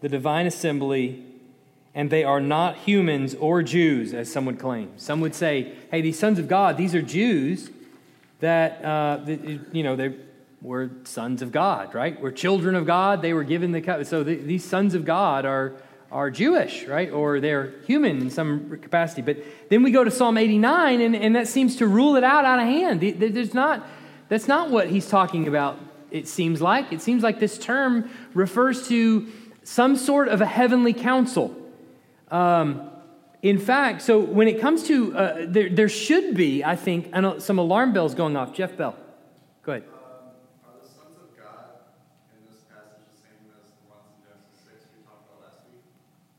the 0.00 0.08
divine 0.08 0.46
assembly, 0.46 1.22
and 1.94 2.08
they 2.08 2.24
are 2.24 2.40
not 2.40 2.78
humans 2.78 3.34
or 3.34 3.62
Jews, 3.62 4.14
as 4.14 4.32
some 4.32 4.46
would 4.46 4.58
claim. 4.58 4.92
Some 4.96 5.20
would 5.20 5.34
say, 5.34 5.74
"Hey, 5.90 6.00
these 6.00 6.18
sons 6.18 6.38
of 6.38 6.48
God, 6.48 6.78
these 6.78 6.94
are 6.94 7.02
Jews 7.02 7.70
that 8.40 8.82
uh, 8.82 9.20
you 9.70 9.82
know 9.82 9.96
they 9.96 10.14
were 10.62 10.90
sons 11.04 11.42
of 11.42 11.52
God, 11.52 11.94
right? 11.94 12.18
We're 12.20 12.32
children 12.32 12.74
of 12.74 12.86
God. 12.86 13.20
They 13.20 13.34
were 13.34 13.44
given 13.44 13.72
the 13.72 14.04
so 14.04 14.22
the, 14.24 14.36
these 14.36 14.64
sons 14.64 14.94
of 14.94 15.04
God 15.04 15.44
are." 15.44 15.74
Are 16.12 16.30
Jewish, 16.30 16.86
right? 16.86 17.10
Or 17.10 17.40
they're 17.40 17.74
human 17.84 18.20
in 18.20 18.30
some 18.30 18.78
capacity. 18.80 19.22
But 19.22 19.38
then 19.70 19.82
we 19.82 19.90
go 19.90 20.04
to 20.04 20.10
Psalm 20.10 20.38
89, 20.38 21.00
and, 21.00 21.16
and 21.16 21.34
that 21.34 21.48
seems 21.48 21.74
to 21.76 21.86
rule 21.88 22.14
it 22.14 22.22
out 22.22 22.44
out 22.44 22.60
of 22.60 22.64
hand. 22.64 23.00
The- 23.00 23.10
the- 23.10 23.28
There's 23.28 23.52
not, 23.52 23.84
that's 24.28 24.48
not 24.48 24.70
what 24.70 24.88
he's 24.88 25.08
talking 25.08 25.46
about, 25.48 25.78
it 26.10 26.26
seems 26.28 26.60
like. 26.60 26.92
It 26.92 27.00
seems 27.00 27.22
like 27.22 27.38
this 27.38 27.58
term 27.58 28.10
refers 28.34 28.88
to 28.88 29.28
some 29.62 29.96
sort 29.96 30.28
of 30.28 30.40
a 30.40 30.46
heavenly 30.46 30.92
council. 30.92 31.54
Um, 32.30 32.90
in 33.42 33.58
fact, 33.58 34.02
so 34.02 34.18
when 34.18 34.48
it 34.48 34.60
comes 34.60 34.84
to, 34.84 35.16
uh, 35.16 35.44
there, 35.46 35.68
there 35.68 35.88
should 35.88 36.34
be, 36.34 36.64
I 36.64 36.74
think, 36.74 37.12
know, 37.12 37.38
some 37.38 37.58
alarm 37.58 37.92
bells 37.92 38.14
going 38.14 38.36
off. 38.36 38.52
Jeff 38.52 38.76
Bell, 38.76 38.96
go 39.62 39.72
ahead. 39.72 39.84
Are 40.64 40.80
the 40.82 40.88
sons 40.88 41.16
of 41.16 41.36
God 41.36 41.66
in 42.36 42.44
this 42.50 42.62
passage 42.64 43.06
the 43.12 43.22
same 43.22 43.50
as 43.54 43.70
the 43.70 43.88
ones 43.88 44.10
in 44.18 44.26
Genesis 44.26 44.64
6 44.64 44.86
we 44.96 45.04
talked 45.04 45.28
about 45.28 45.42
last 45.42 45.60
week? 45.70 45.82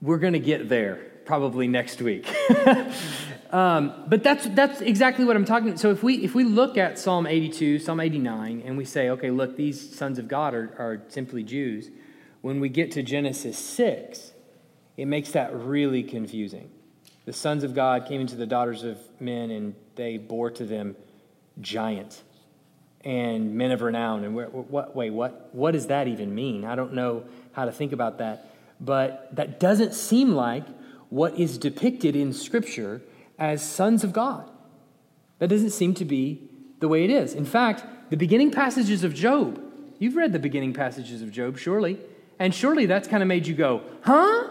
We're 0.02 0.18
going 0.18 0.34
to 0.34 0.40
get 0.40 0.68
there 0.68 0.96
probably 1.26 1.68
next 1.68 2.02
week. 2.02 2.28
um, 3.52 3.94
but 4.08 4.24
that's, 4.24 4.48
that's 4.50 4.82
exactly 4.82 5.26
what 5.26 5.36
I'm 5.36 5.46
talking 5.46 5.70
about. 5.70 5.80
So 5.80 5.92
if 5.92 6.04
we, 6.04 6.16
if 6.24 6.36
we 6.36 6.44
look 6.44 6.78
at 6.78 7.00
Psalm 7.00 7.26
82, 7.26 7.80
Psalm 7.80 8.00
89, 8.00 8.64
and 8.66 8.78
we 8.78 8.86
say, 8.86 9.10
okay, 9.10 9.32
look, 9.32 9.56
these 9.56 9.96
sons 9.96 10.20
of 10.20 10.28
God 10.28 10.54
are, 10.54 10.74
are 10.78 11.02
simply 11.10 11.44
Jews, 11.44 11.90
when 12.42 12.60
we 12.60 12.70
get 12.70 12.92
to 12.92 13.04
Genesis 13.04 13.58
6, 13.58 14.34
it 14.98 15.06
makes 15.06 15.32
that 15.32 15.56
really 15.56 16.04
confusing. 16.04 16.70
The 17.26 17.34
sons 17.34 17.64
of 17.64 17.76
God 17.76 18.06
came 18.08 18.22
into 18.22 18.36
the 18.36 18.46
daughters 18.46 18.84
of 18.84 18.98
men, 19.20 19.52
and 19.52 19.76
they 19.96 20.18
bore 20.18 20.50
to 20.52 20.66
them 20.66 20.96
giants 21.60 22.24
and 23.04 23.56
men 23.56 23.72
of 23.72 23.82
renown. 23.82 24.24
And 24.24 24.36
where, 24.36 24.48
what, 24.48 24.96
wait, 24.96 25.12
what, 25.12 25.50
what 25.54 25.72
does 25.72 25.88
that 25.88 26.08
even 26.08 26.34
mean? 26.34 26.66
I 26.66 26.76
don't 26.76 26.94
know 26.94 27.26
how 27.52 27.66
to 27.66 27.72
think 27.72 27.92
about 27.92 28.18
that. 28.20 28.54
But 28.80 29.36
that 29.36 29.60
doesn't 29.60 29.94
seem 29.94 30.34
like 30.34 30.66
what 31.10 31.40
is 31.40 31.58
depicted 31.58 32.16
in 32.16 32.34
Scripture 32.34 33.02
as 33.38 33.62
sons 33.62 34.04
of 34.04 34.14
God. 34.14 34.50
That 35.40 35.48
doesn't 35.48 35.72
seem 35.72 35.94
to 35.96 36.06
be 36.06 36.50
the 36.80 36.88
way 36.88 37.04
it 37.04 37.10
is. 37.10 37.34
In 37.34 37.46
fact, 37.46 37.84
the 38.10 38.18
beginning 38.18 38.52
passages 38.52 39.04
of 39.04 39.14
Job, 39.14 39.62
you've 40.00 40.16
read 40.16 40.34
the 40.34 40.40
beginning 40.40 40.74
passages 40.74 41.22
of 41.22 41.32
Job, 41.32 41.58
surely. 41.58 42.00
And 42.40 42.54
surely 42.54 42.86
that's 42.86 43.08
kind 43.08 43.24
of 43.24 43.28
made 43.28 43.48
you 43.48 43.56
go, 43.56 43.82
huh? 44.02 44.48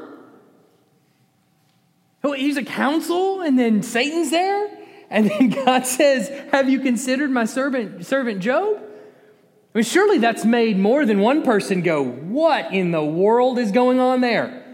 Oh, 2.24 2.32
he's 2.32 2.56
a 2.56 2.64
council, 2.64 3.40
and 3.40 3.58
then 3.58 3.82
Satan's 3.82 4.30
there? 4.30 4.68
And 5.10 5.30
then 5.30 5.48
God 5.64 5.86
says, 5.86 6.28
Have 6.52 6.68
you 6.68 6.80
considered 6.80 7.30
my 7.30 7.44
servant, 7.44 8.04
servant 8.04 8.40
Job? 8.40 8.78
I 8.78 9.78
mean, 9.78 9.84
surely 9.84 10.18
that's 10.18 10.44
made 10.44 10.78
more 10.78 11.04
than 11.04 11.20
one 11.20 11.42
person 11.42 11.82
go, 11.82 12.04
What 12.04 12.72
in 12.72 12.90
the 12.90 13.04
world 13.04 13.58
is 13.58 13.72
going 13.72 14.00
on 14.00 14.20
there? 14.20 14.64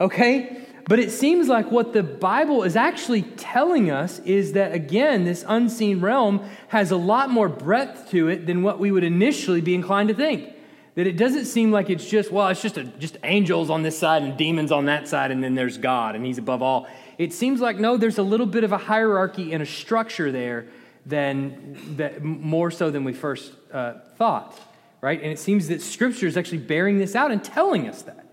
Okay? 0.00 0.64
But 0.88 0.98
it 0.98 1.10
seems 1.10 1.48
like 1.48 1.70
what 1.70 1.92
the 1.92 2.02
Bible 2.02 2.62
is 2.62 2.74
actually 2.74 3.20
telling 3.20 3.90
us 3.90 4.20
is 4.20 4.54
that, 4.54 4.72
again, 4.72 5.26
this 5.26 5.44
unseen 5.46 6.00
realm 6.00 6.48
has 6.68 6.90
a 6.90 6.96
lot 6.96 7.28
more 7.28 7.50
breadth 7.50 8.08
to 8.12 8.28
it 8.28 8.46
than 8.46 8.62
what 8.62 8.78
we 8.78 8.90
would 8.90 9.04
initially 9.04 9.60
be 9.60 9.74
inclined 9.74 10.08
to 10.08 10.14
think. 10.14 10.50
That 10.94 11.06
it 11.06 11.18
doesn't 11.18 11.44
seem 11.44 11.70
like 11.70 11.90
it's 11.90 12.08
just, 12.08 12.32
well, 12.32 12.48
it's 12.48 12.62
just, 12.62 12.78
a, 12.78 12.84
just 12.84 13.18
angels 13.22 13.68
on 13.68 13.82
this 13.82 13.98
side 13.98 14.22
and 14.22 14.34
demons 14.38 14.72
on 14.72 14.86
that 14.86 15.06
side, 15.06 15.30
and 15.30 15.44
then 15.44 15.54
there's 15.54 15.76
God, 15.76 16.16
and 16.16 16.24
He's 16.24 16.38
above 16.38 16.62
all. 16.62 16.88
It 17.18 17.34
seems 17.34 17.60
like, 17.60 17.76
no, 17.76 17.98
there's 17.98 18.16
a 18.16 18.22
little 18.22 18.46
bit 18.46 18.64
of 18.64 18.72
a 18.72 18.78
hierarchy 18.78 19.52
and 19.52 19.62
a 19.62 19.66
structure 19.66 20.32
there 20.32 20.68
than, 21.04 21.96
that, 21.98 22.24
more 22.24 22.70
so 22.70 22.90
than 22.90 23.04
we 23.04 23.12
first 23.12 23.52
uh, 23.74 23.98
thought, 24.16 24.58
right? 25.02 25.20
And 25.22 25.30
it 25.30 25.38
seems 25.38 25.68
that 25.68 25.82
Scripture 25.82 26.26
is 26.26 26.38
actually 26.38 26.58
bearing 26.58 26.96
this 26.96 27.14
out 27.14 27.30
and 27.30 27.44
telling 27.44 27.86
us 27.86 28.00
that. 28.02 28.27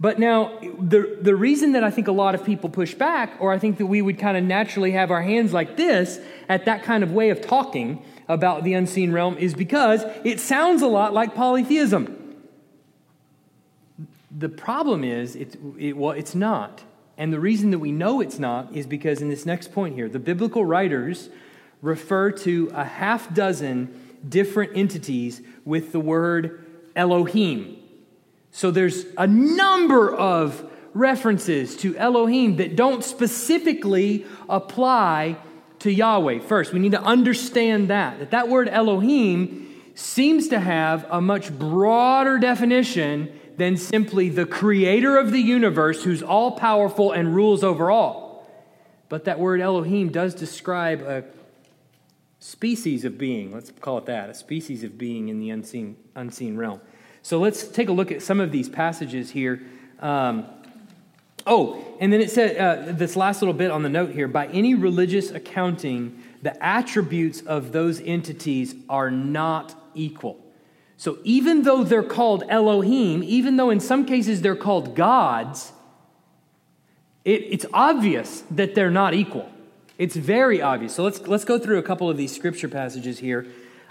But 0.00 0.20
now, 0.20 0.58
the, 0.60 1.18
the 1.20 1.34
reason 1.34 1.72
that 1.72 1.82
I 1.82 1.90
think 1.90 2.06
a 2.06 2.12
lot 2.12 2.36
of 2.36 2.44
people 2.44 2.70
push 2.70 2.94
back, 2.94 3.32
or 3.40 3.52
I 3.52 3.58
think 3.58 3.78
that 3.78 3.86
we 3.86 4.00
would 4.00 4.18
kind 4.18 4.36
of 4.36 4.44
naturally 4.44 4.92
have 4.92 5.10
our 5.10 5.22
hands 5.22 5.52
like 5.52 5.76
this 5.76 6.20
at 6.48 6.66
that 6.66 6.84
kind 6.84 7.02
of 7.02 7.12
way 7.12 7.30
of 7.30 7.40
talking 7.40 8.04
about 8.28 8.62
the 8.62 8.74
unseen 8.74 9.10
realm, 9.10 9.36
is 9.38 9.54
because 9.54 10.04
it 10.22 10.38
sounds 10.38 10.82
a 10.82 10.86
lot 10.86 11.14
like 11.14 11.34
polytheism. 11.34 12.36
The 14.30 14.48
problem 14.48 15.02
is, 15.02 15.34
it, 15.34 15.96
well, 15.96 16.12
it's 16.12 16.34
not. 16.34 16.84
And 17.16 17.32
the 17.32 17.40
reason 17.40 17.72
that 17.72 17.80
we 17.80 17.90
know 17.90 18.20
it's 18.20 18.38
not 18.38 18.72
is 18.76 18.86
because 18.86 19.20
in 19.20 19.28
this 19.28 19.44
next 19.44 19.72
point 19.72 19.96
here, 19.96 20.08
the 20.08 20.20
biblical 20.20 20.64
writers 20.64 21.28
refer 21.82 22.30
to 22.30 22.70
a 22.72 22.84
half 22.84 23.34
dozen 23.34 24.20
different 24.28 24.76
entities 24.76 25.42
with 25.64 25.90
the 25.90 25.98
word 25.98 26.64
Elohim. 26.94 27.77
So 28.50 28.70
there's 28.70 29.04
a 29.16 29.26
number 29.26 30.14
of 30.14 30.70
references 30.94 31.76
to 31.76 31.96
Elohim 31.96 32.56
that 32.56 32.76
don't 32.76 33.04
specifically 33.04 34.26
apply 34.48 35.36
to 35.80 35.92
Yahweh. 35.92 36.40
First, 36.40 36.72
we 36.72 36.80
need 36.80 36.92
to 36.92 37.02
understand 37.02 37.88
that 37.88 38.18
that 38.18 38.30
that 38.32 38.48
word 38.48 38.68
Elohim 38.68 39.66
seems 39.94 40.48
to 40.48 40.58
have 40.58 41.06
a 41.10 41.20
much 41.20 41.56
broader 41.56 42.38
definition 42.38 43.32
than 43.56 43.76
simply 43.76 44.28
the 44.28 44.46
creator 44.46 45.18
of 45.18 45.32
the 45.32 45.40
universe 45.40 46.04
who's 46.04 46.22
all 46.22 46.52
powerful 46.52 47.12
and 47.12 47.34
rules 47.34 47.64
over 47.64 47.90
all. 47.90 48.48
But 49.08 49.24
that 49.24 49.38
word 49.40 49.60
Elohim 49.60 50.10
does 50.10 50.34
describe 50.34 51.02
a 51.02 51.24
species 52.40 53.04
of 53.04 53.18
being, 53.18 53.52
let's 53.52 53.72
call 53.80 53.98
it 53.98 54.06
that, 54.06 54.30
a 54.30 54.34
species 54.34 54.84
of 54.84 54.96
being 54.96 55.28
in 55.28 55.40
the 55.40 55.50
unseen, 55.50 55.96
unseen 56.14 56.56
realm. 56.56 56.80
So 57.22 57.38
let's 57.38 57.66
take 57.68 57.88
a 57.88 57.92
look 57.92 58.10
at 58.12 58.22
some 58.22 58.40
of 58.40 58.52
these 58.52 58.68
passages 58.68 59.30
here. 59.30 59.60
Um, 60.00 60.46
oh, 61.46 61.84
and 62.00 62.12
then 62.12 62.20
it 62.20 62.30
said 62.30 62.56
uh, 62.56 62.92
this 62.92 63.16
last 63.16 63.42
little 63.42 63.54
bit 63.54 63.70
on 63.70 63.82
the 63.82 63.88
note 63.88 64.10
here 64.10 64.28
by 64.28 64.46
any 64.48 64.74
religious 64.74 65.30
accounting, 65.30 66.22
the 66.42 66.62
attributes 66.64 67.40
of 67.42 67.72
those 67.72 68.00
entities 68.00 68.74
are 68.88 69.10
not 69.10 69.74
equal. 69.94 70.38
So 70.96 71.18
even 71.22 71.62
though 71.62 71.84
they're 71.84 72.02
called 72.02 72.44
Elohim, 72.48 73.22
even 73.22 73.56
though 73.56 73.70
in 73.70 73.80
some 73.80 74.04
cases 74.04 74.40
they're 74.40 74.56
called 74.56 74.94
gods, 74.96 75.72
it, 77.24 77.42
it's 77.50 77.66
obvious 77.72 78.42
that 78.50 78.74
they're 78.74 78.90
not 78.90 79.14
equal. 79.14 79.48
It's 79.96 80.16
very 80.16 80.62
obvious. 80.62 80.94
So 80.94 81.04
let's, 81.04 81.20
let's 81.26 81.44
go 81.44 81.58
through 81.58 81.78
a 81.78 81.82
couple 81.82 82.08
of 82.08 82.16
these 82.16 82.34
scripture 82.34 82.68
passages 82.68 83.18
here. 83.18 83.46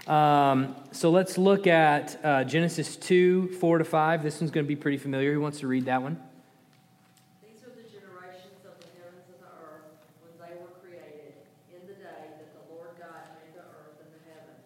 Um, 0.08 0.74
so 0.90 1.10
let's 1.10 1.36
look 1.36 1.66
at 1.66 2.16
uh, 2.24 2.42
Genesis 2.44 2.96
2, 2.96 3.60
4 3.60 3.78
to 3.78 3.84
5. 3.84 4.22
This 4.22 4.40
one's 4.40 4.50
going 4.50 4.64
to 4.64 4.68
be 4.68 4.74
pretty 4.74 4.96
familiar. 4.96 5.34
Who 5.34 5.40
wants 5.42 5.60
to 5.60 5.68
read 5.68 5.84
that 5.84 6.00
one? 6.00 6.16
These 7.44 7.60
are 7.60 7.76
the 7.76 7.84
generations 7.84 8.64
of 8.64 8.72
the 8.80 8.88
heavens 8.96 9.28
and 9.28 9.36
the 9.44 9.52
earth 9.68 9.84
when 10.24 10.32
they 10.40 10.56
were 10.56 10.72
created, 10.80 11.36
in 11.68 11.84
the 11.84 11.92
day 12.00 12.40
that 12.40 12.50
the 12.56 12.64
Lord 12.72 12.96
God 12.96 13.20
made 13.36 13.52
the 13.52 13.68
earth 13.68 14.00
and 14.00 14.08
the 14.16 14.22
heavens. 14.32 14.64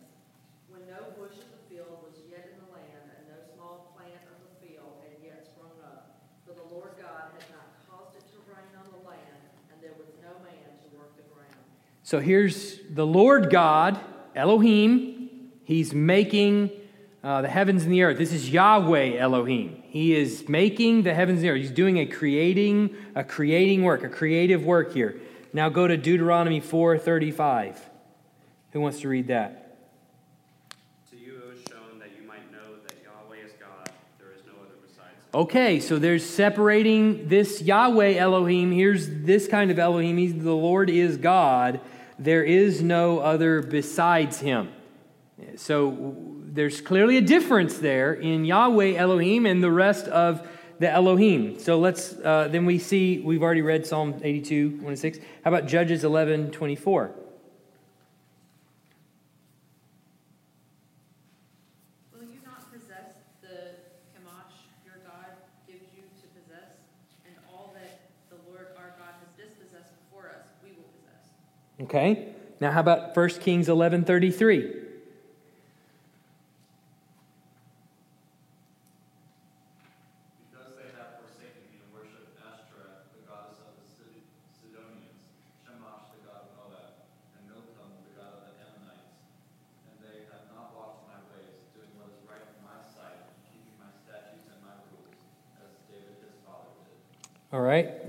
When 0.70 0.86
no 0.86 1.10
bush 1.18 1.34
of 1.34 1.50
the 1.50 1.62
field 1.66 2.06
was 2.06 2.14
yet 2.30 2.46
in 2.46 2.62
the 2.62 2.70
land, 2.70 3.02
and 3.10 3.26
no 3.26 3.42
small 3.58 3.90
plant 3.98 4.22
of 4.30 4.38
the 4.46 4.54
field 4.62 4.94
had 5.02 5.18
yet 5.26 5.42
sprung 5.42 5.74
up. 5.82 6.22
For 6.46 6.54
the 6.54 6.70
Lord 6.70 6.94
God 7.02 7.34
had 7.34 7.50
not 7.50 7.66
caused 7.90 8.14
it 8.14 8.22
to 8.30 8.38
rain 8.46 8.70
on 8.78 8.86
the 8.94 9.02
land, 9.02 9.42
and 9.74 9.82
there 9.82 9.98
was 9.98 10.06
no 10.22 10.38
man 10.46 10.70
to 10.70 10.88
work 10.94 11.10
the 11.18 11.26
ground. 11.34 11.58
So 12.06 12.22
here's 12.22 12.78
the 12.94 13.02
Lord 13.02 13.50
God, 13.50 13.98
Elohim. 14.38 15.21
He's 15.64 15.94
making 15.94 16.70
uh, 17.22 17.42
the 17.42 17.48
heavens 17.48 17.84
and 17.84 17.92
the 17.92 18.02
earth. 18.02 18.18
This 18.18 18.32
is 18.32 18.50
Yahweh 18.50 19.16
Elohim. 19.16 19.82
He 19.86 20.14
is 20.14 20.48
making 20.48 21.02
the 21.02 21.14
heavens 21.14 21.38
and 21.38 21.44
the 21.44 21.50
earth. 21.50 21.60
He's 21.60 21.70
doing 21.70 21.98
a 21.98 22.06
creating, 22.06 22.96
a 23.14 23.22
creating 23.22 23.84
work, 23.84 24.02
a 24.02 24.08
creative 24.08 24.64
work 24.64 24.92
here. 24.92 25.20
Now 25.52 25.68
go 25.68 25.86
to 25.86 25.96
Deuteronomy 25.96 26.60
4:35. 26.60 27.78
Who 28.72 28.80
wants 28.80 29.00
to 29.00 29.08
read 29.08 29.28
that? 29.28 29.76
To 31.10 31.16
you 31.16 31.36
it 31.36 31.48
was 31.48 31.58
shown 31.70 31.98
that 31.98 32.08
you 32.18 32.26
might 32.26 32.50
know 32.50 32.76
that 32.86 32.94
Yahweh 33.04 33.44
is 33.44 33.52
God, 33.60 33.90
there 34.18 34.32
is 34.32 34.40
no 34.46 34.54
other 34.62 34.74
besides 34.82 35.12
him. 35.12 35.40
Okay, 35.40 35.78
so 35.78 35.98
there's 35.98 36.24
separating 36.24 37.28
this 37.28 37.62
Yahweh 37.62 38.14
Elohim. 38.14 38.72
Here's 38.72 39.08
this 39.08 39.46
kind 39.46 39.70
of 39.70 39.78
Elohim. 39.78 40.16
He's, 40.16 40.34
the 40.34 40.56
Lord 40.56 40.88
is 40.90 41.18
God. 41.18 41.80
There 42.18 42.42
is 42.42 42.82
no 42.82 43.18
other 43.18 43.60
besides 43.60 44.40
him. 44.40 44.70
So 45.56 46.14
there's 46.44 46.80
clearly 46.80 47.16
a 47.16 47.22
difference 47.22 47.78
there 47.78 48.12
in 48.12 48.44
Yahweh 48.44 48.94
Elohim 48.96 49.46
and 49.46 49.62
the 49.62 49.70
rest 49.70 50.06
of 50.08 50.46
the 50.78 50.90
Elohim. 50.90 51.58
So 51.58 51.78
let's, 51.78 52.14
uh, 52.14 52.48
then 52.50 52.66
we 52.66 52.78
see, 52.78 53.20
we've 53.20 53.42
already 53.42 53.62
read 53.62 53.86
Psalm 53.86 54.20
82, 54.22 54.78
1 54.78 54.86
and 54.88 54.98
6. 54.98 55.18
How 55.44 55.50
about 55.54 55.66
Judges 55.66 56.02
11, 56.02 56.50
24? 56.50 57.12
Will 62.12 62.22
you 62.24 62.40
not 62.44 62.72
possess 62.72 63.14
the 63.40 63.76
Chemosh 64.12 64.58
your 64.84 64.96
God 65.06 65.36
gives 65.68 65.84
you 65.94 66.02
to 66.02 66.26
possess, 66.40 66.74
and 67.26 67.34
all 67.48 67.72
that 67.74 68.00
the 68.28 68.36
Lord 68.50 68.68
our 68.76 68.94
God 68.98 69.14
has 69.20 69.46
dispossessed 69.46 69.92
before 70.04 70.30
us, 70.30 70.48
we 70.64 70.70
will 70.70 70.90
possess? 70.98 71.30
Okay. 71.82 72.34
Now 72.60 72.72
how 72.72 72.80
about 72.80 73.16
1 73.16 73.28
Kings 73.40 73.68
11, 73.68 74.04
33? 74.04 74.81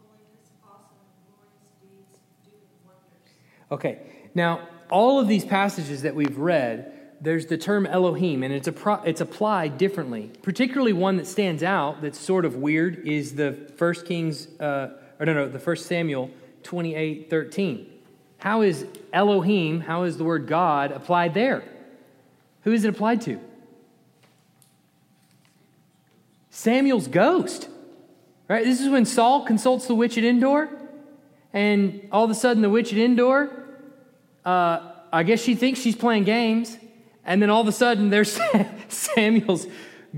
glorious 0.00 0.34
Exodus 0.50 2.44
doing 2.44 2.60
wonders? 2.84 3.30
Okay. 3.70 4.00
Now, 4.34 4.68
all 4.90 5.20
of 5.20 5.28
these 5.28 5.44
passages 5.44 6.02
that 6.02 6.16
we've 6.16 6.36
read, 6.36 6.92
there's 7.20 7.46
the 7.46 7.56
term 7.56 7.86
Elohim, 7.86 8.42
and 8.42 8.52
it's, 8.52 8.66
a 8.66 8.72
pro- 8.72 9.02
it's 9.02 9.20
applied 9.20 9.78
differently. 9.78 10.32
Particularly 10.42 10.94
one 10.94 11.16
that 11.18 11.28
stands 11.28 11.62
out 11.62 12.02
that's 12.02 12.18
sort 12.18 12.44
of 12.44 12.56
weird 12.56 13.06
is 13.06 13.36
the 13.36 13.52
First 13.76 14.04
Kings, 14.04 14.48
uh, 14.58 14.98
or 15.20 15.26
no, 15.26 15.34
no, 15.34 15.48
the 15.48 15.60
First 15.60 15.86
Samuel 15.86 16.30
28, 16.64 17.30
13. 17.30 17.97
How 18.38 18.62
is 18.62 18.86
Elohim, 19.12 19.80
how 19.80 20.04
is 20.04 20.16
the 20.16 20.24
word 20.24 20.46
God 20.46 20.92
applied 20.92 21.34
there? 21.34 21.64
Who 22.62 22.72
is 22.72 22.84
it 22.84 22.88
applied 22.88 23.20
to? 23.22 23.40
Samuel's 26.50 27.08
ghost. 27.08 27.68
Right? 28.48 28.64
This 28.64 28.80
is 28.80 28.88
when 28.88 29.04
Saul 29.04 29.44
consults 29.44 29.86
the 29.86 29.94
witch 29.94 30.16
at 30.16 30.24
Endor, 30.24 30.70
and 31.52 32.08
all 32.10 32.24
of 32.24 32.30
a 32.30 32.34
sudden 32.34 32.62
the 32.62 32.70
witch 32.70 32.92
at 32.92 32.98
Endor, 32.98 33.50
uh, 34.44 34.92
I 35.12 35.22
guess 35.22 35.40
she 35.40 35.54
thinks 35.54 35.80
she's 35.80 35.96
playing 35.96 36.24
games, 36.24 36.78
and 37.24 37.42
then 37.42 37.50
all 37.50 37.60
of 37.60 37.68
a 37.68 37.72
sudden 37.72 38.08
there's 38.08 38.38
Samuel's 38.88 39.66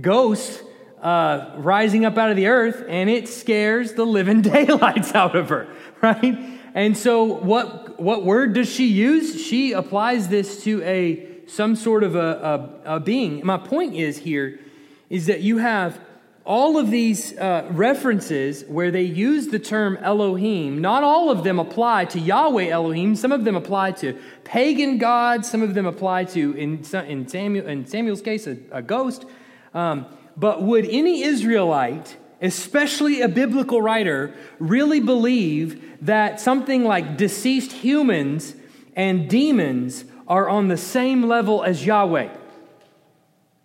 ghost 0.01 0.63
uh, 1.03 1.53
rising 1.57 2.05
up 2.05 2.17
out 2.19 2.31
of 2.31 2.37
the 2.37 2.47
earth, 2.47 2.85
and 2.89 3.11
it 3.11 3.29
scares 3.29 3.95
the 3.95 4.05
living 4.05 4.43
daylights 4.43 5.15
out 5.15 5.35
of 5.35 5.49
her, 5.49 5.67
right? 6.01 6.60
And 6.75 6.97
so, 6.97 7.25
what 7.25 7.99
what 8.01 8.25
word 8.25 8.53
does 8.55 8.69
she 8.69 8.87
use? 8.87 9.43
She 9.45 9.73
applies 9.73 10.29
this 10.29 10.63
to 10.65 10.83
a 10.83 11.27
some 11.47 11.75
sort 11.75 12.05
of 12.05 12.15
a, 12.15 12.81
a, 12.85 12.97
a 12.97 13.01
being. 13.01 13.45
My 13.45 13.59
point 13.59 13.95
is 13.95 14.19
here 14.19 14.61
is 15.09 15.27
that 15.27 15.41
you 15.41 15.59
have 15.59 16.01
all 16.45 16.79
of 16.79 16.91
these 16.91 17.37
uh, 17.39 17.69
references 17.71 18.65
where 18.65 18.91
they 18.91 19.03
use 19.03 19.49
the 19.49 19.59
term 19.59 19.97
Elohim, 19.99 20.81
not 20.81 21.05
all 21.05 21.31
of 21.31 21.45
them 21.45 21.59
apply 21.59 22.07
to 22.07 22.19
Yahweh 22.19 22.69
Elohim. 22.69 23.15
Some 23.15 23.31
of 23.31 23.45
them 23.45 23.57
apply 23.57 23.93
to 23.93 24.19
pagan 24.45 24.99
gods. 24.99 25.51
Some 25.51 25.63
of 25.63 25.75
them 25.75 25.87
apply 25.87 26.25
to, 26.25 26.53
in, 26.53 26.85
in, 27.07 27.29
Samuel, 27.29 27.67
in 27.69 27.87
Samuel's 27.87 28.23
case, 28.23 28.47
a, 28.47 28.57
a 28.73 28.83
ghost. 28.83 29.27
Um, 29.75 30.07
but 30.37 30.63
would 30.63 30.87
any 30.87 31.23
Israelite, 31.23 32.17
especially 32.41 33.21
a 33.21 33.29
biblical 33.29 33.83
writer, 33.83 34.35
really 34.59 35.01
believe 35.01 35.83
that 36.03 36.41
something 36.41 36.85
like 36.85 37.17
deceased 37.17 37.73
humans 37.73 38.55
and 38.97 39.29
demons 39.29 40.05
are 40.27 40.49
on 40.49 40.69
the 40.69 40.77
same 40.77 41.25
level 41.25 41.63
as 41.63 41.85
Yahweh? 41.85 42.29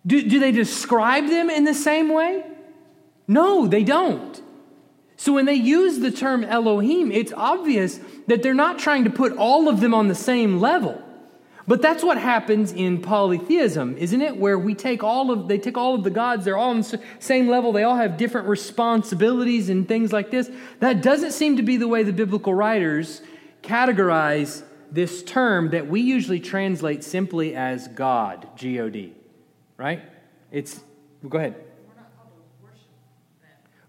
Do, 0.06 0.22
do 0.22 0.38
they 0.38 0.52
describe 0.52 1.28
them 1.28 1.50
in 1.50 1.64
the 1.64 1.74
same 1.74 2.08
way? 2.08 2.44
No, 3.26 3.66
they 3.66 3.82
don't. 3.82 4.40
So 5.16 5.32
when 5.32 5.46
they 5.46 5.54
use 5.54 5.98
the 5.98 6.10
term 6.10 6.44
Elohim, 6.44 7.10
it's 7.10 7.32
obvious 7.32 7.98
that 8.26 8.42
they're 8.42 8.54
not 8.54 8.78
trying 8.78 9.04
to 9.04 9.10
put 9.10 9.36
all 9.36 9.68
of 9.68 9.80
them 9.80 9.94
on 9.94 10.08
the 10.08 10.14
same 10.14 10.60
level. 10.60 11.02
But 11.68 11.82
that's 11.82 12.04
what 12.04 12.16
happens 12.16 12.72
in 12.72 13.02
polytheism, 13.02 13.96
isn't 13.98 14.22
it? 14.22 14.36
Where 14.36 14.58
we 14.58 14.74
take 14.74 15.02
all 15.02 15.32
of 15.32 15.48
they 15.48 15.58
take 15.58 15.76
all 15.76 15.96
of 15.96 16.04
the 16.04 16.10
gods, 16.10 16.44
they're 16.44 16.56
all 16.56 16.70
on 16.70 16.82
the 16.82 17.00
same 17.18 17.48
level, 17.48 17.72
they 17.72 17.82
all 17.82 17.96
have 17.96 18.16
different 18.16 18.46
responsibilities 18.46 19.68
and 19.68 19.88
things 19.88 20.12
like 20.12 20.30
this. 20.30 20.48
That 20.78 21.02
doesn't 21.02 21.32
seem 21.32 21.56
to 21.56 21.62
be 21.62 21.76
the 21.76 21.88
way 21.88 22.04
the 22.04 22.12
biblical 22.12 22.54
writers 22.54 23.20
categorize 23.62 24.62
this 24.92 25.24
term 25.24 25.70
that 25.70 25.88
we 25.88 26.00
usually 26.00 26.38
translate 26.38 27.02
simply 27.02 27.56
as 27.56 27.88
God, 27.88 28.48
G 28.56 28.78
O 28.78 28.88
D. 28.88 29.12
Right? 29.76 30.02
It's 30.52 30.80
go 31.28 31.38
ahead. 31.38 31.56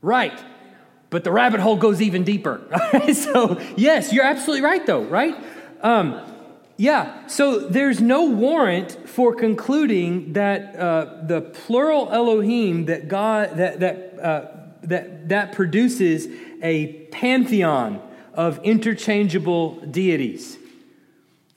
Right. 0.01 0.43
But 1.09 1.23
the 1.23 1.31
rabbit 1.31 1.59
hole 1.59 1.77
goes 1.77 2.01
even 2.01 2.23
deeper. 2.23 2.61
so, 3.13 3.59
yes, 3.77 4.11
you're 4.11 4.25
absolutely 4.25 4.63
right, 4.63 4.85
though, 4.85 5.03
right? 5.03 5.35
Um, 5.81 6.21
yeah, 6.77 7.25
so 7.27 7.59
there's 7.59 7.99
no 7.99 8.25
warrant 8.25 8.91
for 9.09 9.35
concluding 9.35 10.33
that 10.33 10.75
uh, 10.75 11.23
the 11.23 11.41
plural 11.41 12.11
Elohim 12.11 12.85
that 12.85 13.07
God 13.07 13.57
that 13.57 13.79
that 13.79 14.19
uh, 14.21 14.45
that 14.83 15.29
that 15.29 15.53
produces 15.53 16.27
a 16.61 17.07
pantheon 17.11 18.01
of 18.33 18.59
interchangeable 18.63 19.79
deities. 19.81 20.57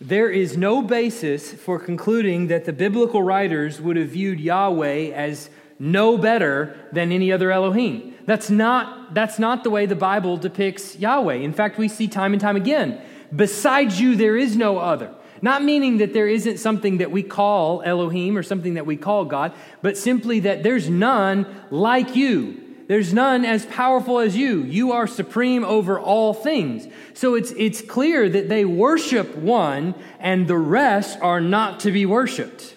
There 0.01 0.31
is 0.31 0.57
no 0.57 0.81
basis 0.81 1.53
for 1.53 1.79
concluding 1.79 2.47
that 2.47 2.65
the 2.65 2.73
biblical 2.73 3.23
writers 3.23 3.79
would 3.83 3.97
have 3.97 4.09
viewed 4.09 4.41
Yahweh 4.41 5.11
as 5.13 5.51
no 5.79 6.17
better 6.17 6.75
than 6.93 7.13
any 7.13 7.31
other 7.31 7.51
Elohim. 7.51 8.15
That's 8.25 8.49
not, 8.49 9.13
that's 9.13 9.39
not 9.39 9.65
the 9.65 9.71
way 9.71 9.85
the 9.85 9.97
Bible 9.97 10.39
depicts 10.39 10.97
Yahweh. 10.97 11.35
In 11.35 11.53
fact, 11.53 11.77
we 11.77 11.89
see 11.89 12.09
time 12.09 12.33
and 12.33 12.41
time 12.41 12.57
again, 12.57 13.01
besides 13.35 14.01
you, 14.01 14.17
there 14.17 14.37
is 14.37 14.57
no 14.57 14.79
other. 14.79 15.15
Not 15.43 15.63
meaning 15.63 15.99
that 15.99 16.13
there 16.13 16.29
isn't 16.29 16.59
something 16.59 16.99
that 16.99 17.11
we 17.11 17.23
call 17.23 17.83
Elohim 17.83 18.37
or 18.37 18.43
something 18.43 18.75
that 18.75 18.87
we 18.87 18.97
call 18.97 19.25
God, 19.25 19.53
but 19.81 19.97
simply 19.97 20.41
that 20.41 20.63
there's 20.63 20.91
none 20.91 21.47
like 21.71 22.15
you. 22.15 22.61
There's 22.89 23.15
none 23.15 23.45
as 23.45 23.65
powerful 23.67 24.19
as 24.19 24.37
you. 24.37 24.65
You 24.65 24.93
are 24.93 25.07
supreme 25.07 25.65
over 25.65 25.99
all 25.99 26.35
things. 26.35 26.89
So 27.15 27.37
it's, 27.37 27.53
it's 27.53 27.81
clear 27.81 28.29
that 28.29 28.49
they 28.49 28.65
worship 28.65 29.37
one 29.37 29.95
and 30.19 30.49
the 30.49 30.59
rest 30.59 31.19
are 31.23 31.41
not 31.41 31.81
to 31.81 31.93
be 31.93 32.05
worshiped. 32.05 32.75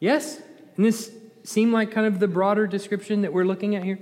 Yes? 0.00 0.40
And 0.76 0.86
this 0.86 1.12
seem 1.44 1.72
like 1.72 1.90
kind 1.90 2.06
of 2.06 2.18
the 2.18 2.28
broader 2.28 2.66
description 2.66 3.22
that 3.22 3.32
we're 3.32 3.44
looking 3.44 3.76
at 3.76 3.84
here? 3.84 3.98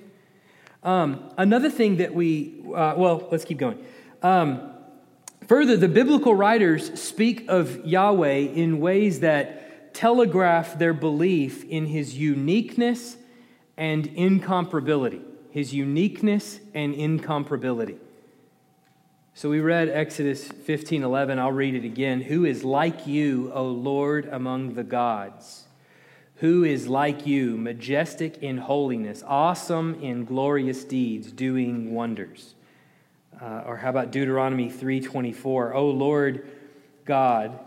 Um, 0.82 1.30
another 1.36 1.68
thing 1.68 1.96
that 1.96 2.14
we, 2.14 2.62
uh, 2.66 2.94
well, 2.96 3.28
let's 3.30 3.44
keep 3.44 3.58
going. 3.58 3.84
Um, 4.22 4.72
further, 5.50 5.76
the 5.76 5.88
biblical 5.88 6.34
writers 6.34 6.98
speak 7.00 7.44
of 7.48 7.84
Yahweh 7.84 8.38
in 8.62 8.80
ways 8.80 9.20
that 9.20 9.92
telegraph 9.92 10.78
their 10.78 10.94
belief 10.94 11.64
in 11.64 11.86
his 11.86 12.16
uniqueness 12.16 13.16
and 13.76 14.08
incomparability 14.10 15.24
his 15.50 15.74
uniqueness 15.74 16.60
and 16.74 16.94
incomparability. 16.94 17.98
So 19.34 19.50
we 19.50 19.60
read 19.60 19.88
Exodus 19.88 20.46
15 20.46 21.02
11. 21.02 21.38
I'll 21.38 21.52
read 21.52 21.74
it 21.74 21.84
again. 21.84 22.20
Who 22.22 22.44
is 22.44 22.64
like 22.64 23.06
you, 23.06 23.50
O 23.52 23.66
Lord, 23.66 24.26
among 24.26 24.74
the 24.74 24.84
gods? 24.84 25.66
Who 26.36 26.64
is 26.64 26.88
like 26.88 27.26
you, 27.26 27.56
majestic 27.56 28.38
in 28.38 28.58
holiness, 28.58 29.22
awesome 29.26 30.00
in 30.00 30.24
glorious 30.24 30.84
deeds, 30.84 31.30
doing 31.32 31.92
wonders? 31.92 32.54
Uh, 33.40 33.62
or 33.66 33.76
how 33.76 33.90
about 33.90 34.10
Deuteronomy 34.10 34.70
3:24? 34.70 35.74
O 35.74 35.88
Lord 35.88 36.46
God, 37.04 37.58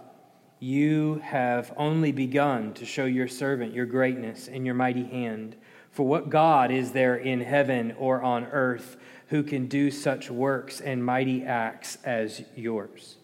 you 0.60 1.20
have 1.24 1.74
only 1.76 2.12
begun 2.12 2.74
to 2.76 2.86
show 2.86 3.06
your 3.06 3.28
servant 3.28 3.74
your 3.74 3.86
greatness 3.86 4.48
and 4.48 4.66
your 4.66 4.76
mighty 4.76 5.04
hand. 5.04 5.56
For 5.92 6.06
what 6.08 6.30
God 6.30 6.72
is 6.72 6.92
there 6.92 7.16
in 7.16 7.42
heaven 7.42 7.94
or 7.98 8.22
on 8.22 8.46
earth 8.46 8.98
who 9.28 9.44
can 9.44 9.68
do 9.68 9.92
such 9.92 10.30
works 10.30 10.80
and 10.80 11.04
mighty 11.04 11.44
acts 11.44 11.98
as 12.04 12.44
yours? 12.56 13.18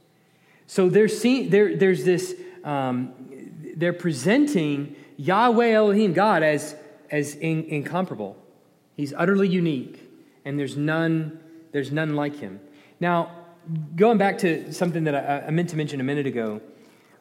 So 0.67 0.89
there's, 0.89 1.21
there, 1.21 1.75
there's 1.75 2.03
this, 2.03 2.35
um, 2.63 3.13
they're 3.75 3.93
presenting 3.93 4.95
Yahweh 5.17 5.71
Elohim, 5.71 6.13
God, 6.13 6.43
as, 6.43 6.75
as 7.09 7.35
in, 7.35 7.63
incomparable. 7.63 8.37
He's 8.95 9.13
utterly 9.17 9.47
unique, 9.47 10.07
and 10.45 10.59
there's 10.59 10.77
none, 10.77 11.38
there's 11.71 11.91
none 11.91 12.15
like 12.15 12.35
him. 12.35 12.59
Now, 12.99 13.31
going 13.95 14.17
back 14.17 14.39
to 14.39 14.71
something 14.73 15.03
that 15.05 15.15
I, 15.15 15.47
I 15.47 15.49
meant 15.51 15.69
to 15.69 15.77
mention 15.77 15.99
a 15.99 16.03
minute 16.03 16.27
ago, 16.27 16.61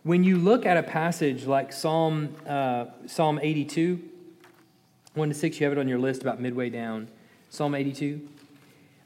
when 0.02 0.24
you 0.24 0.38
look 0.38 0.64
at 0.64 0.76
a 0.76 0.82
passage 0.82 1.46
like 1.46 1.72
Psalm, 1.72 2.34
uh, 2.46 2.86
Psalm 3.06 3.38
82, 3.42 4.00
1 5.14 5.28
to 5.28 5.34
6, 5.34 5.60
you 5.60 5.64
have 5.66 5.72
it 5.72 5.78
on 5.78 5.88
your 5.88 5.98
list 5.98 6.22
about 6.22 6.40
midway 6.40 6.70
down. 6.70 7.08
Psalm 7.50 7.74
82. 7.74 8.26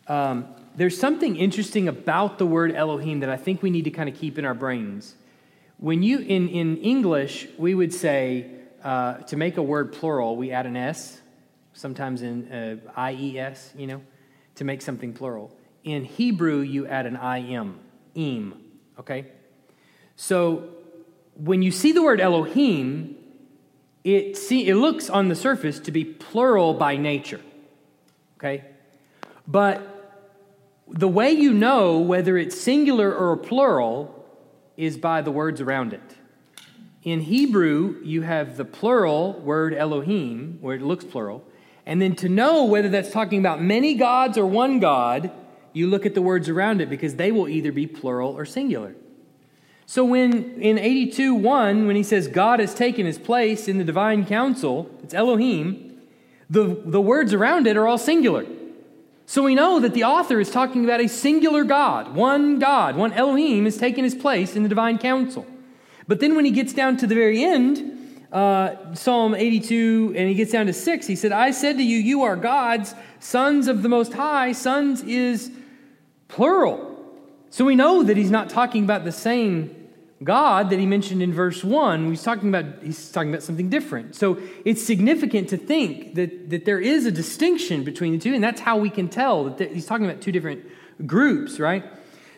Um, 0.09 0.48
there's 0.76 0.98
something 0.98 1.37
interesting 1.37 1.88
about 1.88 2.38
the 2.38 2.46
word 2.46 2.72
Elohim 2.72 3.20
that 3.20 3.31
I 3.31 3.37
think 3.37 3.62
we 3.62 3.70
need 3.70 3.85
to 3.85 3.90
kind 3.90 4.09
of 4.09 4.14
keep 4.14 4.38
in 4.38 4.44
our 4.44 4.55
brains. 4.55 5.14
When 5.78 6.02
you, 6.02 6.18
in, 6.18 6.48
in 6.48 6.76
English, 6.78 7.48
we 7.59 7.74
would 7.74 7.92
say 7.92 8.50
uh, 8.85 9.14
to 9.14 9.37
make 9.37 9.57
a 9.57 9.62
word 9.62 9.92
plural, 9.92 10.37
we 10.37 10.50
add 10.52 10.66
an 10.66 10.76
S, 10.76 11.20
sometimes 11.72 12.22
in 12.22 12.50
uh, 12.52 13.11
IES, 13.11 13.72
you 13.76 13.87
know, 13.87 14.02
to 14.57 14.65
make 14.65 14.83
something 14.83 15.12
plural. 15.12 15.57
In 15.85 16.05
Hebrew, 16.05 16.61
you 16.61 16.87
add 16.87 17.07
an 17.07 17.17
IM, 17.17 17.81
im, 18.15 18.55
okay? 18.99 19.27
So 20.17 20.69
when 21.35 21.62
you 21.62 21.71
see 21.71 21.93
the 21.93 22.03
word 22.03 22.21
Elohim, 22.21 23.17
it, 24.05 24.37
see, 24.37 24.69
it 24.69 24.75
looks 24.75 25.09
on 25.09 25.29
the 25.29 25.35
surface 25.35 25.79
to 25.81 25.93
be 25.93 26.05
plural 26.05 26.75
by 26.75 26.97
nature. 26.97 27.41
Okay? 28.38 28.65
But 29.47 29.88
the 30.88 31.09
way 31.09 31.31
you 31.31 31.53
know 31.53 31.99
whether 31.99 32.37
it's 32.37 32.61
singular 32.61 33.15
or 33.15 33.37
plural 33.37 34.25
is 34.77 34.99
by 34.99 35.23
the 35.23 35.31
words 35.31 35.61
around 35.61 35.93
it. 35.93 36.17
In 37.03 37.21
Hebrew, 37.21 38.01
you 38.03 38.23
have 38.23 38.57
the 38.57 38.65
plural 38.65 39.35
word 39.41 39.75
Elohim, 39.75 40.59
where 40.61 40.77
it 40.77 40.83
looks 40.83 41.05
plural. 41.05 41.45
And 41.85 42.01
then 42.01 42.14
to 42.16 42.29
know 42.29 42.64
whether 42.64 42.88
that's 42.88 43.11
talking 43.11 43.38
about 43.38 43.61
many 43.61 43.95
gods 43.95 44.38
or 44.38 44.47
one 44.47 44.79
God, 44.79 45.31
you 45.73 45.88
look 45.88 46.07
at 46.07 46.14
the 46.14 46.23
words 46.23 46.49
around 46.49 46.81
it 46.81 46.88
because 46.88 47.16
they 47.16 47.33
will 47.33 47.49
either 47.49 47.73
be 47.73 47.87
plural 47.87 48.37
or 48.37 48.45
singular. 48.45 48.95
So 49.87 50.05
when 50.05 50.61
in 50.61 50.79
82 50.79 51.35
1, 51.35 51.87
when 51.87 51.97
he 51.97 52.03
says 52.03 52.29
God 52.29 52.61
has 52.61 52.75
taken 52.75 53.05
his 53.05 53.18
place 53.18 53.68
in 53.68 53.79
the 53.79 53.85
divine 53.85 54.25
council, 54.25 54.90
it's 55.03 55.12
Elohim, 55.12 56.01
the, 56.49 56.81
the 56.85 57.01
words 57.01 57.35
around 57.35 57.66
it 57.66 57.77
are 57.77 57.87
all 57.87 57.99
singular. 57.99 58.47
So 59.27 59.42
we 59.42 59.55
know 59.55 59.81
that 59.81 59.95
the 59.95 60.05
author 60.05 60.40
is 60.40 60.51
talking 60.51 60.85
about 60.85 61.01
a 61.01 61.09
singular 61.09 61.64
God, 61.64 62.14
one 62.14 62.59
God, 62.59 62.97
one 62.97 63.12
Elohim 63.12 63.64
has 63.64 63.79
taken 63.79 64.05
his 64.05 64.14
place 64.14 64.55
in 64.57 64.62
the 64.62 64.68
divine 64.68 64.99
council. 64.99 65.47
But 66.07 66.21
then 66.21 66.35
when 66.37 66.45
he 66.45 66.51
gets 66.51 66.73
down 66.73 66.97
to 66.99 67.07
the 67.07 67.14
very 67.14 67.42
end, 67.42 68.02
uh, 68.33 68.95
Psalm 68.95 69.35
82, 69.35 70.15
and 70.17 70.29
he 70.29 70.35
gets 70.35 70.52
down 70.52 70.67
to 70.67 70.73
6, 70.73 71.06
he 71.06 71.17
said, 71.17 71.33
I 71.33 71.50
said 71.50 71.77
to 71.77 71.83
you, 71.83 71.98
you 71.98 72.23
are 72.23 72.35
gods, 72.35 72.94
sons 73.21 73.69
of 73.69 73.83
the 73.83 73.88
Most 73.88 74.15
High. 74.15 74.52
Sons 74.52 75.02
is 75.02 75.50
plural. 76.29 76.88
So 77.50 77.67
we 77.67 77.77
know 77.77 78.02
that 78.02 78.17
he's 78.17 78.31
not 78.31 78.48
talking 78.48 78.85
about 78.85 79.04
the 79.04 79.13
same 79.13 79.77
God 80.25 80.71
that 80.71 80.79
he 80.79 80.87
mentioned 80.87 81.23
in 81.23 81.33
verse 81.33 81.63
1, 81.65 82.09
he's 82.09 82.23
talking 82.23 82.48
about, 82.48 82.83
he's 82.83 83.11
talking 83.11 83.31
about 83.31 83.42
something 83.42 83.69
different. 83.69 84.15
So 84.15 84.38
it's 84.65 84.83
significant 84.83 85.48
to 85.50 85.56
think 85.56 86.15
that, 86.15 86.50
that 86.50 86.65
there 86.65 86.81
is 86.81 87.06
a 87.06 87.11
distinction 87.11 87.83
between 87.83 88.13
the 88.13 88.19
two, 88.19 88.33
and 88.33 88.42
that's 88.42 88.61
how 88.61 88.77
we 88.77 88.88
can 88.88 89.09
tell 89.09 89.50
that 89.50 89.73
he's 89.73 89.85
talking 89.85 90.06
about 90.06 90.23
two 90.23 90.33
different 90.33 90.65
groups, 91.06 91.59
right? 91.59 91.85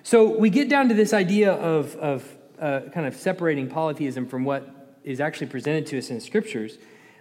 So 0.03 0.37
we 0.37 0.51
get 0.51 0.69
down 0.69 0.89
to 0.89 0.95
this 0.95 1.13
idea 1.13 1.53
of, 1.53 1.95
of 1.97 2.37
uh, 2.59 2.81
kind 2.93 3.07
of 3.07 3.17
separating 3.17 3.69
polytheism 3.69 4.27
from 4.27 4.45
what 4.45 4.84
is 5.05 5.21
actually 5.21 5.47
presented 5.47 5.87
to 5.87 5.99
us 5.99 6.11
in 6.11 6.21
scriptures, 6.21 6.79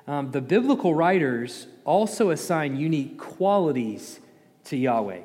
um, 0.08 0.32
the 0.32 0.42
biblical 0.42 0.94
writers 0.96 1.68
also 1.86 2.32
assign 2.32 2.78
unique 2.78 3.18
qualities 3.18 4.20
to 4.66 4.78
Yahweh. 4.78 5.22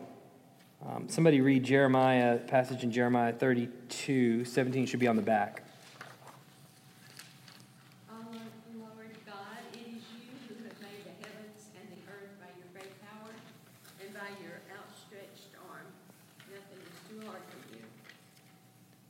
Um, 0.87 1.09
somebody 1.09 1.41
read 1.41 1.65
Jeremiah, 1.65 2.39
passage 2.39 2.85
in 2.85 2.93
Jeremiah 2.93 3.33
32, 3.33 4.45
17 4.45 4.87
should 4.87 5.01
be 5.01 5.09
on 5.09 5.17
the 5.17 5.23
back. 5.23 5.63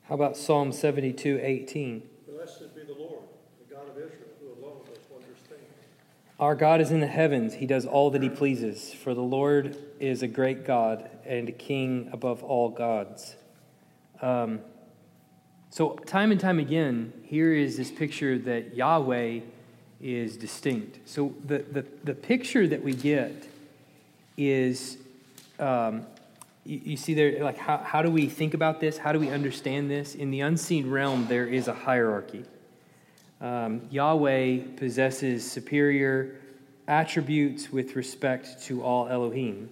How 0.09 0.15
about 0.15 0.39
Psalm 0.39 0.73
72, 0.73 1.39
18? 1.43 2.03
Our 6.39 6.55
God 6.55 6.80
is 6.80 6.93
in 6.93 7.01
the 7.01 7.09
heavens. 7.09 7.55
He 7.55 7.66
does 7.66 7.84
all 7.84 8.11
that 8.11 8.22
he 8.22 8.28
pleases. 8.28 8.93
For 8.93 9.12
the 9.12 9.22
Lord 9.22 9.76
is 9.99 10.22
a 10.22 10.28
great 10.28 10.64
God 10.64 11.11
and 11.26 11.49
a 11.49 11.53
king 11.53 12.11
above 12.12 12.45
all 12.45 12.68
gods. 12.68 13.34
Um, 14.22 14.61
so, 15.70 15.97
time 16.07 16.30
and 16.30 16.41
time 16.41 16.59
again, 16.59 17.12
here 17.24 17.53
is 17.53 17.76
this 17.76 17.91
picture 17.91 18.39
that 18.39 18.74
Yahweh 18.74 19.41
is 20.01 20.36
distinct. 20.36 21.09
So, 21.09 21.34
the, 21.45 21.59
the, 21.59 21.84
the 22.05 22.14
picture 22.14 22.66
that 22.68 22.82
we 22.82 22.95
get 22.95 23.49
is 24.36 24.97
um, 25.59 26.07
you, 26.64 26.80
you 26.84 26.97
see 26.97 27.14
there, 27.14 27.43
like, 27.43 27.59
how, 27.59 27.78
how 27.78 28.03
do 28.03 28.11
we 28.11 28.26
think 28.26 28.55
about 28.55 28.78
this? 28.78 28.99
How 28.99 29.12
do 29.12 29.18
we 29.18 29.30
understand 29.30 29.91
this? 29.91 30.14
In 30.14 30.30
the 30.30 30.43
unseen 30.43 30.91
realm, 30.91 31.26
there 31.26 31.47
is 31.47 31.66
a 31.66 31.74
hierarchy. 31.74 32.45
Um, 33.41 33.82
Yahweh 33.91 34.61
possesses 34.76 35.49
superior 35.49 36.36
attributes 36.89 37.70
with 37.70 37.95
respect 37.95 38.64
to 38.64 38.82
all 38.82 39.09
Elohim, 39.09 39.70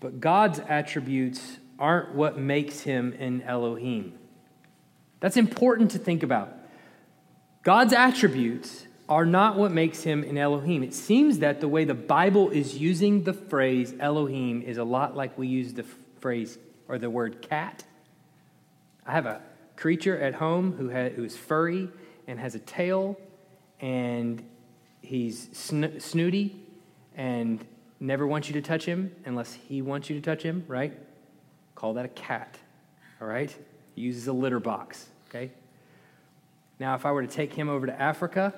but 0.00 0.20
God's 0.20 0.60
attributes 0.60 1.58
aren't 1.78 2.14
what 2.14 2.38
makes 2.38 2.80
him 2.80 3.14
an 3.18 3.42
Elohim. 3.42 4.14
That's 5.20 5.36
important 5.36 5.90
to 5.92 5.98
think 5.98 6.22
about. 6.22 6.52
God's 7.62 7.92
attributes 7.92 8.86
are 9.08 9.26
not 9.26 9.56
what 9.56 9.72
makes 9.72 10.02
him 10.02 10.22
an 10.24 10.38
Elohim. 10.38 10.82
It 10.82 10.94
seems 10.94 11.40
that 11.40 11.60
the 11.60 11.68
way 11.68 11.84
the 11.84 11.94
Bible 11.94 12.50
is 12.50 12.76
using 12.78 13.24
the 13.24 13.32
phrase 13.32 13.94
Elohim 14.00 14.62
is 14.62 14.78
a 14.78 14.84
lot 14.84 15.16
like 15.16 15.36
we 15.36 15.48
use 15.48 15.74
the 15.74 15.84
phrase 16.20 16.58
or 16.88 16.98
the 16.98 17.10
word 17.10 17.42
cat. 17.42 17.84
I 19.04 19.12
have 19.12 19.26
a 19.26 19.42
creature 19.76 20.18
at 20.18 20.34
home 20.34 20.72
who 20.72 20.90
ha- 20.90 21.10
who's 21.10 21.36
furry 21.36 21.88
and 22.26 22.38
has 22.38 22.54
a 22.54 22.58
tail, 22.58 23.18
and 23.80 24.44
he's 25.00 25.48
sn- 25.56 26.00
snooty 26.00 26.56
and 27.16 27.64
never 28.00 28.26
wants 28.26 28.48
you 28.48 28.54
to 28.54 28.62
touch 28.62 28.84
him 28.84 29.14
unless 29.24 29.54
he 29.54 29.82
wants 29.82 30.10
you 30.10 30.16
to 30.16 30.22
touch 30.22 30.42
him, 30.42 30.64
right? 30.68 30.92
Call 31.74 31.94
that 31.94 32.04
a 32.04 32.08
cat, 32.08 32.58
all 33.20 33.28
right? 33.28 33.54
He 33.94 34.02
uses 34.02 34.26
a 34.26 34.32
litter 34.32 34.60
box, 34.60 35.06
okay? 35.28 35.52
Now, 36.78 36.94
if 36.94 37.06
I 37.06 37.12
were 37.12 37.22
to 37.22 37.32
take 37.32 37.54
him 37.54 37.68
over 37.68 37.86
to 37.86 38.00
Africa, 38.00 38.52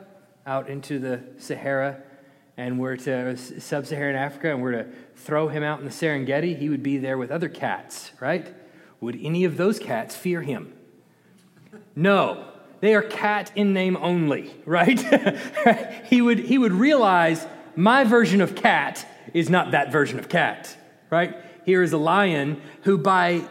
out 0.47 0.69
into 0.69 0.99
the 0.99 1.21
Sahara, 1.39 2.03
and 2.57 2.81
we're 2.81 2.97
to 2.97 3.37
sub 3.37 3.87
Saharan 3.87 4.17
Africa, 4.17 4.51
and 4.51 4.63
we're 4.63 4.83
to 4.83 4.87
throw 5.15 5.49
him 5.49 5.63
out 5.63 5.79
in 5.79 5.85
the 5.85 5.93
Serengeti, 5.93 6.59
he 6.59 6.69
would 6.69 6.83
be 6.83 6.99
there 6.99 7.17
with 7.17 7.31
other 7.31 7.49
cats, 7.49 8.11
right? 8.19 8.53
Would 9.01 9.19
any 9.23 9.45
of 9.45 9.57
those 9.57 9.79
cats 9.79 10.17
fear 10.17 10.43
him? 10.43 10.73
No. 11.95 12.45
They 12.81 12.95
are 12.95 13.03
cat 13.03 13.51
in 13.55 13.73
name 13.73 13.97
only, 13.97 14.55
right? 14.65 14.99
he, 16.07 16.23
would, 16.23 16.39
he 16.39 16.59
would 16.59 16.73
realize 16.73 17.47
my 17.75 18.05
version 18.05 18.41
of 18.41 18.55
cat 18.55 19.07
is 19.35 19.51
not 19.51 19.73
that 19.73 19.93
version 19.93 20.19
of 20.19 20.29
cat, 20.29 20.77
right? 21.11 21.37
Here 21.65 21.83
is 21.83 21.93
a 21.93 21.99
lion 21.99 22.61
who, 22.83 22.99
by 22.99 23.43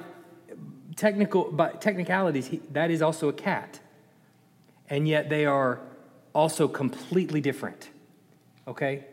technical 0.95 1.51
by 1.51 1.69
technicalities, 1.73 2.47
he, 2.47 2.61
that 2.71 2.91
is 2.91 3.01
also 3.01 3.29
a 3.29 3.33
cat. 3.33 3.79
And 4.89 5.07
yet 5.07 5.29
they 5.29 5.45
are 5.45 5.79
also 6.33 6.67
completely 6.67 7.41
different. 7.41 7.89
Okay? 8.67 9.05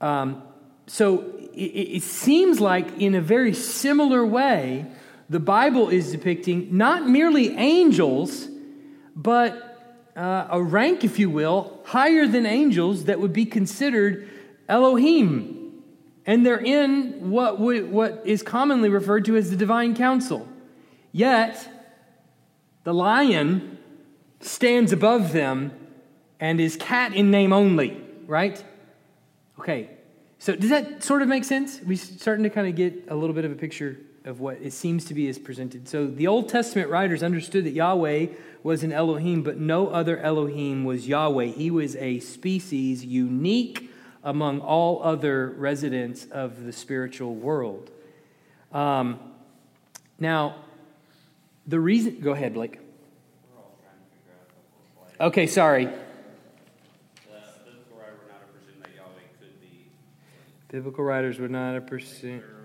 Um, 0.00 0.42
so 0.86 1.22
it, 1.54 1.96
it 1.96 2.02
seems 2.02 2.60
like, 2.60 2.98
in 2.98 3.14
a 3.14 3.20
very 3.20 3.54
similar 3.54 4.24
way, 4.24 4.86
the 5.28 5.40
Bible 5.40 5.88
is 5.88 6.10
depicting 6.10 6.76
not 6.76 7.08
merely 7.08 7.56
angels, 7.56 8.48
but 9.18 10.12
uh, 10.16 10.46
a 10.48 10.62
rank, 10.62 11.02
if 11.02 11.18
you 11.18 11.28
will, 11.28 11.80
higher 11.84 12.26
than 12.26 12.46
angels 12.46 13.04
that 13.04 13.18
would 13.20 13.32
be 13.32 13.44
considered 13.44 14.28
Elohim. 14.68 15.82
And 16.24 16.46
they're 16.46 16.60
in 16.60 17.30
what, 17.30 17.58
would, 17.58 17.90
what 17.90 18.22
is 18.24 18.42
commonly 18.42 18.88
referred 18.88 19.24
to 19.24 19.36
as 19.36 19.50
the 19.50 19.56
divine 19.56 19.96
council. 19.96 20.46
Yet, 21.10 21.68
the 22.84 22.94
lion 22.94 23.78
stands 24.40 24.92
above 24.92 25.32
them 25.32 25.72
and 26.38 26.60
is 26.60 26.76
cat 26.76 27.12
in 27.12 27.32
name 27.32 27.52
only, 27.52 28.00
right? 28.26 28.62
Okay, 29.58 29.90
so 30.38 30.54
does 30.54 30.70
that 30.70 31.02
sort 31.02 31.22
of 31.22 31.28
make 31.28 31.42
sense? 31.42 31.80
We're 31.84 31.96
starting 31.96 32.44
to 32.44 32.50
kind 32.50 32.68
of 32.68 32.76
get 32.76 33.08
a 33.08 33.16
little 33.16 33.34
bit 33.34 33.44
of 33.44 33.50
a 33.50 33.56
picture 33.56 33.98
of 34.28 34.40
what 34.40 34.58
it 34.60 34.74
seems 34.74 35.06
to 35.06 35.14
be 35.14 35.26
is 35.26 35.38
presented. 35.38 35.88
So 35.88 36.06
the 36.06 36.26
Old 36.26 36.50
Testament 36.50 36.90
writers 36.90 37.22
understood 37.22 37.64
that 37.64 37.72
Yahweh 37.72 38.26
was 38.62 38.82
an 38.82 38.92
Elohim, 38.92 39.42
but 39.42 39.56
no 39.56 39.88
other 39.88 40.18
Elohim 40.18 40.84
was 40.84 41.08
Yahweh. 41.08 41.46
He 41.46 41.70
was 41.70 41.96
a 41.96 42.20
species 42.20 43.02
unique 43.04 43.90
among 44.22 44.60
all 44.60 45.02
other 45.02 45.48
residents 45.56 46.26
of 46.26 46.64
the 46.64 46.72
spiritual 46.72 47.34
world. 47.34 47.90
Um, 48.70 49.18
now, 50.18 50.56
the 51.66 51.80
reason, 51.80 52.20
go 52.20 52.32
ahead, 52.32 52.52
Blake. 52.52 52.74
We're 52.74 52.80
all 53.58 53.78
trying 53.80 53.94
to 53.96 54.02
figure 54.14 54.32
out 54.38 54.42
a 54.42 54.46
couple 54.52 55.06
of 55.06 55.10
slides. 55.10 55.32
Okay, 55.32 55.46
sorry. 55.46 55.86
Biblical 55.86 56.04
writers 57.96 58.18
would 58.18 58.30
not 58.30 58.40
have 58.40 58.52
presumed 58.52 58.82
that 58.82 58.94
Yahweh 58.94 59.28
could 59.40 59.58
be 59.60 59.90
Biblical 60.68 61.04
writers 61.04 61.38
would 61.38 61.50
not 61.50 61.72
have 61.74 61.86
pursued. 61.86 62.42
third 62.42 62.58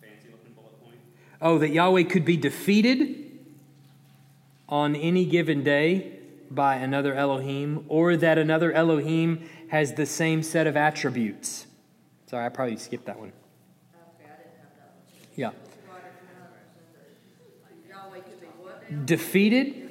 fancy 0.00 0.28
looking 0.30 0.52
bullet 0.54 0.80
point. 0.82 0.96
Oh, 1.40 1.58
that 1.58 1.70
Yahweh 1.70 2.02
could 2.04 2.24
be 2.24 2.36
defeated 2.36 3.30
on 4.68 4.96
any 4.96 5.24
given 5.24 5.62
day 5.62 6.12
by 6.50 6.76
another 6.76 7.14
Elohim, 7.14 7.84
or 7.88 8.16
that 8.16 8.38
another 8.38 8.72
Elohim 8.72 9.48
has 9.68 9.94
the 9.94 10.06
same 10.06 10.42
set 10.42 10.66
of 10.66 10.76
attributes. 10.76 11.66
Sorry, 12.26 12.44
I 12.44 12.48
probably 12.48 12.76
skipped 12.76 13.06
that 13.06 13.18
one. 13.18 13.32
Yeah. 15.36 15.52
Defeated 19.04 19.84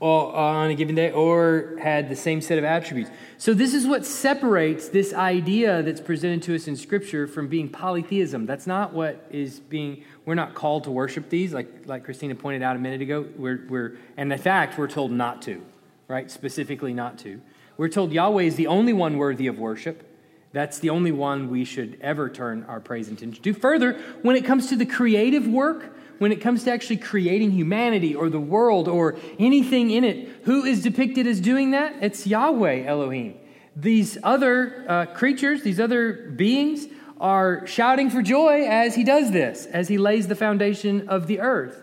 on 0.00 0.70
a 0.70 0.74
given 0.74 0.94
day, 0.94 1.10
or 1.12 1.78
had 1.80 2.08
the 2.08 2.16
same 2.16 2.40
set 2.40 2.58
of 2.58 2.64
attributes. 2.64 3.10
So, 3.38 3.54
this 3.54 3.72
is 3.72 3.86
what 3.86 4.04
separates 4.04 4.88
this 4.88 5.14
idea 5.14 5.82
that's 5.82 6.00
presented 6.00 6.42
to 6.44 6.54
us 6.54 6.66
in 6.66 6.76
Scripture 6.76 7.26
from 7.26 7.48
being 7.48 7.68
polytheism. 7.68 8.44
That's 8.44 8.66
not 8.66 8.92
what 8.92 9.26
is 9.30 9.60
being, 9.60 10.04
we're 10.24 10.34
not 10.34 10.54
called 10.54 10.84
to 10.84 10.90
worship 10.90 11.28
these, 11.28 11.52
like, 11.52 11.86
like 11.86 12.04
Christina 12.04 12.34
pointed 12.34 12.62
out 12.62 12.76
a 12.76 12.78
minute 12.78 13.02
ago. 13.02 13.26
We're, 13.36 13.64
we're, 13.68 13.96
and 14.16 14.32
in 14.32 14.38
fact, 14.38 14.78
we're 14.78 14.88
told 14.88 15.12
not 15.12 15.42
to, 15.42 15.62
right? 16.08 16.30
Specifically, 16.30 16.94
not 16.94 17.18
to. 17.20 17.40
We're 17.76 17.88
told 17.88 18.12
Yahweh 18.12 18.44
is 18.44 18.56
the 18.56 18.68
only 18.68 18.92
one 18.92 19.18
worthy 19.18 19.46
of 19.46 19.58
worship. 19.58 20.10
That's 20.52 20.78
the 20.78 20.90
only 20.90 21.10
one 21.10 21.50
we 21.50 21.64
should 21.64 21.98
ever 22.00 22.30
turn 22.30 22.64
our 22.68 22.80
praise 22.80 23.08
and 23.08 23.18
attention 23.18 23.42
to. 23.42 23.52
Further, 23.54 23.94
when 24.22 24.36
it 24.36 24.44
comes 24.44 24.68
to 24.68 24.76
the 24.76 24.86
creative 24.86 25.46
work, 25.48 25.96
when 26.18 26.30
it 26.30 26.40
comes 26.40 26.62
to 26.64 26.70
actually 26.70 26.98
creating 26.98 27.50
humanity 27.50 28.14
or 28.14 28.30
the 28.30 28.40
world 28.40 28.86
or 28.86 29.16
anything 29.38 29.90
in 29.90 30.04
it, 30.04 30.28
who 30.44 30.64
is 30.64 30.80
depicted 30.80 31.26
as 31.26 31.40
doing 31.40 31.72
that? 31.72 31.96
It's 32.00 32.24
Yahweh 32.24 32.84
Elohim. 32.84 33.34
These 33.74 34.16
other 34.22 34.84
uh, 34.88 35.06
creatures, 35.06 35.64
these 35.64 35.80
other 35.80 36.12
beings, 36.12 36.86
are 37.24 37.66
shouting 37.66 38.10
for 38.10 38.20
joy 38.20 38.66
as 38.68 38.94
he 38.94 39.02
does 39.02 39.30
this, 39.30 39.64
as 39.64 39.88
he 39.88 39.96
lays 39.96 40.28
the 40.28 40.34
foundation 40.34 41.08
of 41.08 41.26
the 41.26 41.40
earth. 41.40 41.82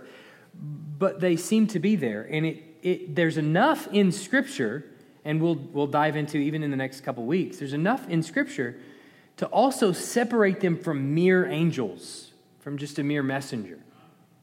But 0.54 1.20
they 1.20 1.36
seem 1.36 1.66
to 1.68 1.80
be 1.80 1.96
there. 1.96 2.28
And 2.30 2.46
it, 2.46 2.64
it, 2.84 3.16
there's 3.16 3.38
enough 3.38 3.88
in 3.88 4.12
Scripture, 4.12 4.86
and 5.26 5.42
we'll, 5.42 5.56
we'll 5.56 5.88
dive 5.88 6.16
into 6.16 6.38
even 6.38 6.62
in 6.62 6.70
the 6.70 6.78
next 6.78 7.02
couple 7.02 7.26
weeks, 7.26 7.58
there's 7.58 7.74
enough 7.74 8.08
in 8.08 8.22
Scripture 8.22 8.78
to 9.38 9.48
also 9.48 9.92
separate 9.92 10.60
them 10.60 10.78
from 10.78 11.16
mere 11.16 11.48
angels, 11.48 12.34
from 12.60 12.78
just 12.78 13.00
a 13.00 13.04
mere 13.04 13.24
messenger 13.24 13.80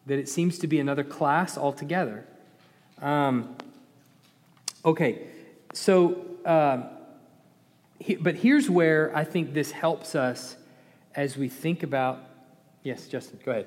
that 0.07 0.19
it 0.19 0.29
seems 0.29 0.59
to 0.59 0.67
be 0.67 0.81
another 0.81 1.05
class 1.05 1.57
altogether. 1.57 2.27
Um, 3.01 3.55
okay, 4.85 5.29
so, 5.73 6.25
uh, 6.45 6.89
he, 8.01 8.17
but 8.17 8.35
here's 8.35 8.69
where 8.69 9.15
I 9.17 9.23
think 9.23 9.55
this 9.55 9.71
helps 9.71 10.17
us 10.17 10.57
as 11.19 11.37
we 11.37 11.49
think 11.49 11.83
about, 11.83 12.21
yes, 12.85 13.09
Justin, 13.09 13.41
go 13.45 13.51
ahead. 13.51 13.67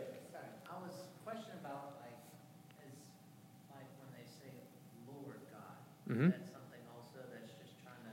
Mm-hmm. 6.09 6.29
that 6.29 6.43
something 6.43 6.83
also 6.93 7.19
that's 7.31 7.53
just 7.53 7.71
trying 7.83 7.95
to 8.03 8.11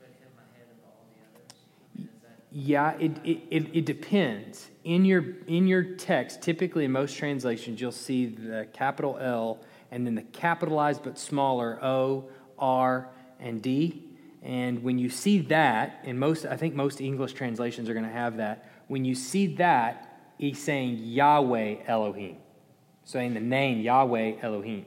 put 0.00 0.08
him 0.18 0.32
ahead 0.38 0.66
of 0.70 0.78
all 0.86 1.04
the 1.12 1.20
others. 1.28 1.58
I 1.94 1.98
mean, 1.98 2.08
that- 2.22 2.40
yeah, 2.50 2.94
it, 2.98 3.50
it, 3.50 3.76
it, 3.76 3.84
depends. 3.84 4.70
In 4.84 5.04
your 5.04 5.36
in 5.46 5.66
your 5.66 5.82
text, 5.82 6.40
typically 6.40 6.86
in 6.86 6.92
most 6.92 7.18
translations, 7.18 7.82
you'll 7.82 7.92
see 7.92 8.24
the 8.24 8.66
capital 8.72 9.18
L 9.20 9.58
and 9.90 10.06
then 10.06 10.14
the 10.14 10.22
capitalized 10.22 11.02
but 11.02 11.18
smaller 11.18 11.78
O, 11.84 12.24
R, 12.58 13.08
and 13.40 13.60
D. 13.60 14.05
And 14.46 14.84
when 14.84 14.96
you 14.96 15.10
see 15.10 15.40
that, 15.40 16.04
and 16.04 16.20
most, 16.20 16.46
I 16.46 16.56
think 16.56 16.76
most 16.76 17.00
English 17.00 17.32
translations 17.32 17.88
are 17.88 17.94
going 17.94 18.06
to 18.06 18.12
have 18.12 18.36
that. 18.36 18.70
When 18.86 19.04
you 19.04 19.16
see 19.16 19.48
that, 19.56 20.20
he's 20.38 20.62
saying 20.62 21.00
Yahweh 21.02 21.78
Elohim, 21.88 22.36
saying 23.04 23.34
the 23.34 23.40
name 23.40 23.80
Yahweh 23.80 24.36
Elohim. 24.40 24.86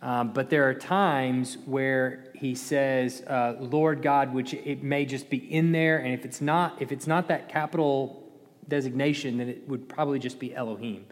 Um, 0.00 0.32
but 0.32 0.50
there 0.50 0.68
are 0.68 0.74
times 0.74 1.58
where 1.66 2.26
he 2.36 2.54
says 2.54 3.22
uh, 3.22 3.56
Lord 3.58 4.02
God, 4.02 4.32
which 4.32 4.54
it 4.54 4.84
may 4.84 5.04
just 5.04 5.28
be 5.28 5.38
in 5.38 5.72
there, 5.72 5.98
and 5.98 6.14
if 6.14 6.24
it's 6.24 6.40
not, 6.40 6.80
if 6.80 6.92
it's 6.92 7.08
not 7.08 7.26
that 7.28 7.48
capital 7.48 8.22
designation, 8.68 9.38
then 9.38 9.48
it 9.48 9.68
would 9.68 9.88
probably 9.88 10.20
just 10.20 10.38
be 10.38 10.54
Elohim. 10.54 11.06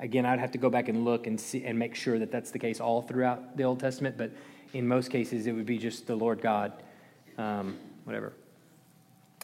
Again, 0.00 0.26
I'd 0.26 0.40
have 0.40 0.50
to 0.52 0.58
go 0.58 0.68
back 0.68 0.88
and 0.88 1.04
look 1.04 1.28
and 1.28 1.40
see 1.40 1.64
and 1.64 1.78
make 1.78 1.94
sure 1.94 2.18
that 2.18 2.32
that's 2.32 2.50
the 2.50 2.58
case 2.58 2.80
all 2.80 3.02
throughout 3.02 3.56
the 3.56 3.62
Old 3.62 3.78
Testament. 3.78 4.16
But 4.18 4.32
in 4.72 4.88
most 4.88 5.12
cases, 5.12 5.46
it 5.46 5.52
would 5.52 5.66
be 5.66 5.78
just 5.78 6.08
the 6.08 6.16
Lord 6.16 6.40
God, 6.40 6.72
um, 7.38 7.78
whatever. 8.04 8.32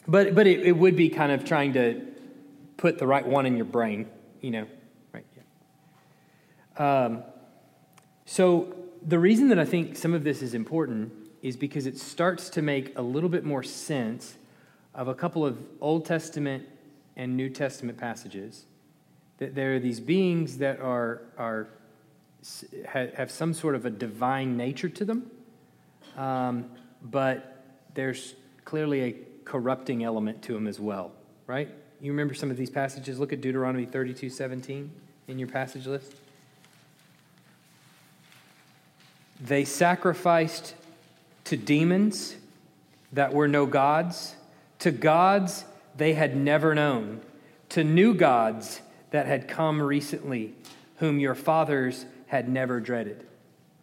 But 0.07 0.35
but 0.35 0.47
it, 0.47 0.61
it 0.61 0.73
would 0.73 0.97
be 0.97 1.09
kind 1.09 1.33
of 1.33 1.45
trying 1.45 1.73
to 1.75 2.03
put 2.77 2.99
the 2.99 3.07
right 3.07 3.27
one 3.27 3.47
in 3.47 3.57
your 3.57 3.65
brain, 3.65 4.09
you 4.41 4.51
know, 4.51 4.67
right? 5.13 5.25
Yeah. 6.77 7.05
Um, 7.05 7.23
so 8.27 8.75
the 9.07 9.19
reason 9.19 9.49
that 9.49 9.59
I 9.59 9.65
think 9.65 9.97
some 9.97 10.13
of 10.13 10.25
this 10.25 10.43
is 10.43 10.55
important 10.55 11.13
is 11.43 11.57
because 11.57 11.87
it 11.87 11.99
starts 11.99 12.49
to 12.51 12.63
make 12.63 12.99
a 12.99 13.03
little 13.03 13.29
bit 13.29 13.45
more 13.45 13.63
sense 13.63 14.37
of 14.95 15.09
a 15.09 15.15
couple 15.15 15.45
of 15.45 15.59
Old 15.81 16.07
Testament 16.07 16.67
and 17.17 17.37
New 17.37 17.51
Testament 17.51 17.99
passages. 17.99 18.65
That 19.39 19.55
there 19.55 19.75
are 19.75 19.79
these 19.79 20.01
beings 20.01 20.59
that 20.59 20.81
are, 20.81 21.23
are 21.37 21.69
have 22.87 23.31
some 23.31 23.55
sort 23.55 23.75
of 23.75 23.87
a 23.87 23.91
divine 23.91 24.57
nature 24.57 24.89
to 24.89 25.05
them, 25.05 25.31
um, 26.17 26.71
but 27.03 27.54
there's 27.95 28.35
clearly 28.65 29.03
a 29.03 29.17
corrupting 29.45 30.05
element 30.05 30.43
to 30.43 30.53
them 30.53 30.67
as 30.67 30.79
well, 30.79 31.13
right? 31.47 31.69
You 32.01 32.13
remember 32.13 32.35
some 32.35 32.51
of 32.51 32.57
these 32.57 32.71
passages? 32.71 33.19
Look 33.19 33.33
at 33.33 33.41
Deuteronomy 33.41 33.87
32 33.87 34.31
17 34.31 34.91
in 35.29 35.39
your 35.39 35.49
passage 35.49 35.87
list. 35.87 36.15
They 39.41 39.65
sacrificed 39.65 40.75
to 41.45 41.57
demons 41.57 42.37
that 43.13 43.33
were 43.33 43.49
no 43.49 43.67
gods, 43.67 44.35
to 44.81 44.91
gods 44.91 45.65
they 45.97 46.15
had 46.15 46.37
never 46.37 46.75
known, 46.75 47.21
to 47.71 47.85
new 47.85 48.15
gods 48.15 48.81
that 49.11 49.27
had 49.27 49.49
come 49.49 49.81
recently, 49.81 50.55
whom 50.97 51.19
your 51.19 51.35
fathers 51.35 52.05
had 52.27 52.49
never 52.49 52.81
dreaded. 52.81 53.25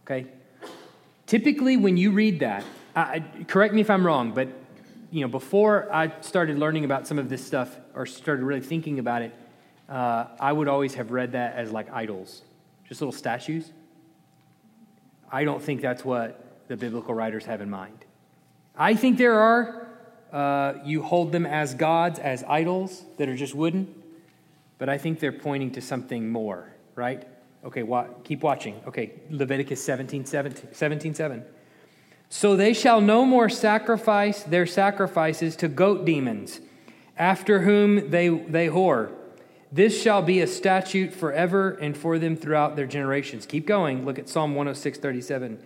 Okay? 0.05 0.27
Typically, 1.25 1.77
when 1.77 1.95
you 1.95 2.11
read 2.11 2.39
that, 2.41 2.65
I, 2.95 3.23
correct 3.47 3.73
me 3.73 3.81
if 3.81 3.89
I'm 3.89 4.05
wrong, 4.05 4.31
but 4.31 4.49
you 5.11 5.21
know, 5.21 5.27
before 5.27 5.93
I 5.93 6.11
started 6.21 6.57
learning 6.57 6.85
about 6.85 7.07
some 7.07 7.19
of 7.19 7.29
this 7.29 7.45
stuff 7.45 7.77
or 7.93 8.05
started 8.05 8.43
really 8.43 8.61
thinking 8.61 8.99
about 8.99 9.21
it, 9.21 9.35
uh, 9.89 10.27
I 10.39 10.53
would 10.53 10.67
always 10.67 10.93
have 10.95 11.11
read 11.11 11.33
that 11.33 11.55
as 11.55 11.71
like 11.71 11.91
idols, 11.91 12.41
just 12.87 13.01
little 13.01 13.11
statues. 13.11 13.71
I 15.31 15.43
don't 15.43 15.61
think 15.61 15.81
that's 15.81 16.03
what 16.03 16.67
the 16.67 16.77
biblical 16.77 17.13
writers 17.13 17.45
have 17.45 17.61
in 17.61 17.69
mind. 17.69 18.05
I 18.75 18.95
think 18.95 19.17
there 19.17 19.39
are, 19.39 19.87
uh, 20.31 20.73
you 20.85 21.01
hold 21.01 21.31
them 21.31 21.45
as 21.45 21.73
gods, 21.73 22.19
as 22.19 22.43
idols 22.47 23.03
that 23.17 23.27
are 23.27 23.35
just 23.35 23.53
wooden, 23.53 23.93
but 24.77 24.87
I 24.87 24.97
think 24.97 25.19
they're 25.19 25.31
pointing 25.31 25.71
to 25.71 25.81
something 25.81 26.29
more, 26.29 26.73
right? 26.95 27.27
Okay, 27.65 27.83
wa- 27.83 28.07
keep 28.23 28.41
watching. 28.41 28.81
Okay, 28.87 29.11
Leviticus 29.29 29.83
17 29.83 30.25
17, 30.25 30.73
17 30.73 31.13
7. 31.13 31.45
So 32.31 32.55
they 32.55 32.73
shall 32.73 32.99
no 32.99 33.25
more 33.25 33.47
sacrifice 33.47 34.41
their 34.41 34.65
sacrifices 34.65 35.55
to 35.57 35.67
goat 35.67 36.05
demons, 36.05 36.61
after 37.15 37.59
whom 37.59 38.09
they, 38.09 38.29
they 38.29 38.69
whore 38.69 39.11
this 39.71 40.01
shall 40.01 40.21
be 40.21 40.41
a 40.41 40.47
statute 40.47 41.13
forever 41.13 41.71
and 41.71 41.95
for 41.95 42.19
them 42.19 42.35
throughout 42.35 42.75
their 42.75 42.85
generations. 42.85 43.45
Keep 43.45 43.65
going. 43.65 44.05
Look 44.05 44.19
at 44.19 44.27
Psalm 44.27 44.53
106, 44.53 44.99
37. 44.99 45.59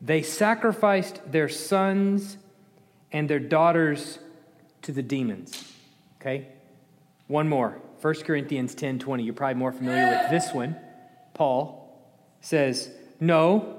They 0.00 0.22
sacrificed 0.22 1.20
their 1.30 1.48
sons 1.48 2.38
and 3.12 3.30
their 3.30 3.38
daughters 3.38 4.18
to 4.82 4.90
the 4.90 5.02
demons. 5.02 5.72
Okay? 6.20 6.48
One 7.28 7.48
more. 7.48 7.80
1 8.00 8.14
Corinthians 8.24 8.74
10 8.74 8.98
20. 8.98 9.22
You're 9.22 9.32
probably 9.32 9.54
more 9.54 9.70
familiar 9.70 10.08
with 10.08 10.30
this 10.30 10.52
one. 10.52 10.76
Paul 11.34 12.04
says, 12.40 12.90
No, 13.20 13.76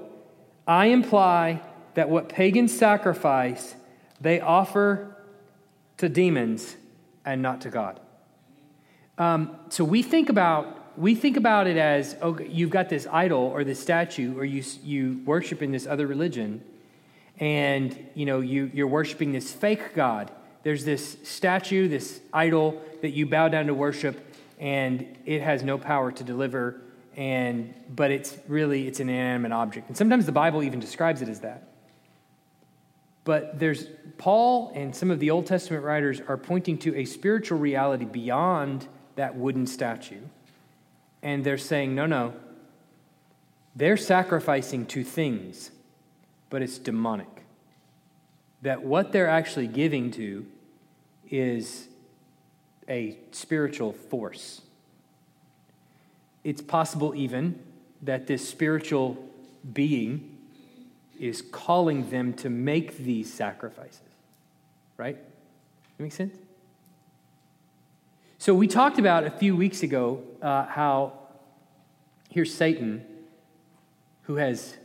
I 0.66 0.86
imply 0.86 1.60
that 1.94 2.10
what 2.10 2.28
pagans 2.28 2.76
sacrifice, 2.76 3.74
they 4.20 4.40
offer 4.40 5.16
to 5.96 6.08
demons 6.08 6.76
and 7.24 7.40
not 7.40 7.60
to 7.62 7.70
God. 7.70 8.00
Um, 9.18 9.56
so 9.68 9.84
we 9.84 10.02
think 10.02 10.28
about 10.28 10.80
we 10.96 11.14
think 11.14 11.36
about 11.36 11.66
it 11.66 11.76
as 11.76 12.16
oh, 12.22 12.38
you've 12.38 12.70
got 12.70 12.88
this 12.88 13.06
idol 13.10 13.40
or 13.40 13.64
this 13.64 13.80
statue, 13.80 14.36
or 14.38 14.44
you 14.44 14.62
you 14.82 15.20
worship 15.24 15.62
in 15.62 15.72
this 15.72 15.86
other 15.86 16.06
religion, 16.06 16.62
and 17.38 17.96
you 18.14 18.26
know 18.26 18.40
you 18.40 18.70
you're 18.72 18.86
worshiping 18.88 19.32
this 19.32 19.52
fake 19.52 19.94
god. 19.94 20.30
There's 20.62 20.84
this 20.84 21.16
statue, 21.24 21.88
this 21.88 22.20
idol 22.32 22.80
that 23.02 23.10
you 23.10 23.26
bow 23.26 23.48
down 23.48 23.66
to 23.66 23.74
worship, 23.74 24.34
and 24.58 25.06
it 25.26 25.42
has 25.42 25.62
no 25.62 25.78
power 25.78 26.10
to 26.12 26.24
deliver. 26.24 26.80
And 27.16 27.74
but 27.94 28.10
it's 28.10 28.36
really 28.48 28.88
it's 28.88 28.98
an 28.98 29.08
inanimate 29.08 29.52
object, 29.52 29.88
and 29.88 29.96
sometimes 29.96 30.26
the 30.26 30.32
Bible 30.32 30.62
even 30.62 30.80
describes 30.80 31.22
it 31.22 31.28
as 31.28 31.40
that. 31.40 31.73
But 33.24 33.58
there's 33.58 33.86
Paul 34.18 34.70
and 34.74 34.94
some 34.94 35.10
of 35.10 35.18
the 35.18 35.30
Old 35.30 35.46
Testament 35.46 35.82
writers 35.82 36.20
are 36.20 36.36
pointing 36.36 36.78
to 36.78 36.94
a 36.96 37.04
spiritual 37.04 37.58
reality 37.58 38.04
beyond 38.04 38.86
that 39.16 39.34
wooden 39.34 39.66
statue. 39.66 40.20
And 41.22 41.42
they're 41.42 41.58
saying, 41.58 41.94
no, 41.94 42.04
no, 42.04 42.34
they're 43.74 43.96
sacrificing 43.96 44.86
to 44.86 45.02
things, 45.02 45.70
but 46.50 46.62
it's 46.62 46.78
demonic. 46.78 47.44
That 48.62 48.82
what 48.82 49.12
they're 49.12 49.28
actually 49.28 49.68
giving 49.68 50.10
to 50.12 50.46
is 51.30 51.88
a 52.88 53.18
spiritual 53.32 53.92
force. 53.92 54.60
It's 56.44 56.60
possible, 56.60 57.14
even, 57.14 57.58
that 58.02 58.26
this 58.26 58.46
spiritual 58.46 59.16
being 59.72 60.33
is 61.18 61.42
calling 61.42 62.10
them 62.10 62.32
to 62.34 62.50
make 62.50 62.98
these 62.98 63.32
sacrifices. 63.32 64.00
Right? 64.96 65.16
That 65.16 66.02
makes 66.02 66.14
sense? 66.14 66.36
So, 68.38 68.54
we 68.54 68.66
talked 68.66 68.98
about 68.98 69.24
a 69.24 69.30
few 69.30 69.56
weeks 69.56 69.82
ago 69.82 70.22
uh, 70.42 70.66
how 70.66 71.14
here's 72.30 72.52
Satan 72.52 73.04
who 74.22 74.36
has 74.36 74.76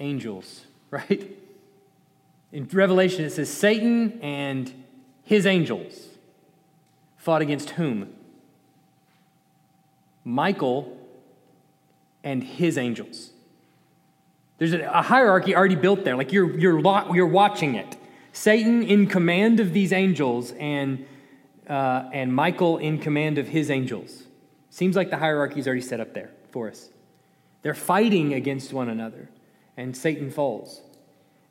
angels, 0.00 0.64
right? 0.90 1.36
In 2.50 2.68
Revelation, 2.72 3.24
it 3.24 3.30
says 3.30 3.50
Satan 3.50 4.18
and 4.22 4.72
his 5.24 5.46
angels 5.46 6.08
fought 7.16 7.42
against 7.42 7.70
whom? 7.70 8.12
Michael 10.24 10.96
and 12.22 12.42
his 12.42 12.78
angels. 12.78 13.30
There's 14.58 14.72
a 14.72 15.02
hierarchy 15.02 15.54
already 15.54 15.74
built 15.74 16.04
there. 16.04 16.16
Like 16.16 16.32
you're, 16.32 16.58
you're, 16.58 16.80
you're 17.14 17.26
watching 17.26 17.74
it. 17.74 17.96
Satan 18.32 18.82
in 18.82 19.06
command 19.06 19.60
of 19.60 19.72
these 19.72 19.92
angels 19.92 20.52
and 20.58 21.06
uh, 21.68 22.08
and 22.12 22.34
Michael 22.34 22.78
in 22.78 22.98
command 22.98 23.38
of 23.38 23.48
his 23.48 23.70
angels. 23.70 24.24
Seems 24.70 24.96
like 24.96 25.10
the 25.10 25.16
hierarchy 25.16 25.60
is 25.60 25.66
already 25.66 25.82
set 25.82 26.00
up 26.00 26.14
there 26.14 26.30
for 26.50 26.68
us. 26.68 26.90
They're 27.62 27.74
fighting 27.74 28.34
against 28.34 28.72
one 28.72 28.88
another, 28.88 29.30
and 29.76 29.96
Satan 29.96 30.30
falls. 30.30 30.82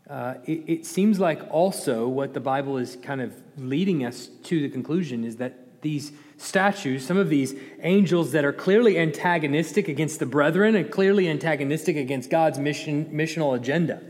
Uh, 0.10 0.36
it, 0.46 0.64
it 0.68 0.86
seems 0.86 1.20
like 1.20 1.42
also 1.50 2.08
what 2.08 2.34
the 2.34 2.40
Bible 2.40 2.78
is 2.78 2.98
kind 2.98 3.22
of 3.22 3.34
leading 3.58 4.06
us 4.06 4.28
to 4.44 4.62
the 4.62 4.70
conclusion 4.70 5.24
is 5.24 5.38
that 5.38 5.63
these 5.84 6.12
statues, 6.38 7.06
some 7.06 7.18
of 7.18 7.30
these 7.30 7.56
angels 7.82 8.32
that 8.32 8.44
are 8.44 8.52
clearly 8.52 8.98
antagonistic 8.98 9.88
against 9.88 10.20
the 10.20 10.26
brethren 10.26 10.76
and 10.76 10.92
clearly 10.92 11.30
antagonistic 11.30 11.96
against 11.96 12.30
God's 12.30 12.58
mission, 12.58 13.06
missional 13.14 13.56
agenda, 13.56 14.02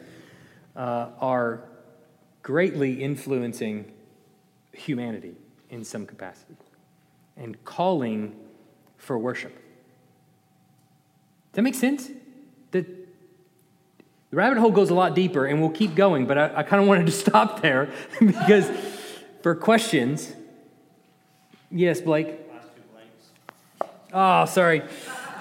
uh, 0.76 1.10
are 1.20 1.62
greatly 2.42 3.04
influencing 3.04 3.92
humanity 4.72 5.36
in 5.70 5.84
some 5.84 6.06
capacity 6.06 6.56
and 7.38 7.64
calling 7.66 8.36
for 8.98 9.18
worship. 9.18 9.54
Does 9.54 11.58
that 11.58 11.62
make 11.62 11.76
sense? 11.76 12.10
The, 12.72 12.82
the 12.82 14.36
rabbit 14.36 14.58
hole 14.58 14.72
goes 14.72 14.90
a 14.90 14.96
lot 14.96 15.14
deeper, 15.14 15.46
and 15.46 15.60
we'll 15.60 15.70
keep 15.70 15.94
going, 15.94 16.26
but 16.26 16.38
I, 16.38 16.58
I 16.58 16.64
kind 16.64 16.82
of 16.82 16.88
wanted 16.88 17.06
to 17.06 17.12
stop 17.12 17.62
there 17.62 17.92
because 18.20 18.70
for 19.42 19.56
questions, 19.56 20.34
Yes, 21.76 22.02
Blake. 22.02 22.36
Oh, 24.14 24.46
sorry. 24.46 24.84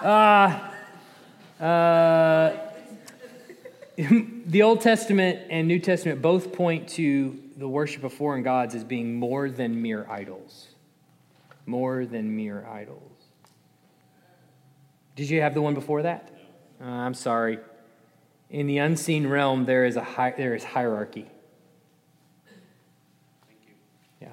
Uh, 0.03 0.59
uh, 1.61 2.57
the 4.47 4.62
Old 4.62 4.80
Testament 4.80 5.41
and 5.51 5.68
New 5.68 5.78
Testament 5.78 6.22
both 6.22 6.55
point 6.55 6.89
to 6.91 7.39
the 7.59 7.68
worship 7.68 8.03
of 8.03 8.14
foreign 8.14 8.43
gods 8.43 8.74
as 8.74 8.83
being 8.83 9.14
more 9.14 9.51
than 9.51 9.83
mere 9.83 10.07
idols. 10.09 10.68
More 11.66 12.07
than 12.07 12.35
mere 12.35 12.66
idols. 12.66 13.12
Did 15.16 15.28
you 15.28 15.43
have 15.43 15.53
the 15.53 15.61
one 15.61 15.74
before 15.74 16.01
that? 16.03 16.30
Uh, 16.80 16.87
I'm 16.87 17.14
sorry. 17.14 17.59
In 18.49 18.66
the 18.66 18.78
unseen 18.78 19.26
realm, 19.26 19.66
there 19.66 19.85
is 19.85 19.97
a 19.97 20.03
hi- 20.03 20.35
there 20.35 20.55
is 20.55 20.64
hierarchy. 20.64 21.30
Thank 23.47 23.61
you. 23.66 23.74
Yeah. 24.22 24.28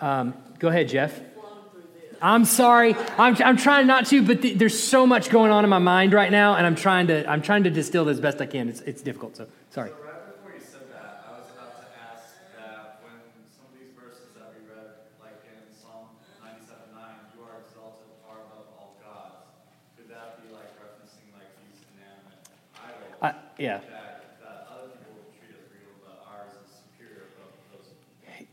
Um, 0.00 0.34
go 0.58 0.68
ahead, 0.68 0.88
Jeff. 0.88 1.18
I'm 2.20 2.44
sorry. 2.46 2.94
I'm, 3.18 3.36
I'm 3.44 3.56
trying 3.58 3.86
not 3.86 4.06
to, 4.06 4.22
but 4.22 4.40
th- 4.42 4.56
there's 4.58 4.78
so 4.82 5.06
much 5.06 5.28
going 5.28 5.50
on 5.52 5.64
in 5.64 5.70
my 5.70 5.78
mind 5.78 6.12
right 6.14 6.30
now, 6.32 6.54
and 6.56 6.66
I'm 6.66 6.74
trying 6.74 7.08
to 7.08 7.28
I'm 7.28 7.42
trying 7.42 7.64
to 7.64 7.70
distill 7.70 8.04
this 8.06 8.20
best 8.20 8.40
I 8.40 8.46
can. 8.46 8.68
It's, 8.70 8.80
it's 8.82 9.02
difficult, 9.02 9.36
so 9.36 9.46
sorry. 9.70 9.90
So 9.90 9.96
right 10.00 10.24
before 10.32 10.52
you 10.56 10.64
said 10.64 10.88
that, 10.96 11.28
I 11.28 11.36
was 11.36 11.44
about 11.52 11.76
to 11.76 11.88
ask 12.00 12.24
that 12.56 13.04
when 13.04 13.20
some 13.52 13.68
of 13.68 13.76
these 13.76 13.92
verses 13.92 14.32
that 14.32 14.48
we 14.56 14.64
read, 14.64 14.96
like 15.20 15.44
in 15.44 15.60
Psalm 15.76 16.08
97, 16.40 16.88
9, 16.88 17.36
you 17.36 17.44
are 17.44 17.60
exalted 17.68 18.08
far 18.24 18.40
above 18.48 18.64
all 18.80 18.96
gods, 19.04 19.44
could 20.00 20.08
that 20.08 20.40
be 20.40 20.48
like 20.56 20.72
referencing 20.80 21.36
like 21.36 21.52
these 21.68 21.84
inanimate 21.92 22.40
idols 22.80 23.12
Uh, 23.20 23.36
yeah. 23.60 23.84
that, 23.92 24.40
that 24.40 24.72
other 24.72 24.88
people 25.04 25.20
treat 25.36 25.52
as 25.52 25.68
real, 25.68 25.92
but 26.00 26.24
ours 26.32 26.56
is 26.64 26.80
superior 26.80 27.28
above 27.36 27.52
those? 27.76 27.92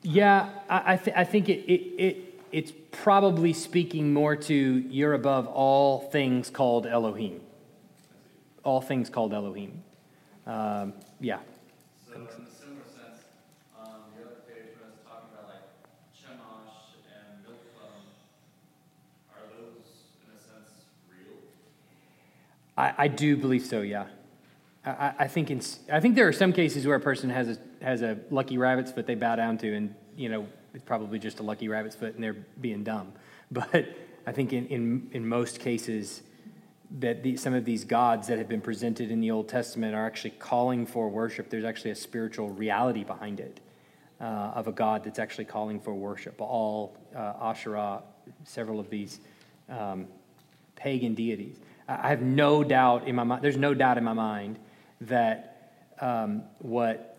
Yeah, 0.04 0.50
I, 0.70 0.94
I, 0.94 0.98
th- 0.98 1.16
I 1.16 1.24
think 1.24 1.48
it, 1.48 1.64
it, 1.72 1.82
it, 1.98 2.40
it's 2.52 2.74
probably 2.92 3.54
speaking 3.54 4.14
more 4.14 4.36
to 4.36 4.54
you're 4.54 5.14
above 5.14 5.48
all 5.48 6.02
things 6.10 6.50
called 6.50 6.86
Elohim. 6.86 7.40
All 8.64 8.82
things 8.82 9.10
called 9.10 9.34
Elohim. 9.34 9.82
Um, 10.46 10.94
yeah. 11.22 11.40
So 12.06 12.16
in 12.16 12.22
a 12.24 12.28
similar 12.28 12.84
sense, 12.86 13.24
um, 13.80 13.88
the 14.18 14.26
other 14.26 14.36
page 14.46 14.76
when 14.78 14.92
it's 14.92 15.02
talking 15.08 15.30
about 15.34 15.48
like 15.50 15.64
Chemosh 16.14 17.00
and 17.08 17.46
Milcom, 17.46 18.04
are 19.32 19.48
those 19.58 19.88
in 20.28 20.36
a 20.36 20.42
sense 20.42 20.84
real? 21.10 21.38
I, 22.78 23.06
I 23.06 23.08
do 23.08 23.38
believe 23.38 23.64
so, 23.66 23.82
yeah. 23.82 24.08
I, 24.86 25.14
I- 25.20 25.28
think 25.28 25.50
in, 25.52 25.62
I 25.92 26.00
think 26.00 26.16
there 26.16 26.28
are 26.28 26.34
some 26.34 26.54
cases 26.54 26.86
where 26.86 26.96
a 26.96 27.00
person 27.00 27.30
has 27.30 27.50
a, 27.50 27.58
has 27.84 28.02
a 28.02 28.18
lucky 28.30 28.58
rabbit's 28.58 28.92
foot 28.92 29.08
they 29.08 29.16
bow 29.16 29.36
down 29.36 29.58
to, 29.60 29.74
and, 29.74 29.96
you 30.16 30.30
know, 30.30 30.48
it's 30.74 30.84
probably 30.84 31.20
just 31.20 31.40
a 31.40 31.44
lucky 31.44 31.68
rabbit's 31.68 31.96
foot 31.96 32.16
and 32.16 32.24
they're 32.24 32.46
being 32.60 32.84
dumb. 32.84 33.14
But 33.52 33.86
I 34.26 34.32
think 34.32 34.52
in, 34.52 34.66
in, 34.68 35.10
in 35.12 35.28
most 35.28 35.60
cases, 35.60 36.24
that 37.00 37.22
the, 37.22 37.38
some 37.38 37.54
of 37.54 37.66
these 37.66 37.84
gods 37.84 38.28
that 38.28 38.38
have 38.38 38.48
been 38.48 38.62
presented 38.62 39.12
in 39.12 39.20
the 39.20 39.30
Old 39.30 39.48
Testament 39.48 39.94
are 39.96 40.06
actually 40.06 40.32
calling 40.32 40.86
for 40.86 41.10
worship. 41.10 41.50
There's 41.50 41.64
actually 41.64 41.92
a 41.92 41.96
spiritual 41.96 42.50
reality 42.50 43.04
behind 43.04 43.40
it 43.40 43.60
uh, 44.22 44.24
of 44.56 44.68
a 44.68 44.72
God 44.72 45.04
that's 45.04 45.20
actually 45.20 45.46
calling 45.46 45.80
for 45.80 45.94
worship. 45.94 46.40
All 46.40 46.98
uh, 47.16 47.34
Asherah, 47.42 48.02
several 48.44 48.80
of 48.80 48.90
these 48.90 49.20
um, 49.70 50.08
pagan 50.76 51.14
deities. 51.14 51.58
I 51.88 52.10
have 52.10 52.22
no 52.22 52.64
doubt 52.64 53.08
in 53.08 53.16
my 53.16 53.24
mind. 53.24 53.44
There's 53.44 53.58
no 53.58 53.74
doubt 53.74 53.98
in 53.98 54.04
my 54.04 54.14
mind 54.14 54.58
that 55.08 55.72
um, 56.02 56.44
what 56.60 57.18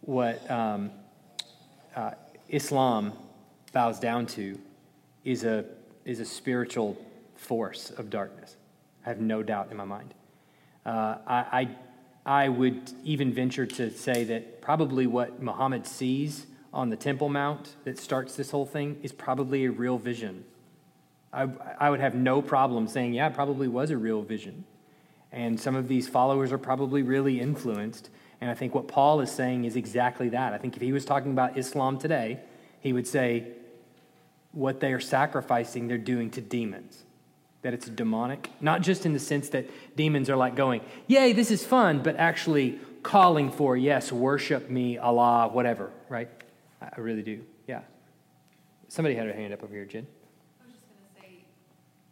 what 0.00 0.50
um, 0.50 0.90
uh, 1.94 2.12
Islam 2.48 3.12
bows 3.72 3.98
down 3.98 4.26
to 4.26 4.58
is 5.24 5.44
a 5.44 5.64
is 6.04 6.20
a 6.20 6.24
spiritual 6.24 6.96
force 7.36 7.90
of 7.90 8.10
darkness. 8.10 8.56
I 9.04 9.08
have 9.08 9.20
no 9.20 9.42
doubt 9.42 9.68
in 9.70 9.76
my 9.76 9.84
mind. 9.84 10.14
Uh, 10.84 11.16
I, 11.26 11.68
I 12.26 12.44
I 12.44 12.48
would 12.48 12.92
even 13.04 13.32
venture 13.32 13.66
to 13.66 13.90
say 13.90 14.24
that 14.24 14.60
probably 14.60 15.06
what 15.06 15.42
Muhammad 15.42 15.86
sees 15.86 16.46
on 16.72 16.88
the 16.88 16.96
Temple 16.96 17.28
Mount 17.28 17.74
that 17.84 17.98
starts 17.98 18.36
this 18.36 18.50
whole 18.50 18.66
thing 18.66 18.98
is 19.02 19.12
probably 19.12 19.64
a 19.64 19.70
real 19.70 19.98
vision. 19.98 20.44
I, 21.32 21.48
I 21.78 21.90
would 21.90 22.00
have 22.00 22.14
no 22.14 22.42
problem 22.42 22.86
saying, 22.86 23.14
yeah, 23.14 23.28
it 23.28 23.34
probably 23.34 23.68
was 23.68 23.90
a 23.90 23.96
real 23.96 24.22
vision. 24.22 24.64
And 25.32 25.58
some 25.58 25.74
of 25.74 25.88
these 25.88 26.08
followers 26.08 26.52
are 26.52 26.58
probably 26.58 27.02
really 27.02 27.40
influenced. 27.40 28.10
And 28.40 28.50
I 28.50 28.54
think 28.54 28.74
what 28.74 28.86
Paul 28.88 29.20
is 29.20 29.30
saying 29.30 29.64
is 29.64 29.76
exactly 29.76 30.28
that. 30.30 30.52
I 30.52 30.58
think 30.58 30.76
if 30.76 30.82
he 30.82 30.92
was 30.92 31.04
talking 31.04 31.32
about 31.32 31.56
Islam 31.56 31.98
today, 31.98 32.40
he 32.80 32.92
would 32.92 33.06
say 33.06 33.46
what 34.52 34.80
they 34.80 34.92
are 34.92 35.00
sacrificing, 35.00 35.88
they're 35.88 35.96
doing 35.96 36.30
to 36.30 36.40
demons. 36.40 37.04
That 37.62 37.72
it's 37.72 37.88
demonic. 37.88 38.50
Not 38.60 38.82
just 38.82 39.06
in 39.06 39.12
the 39.12 39.20
sense 39.20 39.48
that 39.50 39.70
demons 39.96 40.28
are 40.28 40.36
like 40.36 40.56
going, 40.56 40.82
yay, 41.06 41.32
this 41.32 41.50
is 41.50 41.64
fun, 41.64 42.02
but 42.02 42.16
actually 42.16 42.78
calling 43.02 43.50
for, 43.50 43.76
yes, 43.76 44.12
worship 44.12 44.68
me, 44.68 44.98
Allah, 44.98 45.48
whatever, 45.48 45.90
right? 46.08 46.28
I 46.82 47.00
really 47.00 47.22
do. 47.22 47.42
Yeah. 47.68 47.82
Somebody 48.88 49.14
had 49.14 49.28
a 49.28 49.32
hand 49.32 49.54
up 49.54 49.62
over 49.62 49.72
here, 49.72 49.86
Jen. 49.86 50.06
I 50.60 50.66
was 50.66 50.74
just 50.74 50.84
gonna 50.90 51.06
say, 51.14 51.46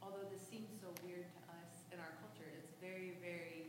although 0.00 0.24
this 0.30 0.40
seems 0.46 0.70
so 0.80 0.88
weird 1.02 1.26
to 1.26 1.40
us 1.50 1.82
in 1.90 1.98
our 1.98 2.14
culture, 2.22 2.46
it's 2.56 2.70
very, 2.80 3.18
very, 3.20 3.66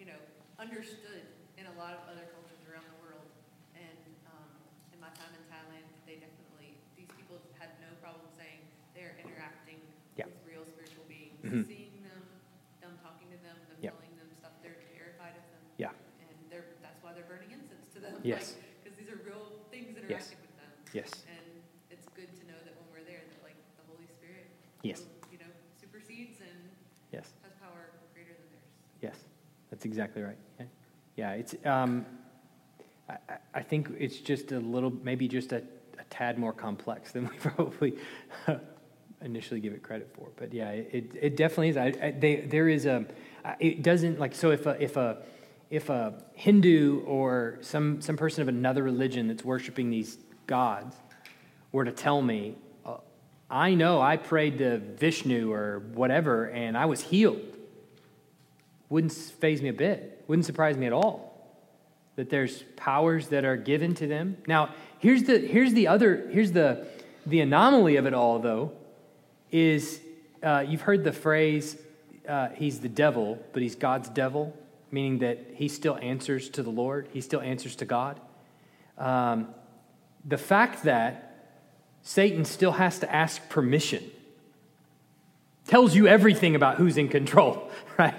you 0.00 0.08
know, 0.08 0.16
understood 0.58 1.28
in 1.60 1.68
a 1.68 1.74
lot 1.76 1.92
of 1.92 2.00
other 2.08 2.24
cultures 2.32 2.64
around 2.72 2.88
the 2.88 2.98
world. 3.04 3.28
And 3.76 4.00
um, 4.32 4.48
in 4.96 4.98
my 4.98 5.12
time 5.12 5.30
in 5.36 5.44
Thailand, 5.52 5.84
they 6.08 6.16
definitely, 6.20 6.72
these 6.96 7.12
people 7.20 7.36
had 7.60 7.76
no 7.84 7.92
problem 8.00 8.24
saying 8.32 8.64
they're 8.96 9.16
interacting 9.20 9.80
Yeah. 10.16 10.28
with 10.28 10.40
real 10.48 10.64
spiritual 10.64 11.04
beings, 11.08 11.36
Mhm. 11.44 11.64
seeing 11.68 12.00
them, 12.04 12.20
them 12.80 12.96
talking 13.04 13.28
to 13.32 13.38
them, 13.44 13.56
them 13.68 13.78
Yeah. 13.80 13.92
telling 13.92 14.16
them 14.16 14.28
stuff. 14.36 14.52
They're 14.64 14.80
terrified 14.96 15.36
of 15.36 15.44
them. 15.52 15.62
Yeah. 15.76 15.92
And 16.24 16.32
they're, 16.48 16.74
that's 16.82 16.98
why 17.04 17.12
they're 17.12 17.28
burning 17.28 17.52
incense 17.52 17.86
to 17.94 18.00
them. 18.00 18.15
Yes. 18.26 18.56
Because 18.82 18.98
these 18.98 19.08
are 19.08 19.20
real 19.24 19.46
things 19.70 19.86
Yes. 20.08 20.32
interacting 20.32 20.38
with 20.42 20.56
them. 20.58 20.70
Yes. 20.92 21.10
And 21.30 21.46
it's 21.90 22.06
good 22.14 22.28
to 22.40 22.46
know 22.46 22.58
that 22.64 22.74
when 22.74 22.86
we're 22.92 23.06
there, 23.08 23.22
that 23.30 23.42
like 23.42 23.54
the 23.78 23.84
Holy 23.92 24.06
Spirit, 24.18 24.46
Yes. 24.82 25.04
you 25.30 25.38
know, 25.38 25.50
supersedes 25.80 26.40
and 26.40 26.58
Yes. 27.12 27.32
has 27.42 27.52
power 27.62 27.90
greater 28.14 28.30
than 28.32 28.48
theirs. 28.50 28.66
Yes, 29.02 29.24
that's 29.70 29.84
exactly 29.84 30.22
right. 30.22 30.36
Yeah, 30.58 30.66
yeah 31.16 31.30
it's. 31.32 31.54
Um, 31.64 32.04
I, 33.08 33.14
I- 33.28 33.38
I 33.54 33.62
think 33.62 33.90
it's 33.98 34.18
just 34.18 34.52
a 34.52 34.58
little, 34.60 34.90
maybe 35.02 35.28
just 35.28 35.52
a, 35.52 35.62
a 35.98 36.04
tad 36.10 36.36
more 36.38 36.52
complex 36.52 37.12
than 37.12 37.24
we 37.28 37.36
probably 37.40 37.96
initially 39.22 39.60
give 39.60 39.72
it 39.72 39.82
credit 39.82 40.10
for. 40.12 40.28
But 40.36 40.52
yeah, 40.52 40.70
it, 40.72 41.12
it 41.18 41.36
definitely 41.36 41.70
is. 41.70 41.76
I, 41.78 41.86
I, 42.02 42.10
they, 42.10 42.36
there 42.40 42.68
is 42.68 42.84
a, 42.84 43.06
It 43.60 43.82
doesn't 43.82 44.18
like 44.18 44.34
so 44.34 44.50
if 44.50 44.66
a 44.66 44.76
if 44.82 44.96
a 44.96 45.22
if 45.70 45.88
a 45.88 46.14
Hindu 46.34 47.00
or 47.06 47.58
some 47.60 48.00
some 48.00 48.16
person 48.16 48.42
of 48.42 48.48
another 48.48 48.82
religion 48.82 49.28
that's 49.28 49.44
worshiping 49.44 49.90
these 49.90 50.18
gods 50.46 50.96
were 51.72 51.84
to 51.84 51.92
tell 51.92 52.22
me, 52.22 52.56
uh, 52.84 52.96
I 53.50 53.74
know 53.74 54.00
I 54.00 54.16
prayed 54.16 54.58
to 54.58 54.78
Vishnu 54.78 55.52
or 55.52 55.80
whatever 55.94 56.48
and 56.50 56.76
I 56.76 56.86
was 56.86 57.00
healed 57.00 57.56
wouldn't 58.88 59.12
faze 59.12 59.62
me 59.62 59.68
a 59.68 59.72
bit, 59.72 60.24
wouldn't 60.26 60.46
surprise 60.46 60.76
me 60.76 60.86
at 60.86 60.92
all. 60.92 61.32
That 62.16 62.30
there's 62.30 62.62
powers 62.76 63.28
that 63.28 63.44
are 63.44 63.56
given 63.56 63.94
to 63.96 64.06
them. 64.06 64.38
Now, 64.46 64.70
here's 64.98 65.24
the 65.24 65.38
here's 65.38 65.74
the 65.74 65.88
other 65.88 66.28
here's 66.30 66.52
the 66.52 66.86
the 67.26 67.40
anomaly 67.40 67.96
of 67.96 68.06
it 68.06 68.14
all 68.14 68.38
though, 68.38 68.72
is 69.50 70.00
uh, 70.42 70.64
you've 70.66 70.80
heard 70.80 71.04
the 71.04 71.12
phrase 71.12 71.76
uh, 72.26 72.48
he's 72.50 72.80
the 72.80 72.88
devil, 72.88 73.38
but 73.52 73.62
he's 73.62 73.74
God's 73.74 74.08
devil, 74.08 74.56
meaning 74.90 75.18
that 75.18 75.38
he 75.54 75.68
still 75.68 75.98
answers 76.00 76.48
to 76.50 76.62
the 76.62 76.70
Lord, 76.70 77.08
he 77.12 77.20
still 77.20 77.40
answers 77.40 77.76
to 77.76 77.84
God. 77.84 78.20
Um, 78.98 79.48
the 80.24 80.38
fact 80.38 80.84
that 80.84 81.26
Satan 82.02 82.44
still 82.44 82.72
has 82.72 82.98
to 83.00 83.14
ask 83.14 83.48
permission 83.48 84.02
tells 85.66 85.94
you 85.94 86.06
everything 86.06 86.54
about 86.54 86.76
who's 86.76 86.96
in 86.96 87.08
control, 87.08 87.70
right? 87.98 88.18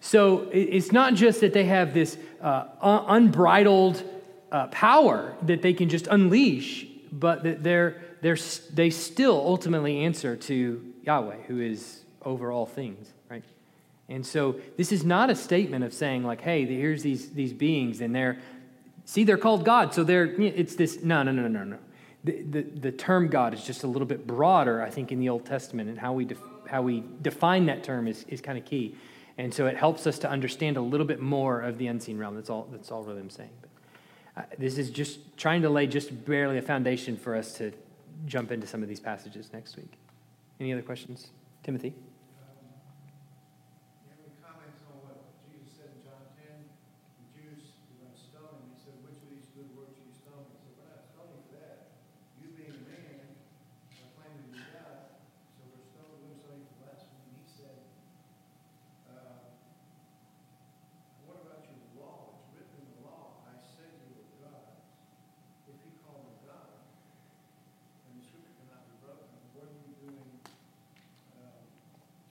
So 0.00 0.48
it's 0.52 0.90
not 0.90 1.14
just 1.14 1.40
that 1.40 1.52
they 1.52 1.64
have 1.64 1.94
this 1.94 2.18
uh, 2.40 2.64
un- 2.80 3.04
unbridled 3.08 4.02
uh, 4.50 4.66
power 4.66 5.34
that 5.42 5.62
they 5.62 5.72
can 5.72 5.88
just 5.88 6.08
unleash, 6.08 6.84
but 7.12 7.44
that 7.44 7.62
they're, 7.62 8.02
they're, 8.20 8.36
they 8.72 8.90
still 8.90 9.36
ultimately 9.36 9.98
answer 10.00 10.34
to 10.36 10.92
Yahweh, 11.04 11.42
who 11.46 11.60
is 11.60 12.00
over 12.24 12.50
all 12.50 12.66
things? 12.66 13.12
And 14.12 14.26
so 14.26 14.56
this 14.76 14.92
is 14.92 15.04
not 15.04 15.30
a 15.30 15.34
statement 15.34 15.84
of 15.84 15.94
saying, 15.94 16.22
like, 16.22 16.42
hey, 16.42 16.66
here's 16.66 17.02
these, 17.02 17.30
these 17.30 17.54
beings, 17.54 18.02
and 18.02 18.14
they're, 18.14 18.38
see, 19.06 19.24
they're 19.24 19.38
called 19.38 19.64
God, 19.64 19.94
so 19.94 20.04
they're, 20.04 20.26
it's 20.40 20.74
this, 20.74 21.02
no, 21.02 21.22
no, 21.22 21.32
no, 21.32 21.48
no, 21.48 21.64
no. 21.64 21.78
The, 22.22 22.42
the, 22.42 22.62
the 22.62 22.92
term 22.92 23.28
God 23.28 23.54
is 23.54 23.64
just 23.64 23.84
a 23.84 23.86
little 23.86 24.06
bit 24.06 24.26
broader, 24.26 24.82
I 24.82 24.90
think, 24.90 25.12
in 25.12 25.18
the 25.18 25.30
Old 25.30 25.46
Testament, 25.46 25.88
and 25.88 25.98
how 25.98 26.12
we, 26.12 26.26
def, 26.26 26.38
how 26.68 26.82
we 26.82 27.02
define 27.22 27.66
that 27.66 27.84
term 27.84 28.06
is, 28.06 28.24
is 28.28 28.42
kind 28.42 28.58
of 28.58 28.66
key. 28.66 28.94
And 29.38 29.52
so 29.52 29.66
it 29.66 29.78
helps 29.78 30.06
us 30.06 30.18
to 30.20 30.28
understand 30.28 30.76
a 30.76 30.82
little 30.82 31.06
bit 31.06 31.20
more 31.20 31.62
of 31.62 31.78
the 31.78 31.86
unseen 31.86 32.18
realm. 32.18 32.34
That's 32.34 32.50
all, 32.50 32.68
that's 32.70 32.90
all 32.90 33.02
really 33.02 33.20
I'm 33.20 33.30
saying. 33.30 33.50
But, 33.62 33.70
uh, 34.42 34.46
this 34.58 34.76
is 34.76 34.90
just 34.90 35.38
trying 35.38 35.62
to 35.62 35.70
lay 35.70 35.86
just 35.86 36.26
barely 36.26 36.58
a 36.58 36.62
foundation 36.62 37.16
for 37.16 37.34
us 37.34 37.54
to 37.54 37.72
jump 38.26 38.52
into 38.52 38.66
some 38.66 38.82
of 38.82 38.90
these 38.90 39.00
passages 39.00 39.50
next 39.54 39.76
week. 39.76 39.94
Any 40.60 40.70
other 40.70 40.82
questions? 40.82 41.28
Timothy? 41.64 41.88
You 41.88 41.94
have 44.08 44.20
any 44.20 44.32
comments 44.38 44.78
on 44.88 45.00
what 45.02 45.16
Jesus 45.48 45.72
said 45.74 45.90
in 45.96 46.04
John 46.06 46.22
ten? 46.38 46.70
The 47.18 47.26
Jews 47.34 47.72
were 47.90 48.04
going 48.04 48.14
to 48.14 48.20
stone 48.20 48.62
him. 48.62 48.68
He 48.70 48.78
said, 48.78 48.94
which 49.02 49.18
of 49.18 49.28
these 49.32 49.48
good 49.56 49.68
works 49.74 49.96
are 49.98 50.06
you 50.06 50.14
stoning? 50.14 50.54
He 50.54 50.60
said, 50.60 50.76
we're 50.78 50.92
not 50.92 51.02
stoning 51.08 51.40
for 51.48 51.56
that. 51.58 51.98
You 52.38 52.52
being 52.54 52.72
a 52.72 52.84
man, 52.84 53.26
are 54.00 54.12
claiming 54.16 54.44
to 54.44 54.52
be 54.54 54.62
God, 54.70 55.18
so 55.56 55.60
we're 55.66 55.88
stoning, 55.88 56.20
we're 56.30 56.38
stoning 56.40 56.62
for 56.68 56.76
blasphemy. 56.84 57.26
And 57.26 57.36
he 57.42 57.46
said, 57.48 57.78
uh, 59.10 59.50
what 61.26 61.42
about 61.42 61.66
your 61.66 61.82
law? 61.98 62.38
It's 62.38 62.54
written 62.54 62.76
in 62.78 62.86
the 62.86 63.10
law, 63.10 63.42
I 63.50 63.58
said 63.58 63.90
you 64.06 64.14
were 64.14 64.30
gods. 64.46 64.78
If 65.66 65.76
you 65.82 65.92
call 66.06 66.22
me 66.30 66.34
God, 66.46 66.86
and 68.06 68.12
the 68.18 68.22
scripture 68.22 68.54
cannot 68.62 68.86
be 68.86 68.94
broken, 69.02 69.26
what 69.56 69.66
are 69.70 69.78
you 69.78 69.90
doing 70.02 70.30
um, 71.38 71.62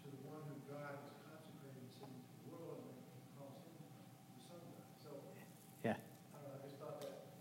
to 0.04 0.08
the 0.12 0.22
one 0.28 0.44
who 0.48 0.56
God 0.68 1.00
has 1.02 1.16
consecrated 1.26 1.80
and 1.80 1.90
sent 1.96 2.12
into 2.12 2.32
the 2.32 2.52
world 2.52 2.84
and 2.84 2.98
calls 3.40 3.64
him 3.64 3.76
the 3.80 4.42
Son 4.46 4.60
of 4.60 4.70
God. 4.76 4.92
So, 5.02 5.12
Yeah. 5.82 5.98
I 6.36 6.44
don't 6.44 6.52
know, 6.52 6.60
I 6.60 6.62
just 6.62 6.78
thought 6.78 7.00
that 7.02 7.32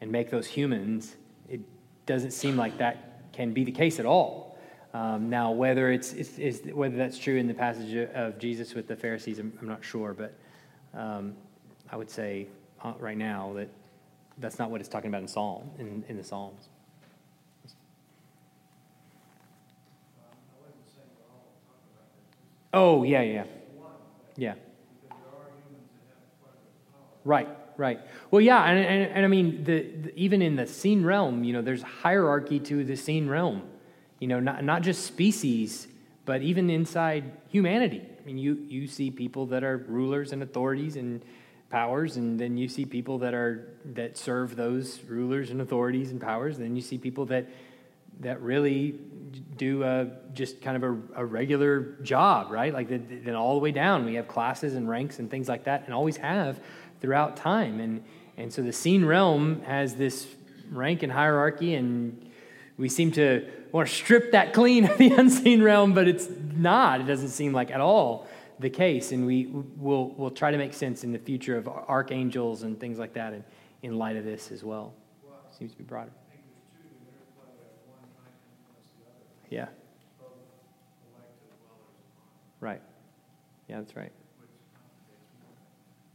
and 0.02 0.12
make 0.12 0.30
those 0.30 0.48
humans. 0.48 1.16
It 1.48 1.62
doesn't 2.06 2.32
seem 2.32 2.56
like 2.56 2.78
that 2.78 3.32
can 3.34 3.54
be 3.54 3.64
the 3.64 3.72
case 3.72 4.00
at 4.00 4.06
all. 4.06 4.39
Um, 4.94 5.30
now, 5.30 5.52
whether 5.52 5.92
it's, 5.92 6.14
it's, 6.14 6.38
it's 6.40 6.66
whether 6.74 6.98
that's 6.98 7.20
true 7.20 7.38
in 7.38 7.48
the 7.48 7.54
passage 7.54 8.10
of 8.14 8.40
Jesus 8.40 8.74
with 8.74 8.88
the 8.88 8.96
Pharisees, 8.96 9.38
I'm, 9.38 9.54
I'm 9.62 9.68
not 9.68 9.84
sure, 9.84 10.16
but 10.16 10.34
um, 10.94 11.36
I 11.92 11.96
would 11.96 12.10
say 12.10 12.48
uh, 12.84 12.94
right 13.00 13.18
now 13.18 13.54
that 13.56 13.70
that's 14.40 14.58
not 14.58 14.72
what 14.72 14.80
it's 14.80 14.90
talking 14.90 15.10
about 15.10 15.22
in 15.22 15.28
Psalm 15.28 15.70
in, 15.78 16.04
in 16.08 16.18
the 16.18 16.24
Psalms. 16.24 16.70
Oh 22.74 23.04
yeah, 23.04 23.22
yeah, 23.22 23.44
yeah. 24.38 24.54
Right, 27.26 27.50
right. 27.78 28.00
Well, 28.32 28.42
yeah, 28.42 28.64
and, 28.64 28.80
and, 28.80 29.12
and 29.12 29.26
I 29.26 29.28
mean, 29.28 29.64
the, 29.64 29.82
the, 29.82 30.20
even 30.20 30.42
in 30.42 30.56
the 30.56 30.66
seen 30.66 31.04
realm, 31.04 31.44
you 31.44 31.54
know, 31.54 31.62
there's 31.62 31.82
hierarchy 31.84 32.60
to 32.62 32.84
the 32.84 32.96
seen 32.96 33.28
realm. 33.28 33.64
You 34.20 34.28
know, 34.28 34.40
not, 34.40 34.64
not 34.64 34.82
just 34.82 35.06
species, 35.06 35.88
but 36.26 36.42
even 36.42 36.70
inside 36.70 37.32
humanity. 37.50 38.04
I 38.20 38.26
mean, 38.26 38.38
you, 38.38 38.66
you 38.68 38.88
see 38.88 39.10
people 39.12 39.48
that 39.48 39.64
are 39.64 39.78
rulers 39.78 40.32
and 40.32 40.44
authorities 40.44 40.96
and 40.96 41.24
powers, 41.70 42.18
and 42.18 42.40
then 42.40 42.58
you 42.58 42.68
see 42.68 42.86
people 42.86 43.20
that 43.20 43.34
are 43.34 43.68
that 43.94 44.18
serve 44.18 44.56
those 44.56 45.04
rulers 45.06 45.52
and 45.52 45.62
authorities 45.62 46.12
and 46.12 46.20
powers. 46.20 46.58
And 46.58 46.66
then 46.66 46.76
you 46.76 46.82
see 46.82 46.98
people 46.98 47.26
that 47.28 47.48
that 48.22 48.42
really 48.42 48.96
do 49.56 49.84
uh, 49.84 50.06
just 50.34 50.62
kind 50.62 50.76
of 50.76 50.84
a, 50.84 51.22
a 51.22 51.26
regular 51.26 51.96
job, 52.02 52.52
right? 52.52 52.74
Like 52.74 52.90
then 52.90 53.36
all 53.36 53.54
the 53.54 53.62
way 53.62 53.72
down, 53.72 54.06
we 54.06 54.16
have 54.16 54.28
classes 54.28 54.76
and 54.76 54.90
ranks 54.90 55.20
and 55.20 55.30
things 55.30 55.48
like 55.48 55.64
that, 55.66 55.86
and 55.86 55.94
always 55.94 56.18
have 56.18 56.60
throughout 57.02 57.38
time. 57.38 57.80
And 57.80 58.04
and 58.38 58.54
so 58.54 58.62
the 58.62 58.74
seen 58.74 59.06
realm 59.06 59.62
has 59.62 59.96
this 59.96 60.28
rank 60.72 61.04
and 61.04 61.12
hierarchy, 61.12 61.76
and 61.76 62.29
we 62.80 62.88
seem 62.88 63.12
to 63.12 63.46
want 63.74 63.90
to 63.90 63.94
strip 63.94 64.32
that 64.32 64.54
clean 64.54 64.86
of 64.90 64.98
the 64.98 65.12
unseen 65.12 65.62
realm, 65.62 65.94
but 65.94 66.08
it's 66.08 66.30
not. 66.56 67.02
It 67.02 67.04
doesn't 67.04 67.30
seem 67.30 67.54
like 67.54 67.70
at 67.70 67.82
all 67.82 68.26
the 68.58 68.70
case, 68.70 69.12
and 69.12 69.26
we 69.26 69.48
will 69.78 70.10
we'll 70.18 70.32
try 70.32 70.50
to 70.50 70.58
make 70.58 70.74
sense 70.74 71.04
in 71.04 71.12
the 71.12 71.20
future 71.20 71.58
of 71.58 71.68
archangels 71.68 72.64
and 72.64 72.80
things 72.80 72.98
like 72.98 73.14
that, 73.14 73.34
and 73.34 73.44
in 73.84 73.98
light 73.98 74.16
of 74.16 74.24
this 74.24 74.52
as 74.52 74.64
well. 74.64 74.94
Seems 75.58 75.72
to 75.74 75.78
be 75.78 75.84
broader. 75.84 76.12
Yeah. 79.50 79.68
Right. 82.62 82.82
Yeah, 83.68 83.80
that's 83.80 83.96
right. 83.96 84.12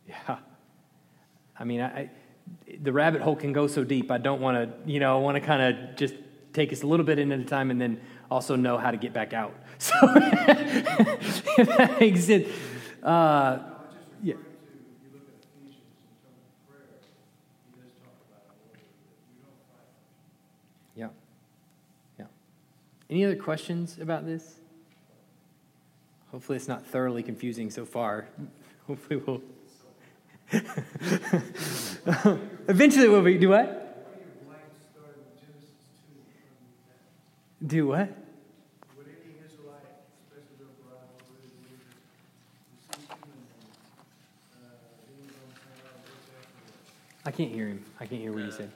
Yeah. 0.08 0.38
I 1.58 1.64
mean, 1.64 1.80
I 1.80 2.10
the 2.82 2.92
rabbit 2.92 3.22
hole 3.22 3.36
can 3.36 3.52
go 3.52 3.66
so 3.66 3.84
deep. 3.84 4.10
I 4.10 4.18
don't 4.18 4.40
want 4.40 4.56
to, 4.56 4.90
you 4.90 5.00
know, 5.00 5.16
I 5.16 5.20
want 5.20 5.36
to 5.36 5.40
kind 5.40 5.62
of 5.62 5.96
just 5.96 6.14
take 6.54 6.72
us 6.72 6.82
a 6.82 6.86
little 6.86 7.04
bit 7.04 7.18
in 7.18 7.30
at 7.32 7.40
a 7.40 7.44
time 7.44 7.70
and 7.70 7.78
then 7.78 8.00
also 8.30 8.56
know 8.56 8.78
how 8.78 8.90
to 8.90 8.96
get 8.96 9.12
back 9.12 9.34
out. 9.34 9.54
So, 9.78 9.92
that 11.64 11.96
makes 12.00 12.24
sense. 12.24 12.48
Uh, 13.02 13.06
No, 13.06 13.10
I 13.10 13.90
just 13.92 14.08
yeah. 14.22 14.34
referring 14.34 14.46
to, 14.46 14.86
if 14.88 15.02
you 15.02 15.10
look 15.12 15.28
at 15.28 15.34
Ephesians 15.44 15.76
in 15.76 16.14
terms 16.22 16.40
of 16.46 16.70
prayer, 16.70 16.86
he 17.68 17.82
does 17.82 17.92
talk 18.00 18.16
about 18.30 18.44
a 18.48 18.52
order 18.64 18.80
that 18.80 19.18
you 19.28 19.42
don't 19.42 19.60
fight. 19.68 19.90
Yeah. 20.96 21.10
Yeah. 22.18 22.26
Any 23.10 23.24
other 23.26 23.36
questions 23.36 23.98
about 24.00 24.24
this? 24.24 24.60
Hopefully, 26.30 26.56
it's 26.56 26.68
not 26.68 26.86
thoroughly 26.86 27.22
confusing 27.22 27.68
so 27.68 27.84
far. 27.84 28.28
Hopefully, 28.86 29.20
we'll. 29.26 29.42
Eventually, 32.68 33.08
we'll 33.08 33.22
be. 33.22 33.38
Do 33.38 33.50
what? 33.50 33.83
After 37.64 37.86
what? 37.86 38.08
I 47.26 47.30
can't 47.30 47.50
hear 47.50 47.68
him. 47.68 47.82
I 47.98 48.06
can't 48.06 48.20
hear 48.20 48.32
what 48.32 48.44
he 48.44 48.50
said. 48.50 48.70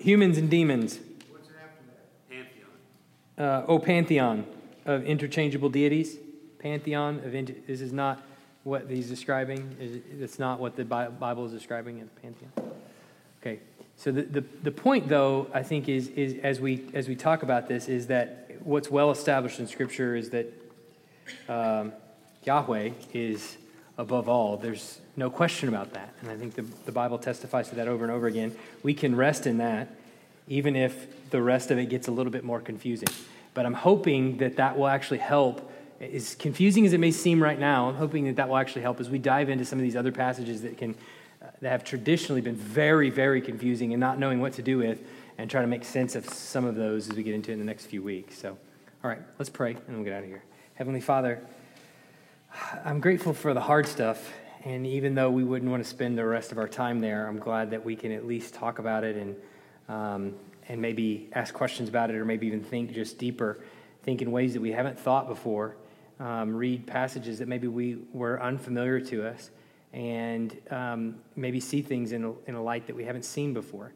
Humans 0.00 0.38
and 0.38 0.50
demons? 0.50 0.98
Uh, 3.38 3.62
oh, 3.68 3.78
pantheon 3.78 4.44
of 4.84 5.04
interchangeable 5.04 5.68
deities. 5.68 6.16
Pantheon 6.58 7.20
of 7.24 7.34
inter- 7.34 7.54
this 7.66 7.80
is 7.80 7.92
not 7.92 8.20
what 8.64 8.90
he's 8.90 9.08
describing. 9.08 9.76
It's 9.78 10.38
not 10.38 10.58
what 10.58 10.74
the 10.74 10.84
Bible 10.84 11.46
is 11.46 11.52
describing 11.52 12.00
as 12.00 12.08
pantheon. 12.20 12.52
Okay. 13.40 13.60
So 13.96 14.12
the, 14.12 14.22
the, 14.22 14.44
the 14.62 14.70
point, 14.70 15.08
though, 15.08 15.46
I 15.52 15.62
think 15.62 15.88
is, 15.88 16.08
is 16.08 16.38
as 16.42 16.60
we 16.60 16.86
as 16.94 17.08
we 17.08 17.16
talk 17.16 17.42
about 17.42 17.68
this, 17.68 17.88
is 17.88 18.06
that 18.06 18.50
what's 18.60 18.90
well 18.90 19.10
established 19.10 19.60
in 19.60 19.66
Scripture 19.66 20.16
is 20.16 20.30
that 20.30 20.46
um, 21.48 21.92
Yahweh 22.44 22.90
is 23.12 23.56
above 23.98 24.28
all. 24.28 24.56
There's 24.56 25.00
no 25.16 25.28
question 25.28 25.68
about 25.68 25.92
that, 25.92 26.14
and 26.22 26.30
I 26.30 26.36
think 26.36 26.54
the, 26.54 26.62
the 26.86 26.92
Bible 26.92 27.18
testifies 27.18 27.68
to 27.70 27.74
that 27.76 27.88
over 27.88 28.04
and 28.04 28.12
over 28.12 28.26
again. 28.26 28.56
We 28.82 28.94
can 28.94 29.14
rest 29.14 29.46
in 29.46 29.58
that, 29.58 29.94
even 30.48 30.76
if 30.76 31.30
the 31.30 31.42
rest 31.42 31.70
of 31.70 31.78
it 31.78 31.90
gets 31.90 32.08
a 32.08 32.10
little 32.10 32.32
bit 32.32 32.44
more 32.44 32.60
confusing. 32.60 33.08
But 33.52 33.66
I'm 33.66 33.74
hoping 33.74 34.38
that 34.38 34.56
that 34.56 34.78
will 34.78 34.88
actually 34.88 35.18
help. 35.18 35.70
As 36.00 36.34
confusing 36.34 36.86
as 36.86 36.94
it 36.94 37.00
may 37.00 37.10
seem 37.10 37.42
right 37.42 37.58
now, 37.58 37.90
I'm 37.90 37.96
hoping 37.96 38.24
that 38.24 38.36
that 38.36 38.48
will 38.48 38.56
actually 38.56 38.80
help 38.80 39.00
as 39.00 39.10
we 39.10 39.18
dive 39.18 39.50
into 39.50 39.66
some 39.66 39.78
of 39.78 39.82
these 39.82 39.96
other 39.96 40.12
passages 40.12 40.62
that 40.62 40.78
can 40.78 40.94
that 41.60 41.70
have 41.70 41.84
traditionally 41.84 42.40
been 42.40 42.56
very, 42.56 43.10
very 43.10 43.40
confusing 43.40 43.92
and 43.92 44.00
not 44.00 44.18
knowing 44.18 44.40
what 44.40 44.54
to 44.54 44.62
do 44.62 44.78
with, 44.78 45.02
and 45.38 45.50
try 45.50 45.60
to 45.60 45.66
make 45.66 45.84
sense 45.84 46.16
of 46.16 46.28
some 46.28 46.64
of 46.64 46.74
those 46.74 47.08
as 47.08 47.16
we 47.16 47.22
get 47.22 47.34
into 47.34 47.50
it 47.50 47.54
in 47.54 47.58
the 47.58 47.64
next 47.64 47.86
few 47.86 48.02
weeks. 48.02 48.38
So, 48.38 48.56
all 49.02 49.10
right, 49.10 49.20
let's 49.38 49.50
pray 49.50 49.76
and 49.86 49.96
we'll 49.96 50.04
get 50.04 50.12
out 50.12 50.22
of 50.22 50.28
here. 50.28 50.42
Heavenly 50.74 51.00
Father, 51.00 51.40
I'm 52.84 53.00
grateful 53.00 53.32
for 53.32 53.54
the 53.54 53.60
hard 53.60 53.86
stuff, 53.86 54.32
and 54.64 54.86
even 54.86 55.14
though 55.14 55.30
we 55.30 55.44
wouldn't 55.44 55.70
want 55.70 55.82
to 55.82 55.88
spend 55.88 56.18
the 56.18 56.24
rest 56.24 56.52
of 56.52 56.58
our 56.58 56.68
time 56.68 57.00
there, 57.00 57.26
I'm 57.26 57.38
glad 57.38 57.70
that 57.70 57.84
we 57.84 57.96
can 57.96 58.12
at 58.12 58.26
least 58.26 58.54
talk 58.54 58.78
about 58.78 59.04
it 59.04 59.16
and 59.16 59.36
um, 59.88 60.34
and 60.68 60.80
maybe 60.80 61.28
ask 61.32 61.52
questions 61.52 61.88
about 61.88 62.10
it, 62.10 62.16
or 62.16 62.24
maybe 62.24 62.46
even 62.46 62.62
think 62.62 62.92
just 62.92 63.18
deeper, 63.18 63.58
think 64.04 64.22
in 64.22 64.30
ways 64.30 64.52
that 64.52 64.62
we 64.62 64.70
haven't 64.70 64.96
thought 64.96 65.26
before, 65.26 65.74
um, 66.20 66.54
read 66.54 66.86
passages 66.86 67.40
that 67.40 67.48
maybe 67.48 67.66
we 67.66 67.98
were 68.12 68.40
unfamiliar 68.40 69.00
to 69.00 69.26
us, 69.26 69.50
and 69.92 70.56
um, 70.70 71.16
maybe 71.36 71.60
see 71.60 71.82
things 71.82 72.12
in 72.12 72.24
a, 72.24 72.32
in 72.46 72.54
a 72.54 72.62
light 72.62 72.86
that 72.86 72.96
we 72.96 73.04
haven't 73.04 73.24
seen 73.24 73.52
before. 73.52 73.92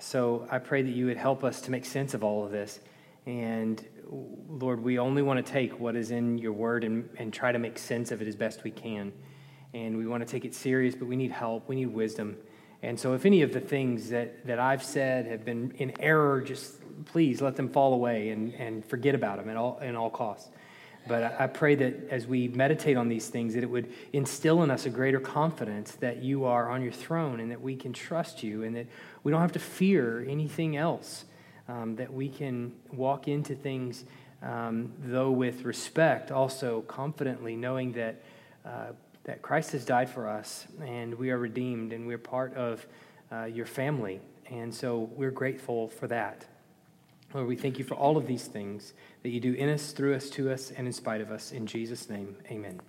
So 0.00 0.46
I 0.50 0.58
pray 0.58 0.82
that 0.82 0.90
you 0.90 1.06
would 1.06 1.16
help 1.16 1.44
us 1.44 1.60
to 1.62 1.70
make 1.70 1.84
sense 1.84 2.14
of 2.14 2.24
all 2.24 2.44
of 2.44 2.50
this. 2.50 2.80
And 3.26 3.84
Lord, 4.48 4.82
we 4.82 4.98
only 4.98 5.22
want 5.22 5.44
to 5.44 5.52
take 5.52 5.78
what 5.78 5.96
is 5.96 6.10
in 6.10 6.38
your 6.38 6.52
word 6.52 6.84
and, 6.84 7.08
and 7.16 7.32
try 7.32 7.52
to 7.52 7.58
make 7.58 7.78
sense 7.78 8.10
of 8.10 8.20
it 8.20 8.28
as 8.28 8.36
best 8.36 8.64
we 8.64 8.70
can. 8.70 9.12
And 9.72 9.96
we 9.96 10.06
want 10.06 10.26
to 10.26 10.30
take 10.30 10.44
it 10.44 10.54
serious, 10.54 10.94
but 10.94 11.06
we 11.06 11.16
need 11.16 11.32
help. 11.32 11.68
We 11.68 11.76
need 11.76 11.86
wisdom. 11.86 12.36
And 12.82 13.00
so, 13.00 13.14
if 13.14 13.24
any 13.24 13.42
of 13.42 13.52
the 13.52 13.60
things 13.60 14.10
that, 14.10 14.46
that 14.46 14.58
I've 14.58 14.82
said 14.82 15.26
have 15.26 15.44
been 15.44 15.72
in 15.78 15.98
error, 16.00 16.42
just 16.42 16.74
please 17.06 17.40
let 17.40 17.56
them 17.56 17.68
fall 17.68 17.94
away 17.94 18.28
and, 18.28 18.52
and 18.54 18.84
forget 18.84 19.14
about 19.14 19.38
them 19.38 19.48
at 19.48 19.56
all, 19.56 19.78
at 19.82 19.94
all 19.94 20.10
costs. 20.10 20.50
But 21.06 21.38
I, 21.38 21.46
pray 21.46 21.74
that 21.74 22.08
as 22.10 22.26
we 22.26 22.48
meditate 22.48 22.96
on 22.96 23.08
these 23.08 23.28
things, 23.28 23.54
that 23.54 23.62
it 23.62 23.70
would 23.70 23.92
instill 24.12 24.62
in 24.62 24.70
us 24.70 24.86
a 24.86 24.90
greater 24.90 25.20
confidence 25.20 25.92
that 25.96 26.22
you 26.22 26.44
are 26.44 26.70
on 26.70 26.82
your 26.82 26.92
throne 26.92 27.40
and 27.40 27.50
that 27.50 27.60
we 27.60 27.76
can 27.76 27.92
trust 27.92 28.42
you 28.42 28.62
and 28.62 28.74
that 28.76 28.86
we 29.22 29.30
don't 29.30 29.40
have 29.40 29.52
to 29.52 29.58
fear 29.58 30.24
anything 30.26 30.76
else, 30.76 31.24
um, 31.68 31.96
that 31.96 32.12
we 32.12 32.28
can 32.28 32.72
walk 32.92 33.28
into 33.28 33.54
things, 33.54 34.04
um, 34.42 34.92
though 34.98 35.30
with 35.30 35.64
respect, 35.64 36.30
also 36.30 36.82
confidently, 36.82 37.56
knowing 37.56 37.92
that. 37.92 38.22
Uh, 38.64 38.92
that 39.24 39.40
Christ 39.40 39.72
has 39.72 39.84
died 39.84 40.08
for 40.08 40.28
us 40.28 40.66
and 40.82 41.14
we 41.14 41.30
are 41.30 41.38
redeemed 41.38 41.92
and 41.92 42.06
we're 42.06 42.18
part 42.18 42.54
of 42.54 42.86
uh, 43.32 43.44
your 43.44 43.66
family. 43.66 44.20
And 44.50 44.72
so 44.72 45.10
we're 45.16 45.30
grateful 45.30 45.88
for 45.88 46.06
that. 46.08 46.44
Lord, 47.34 47.48
we 47.48 47.56
thank 47.56 47.80
you 47.80 47.84
for 47.84 47.94
all 47.94 48.16
of 48.16 48.28
these 48.28 48.46
things 48.46 48.94
that 49.24 49.30
you 49.30 49.40
do 49.40 49.54
in 49.54 49.68
us, 49.68 49.90
through 49.90 50.14
us, 50.14 50.30
to 50.30 50.52
us, 50.52 50.70
and 50.70 50.86
in 50.86 50.92
spite 50.92 51.20
of 51.20 51.32
us. 51.32 51.50
In 51.50 51.66
Jesus' 51.66 52.08
name, 52.08 52.36
amen. 52.48 52.80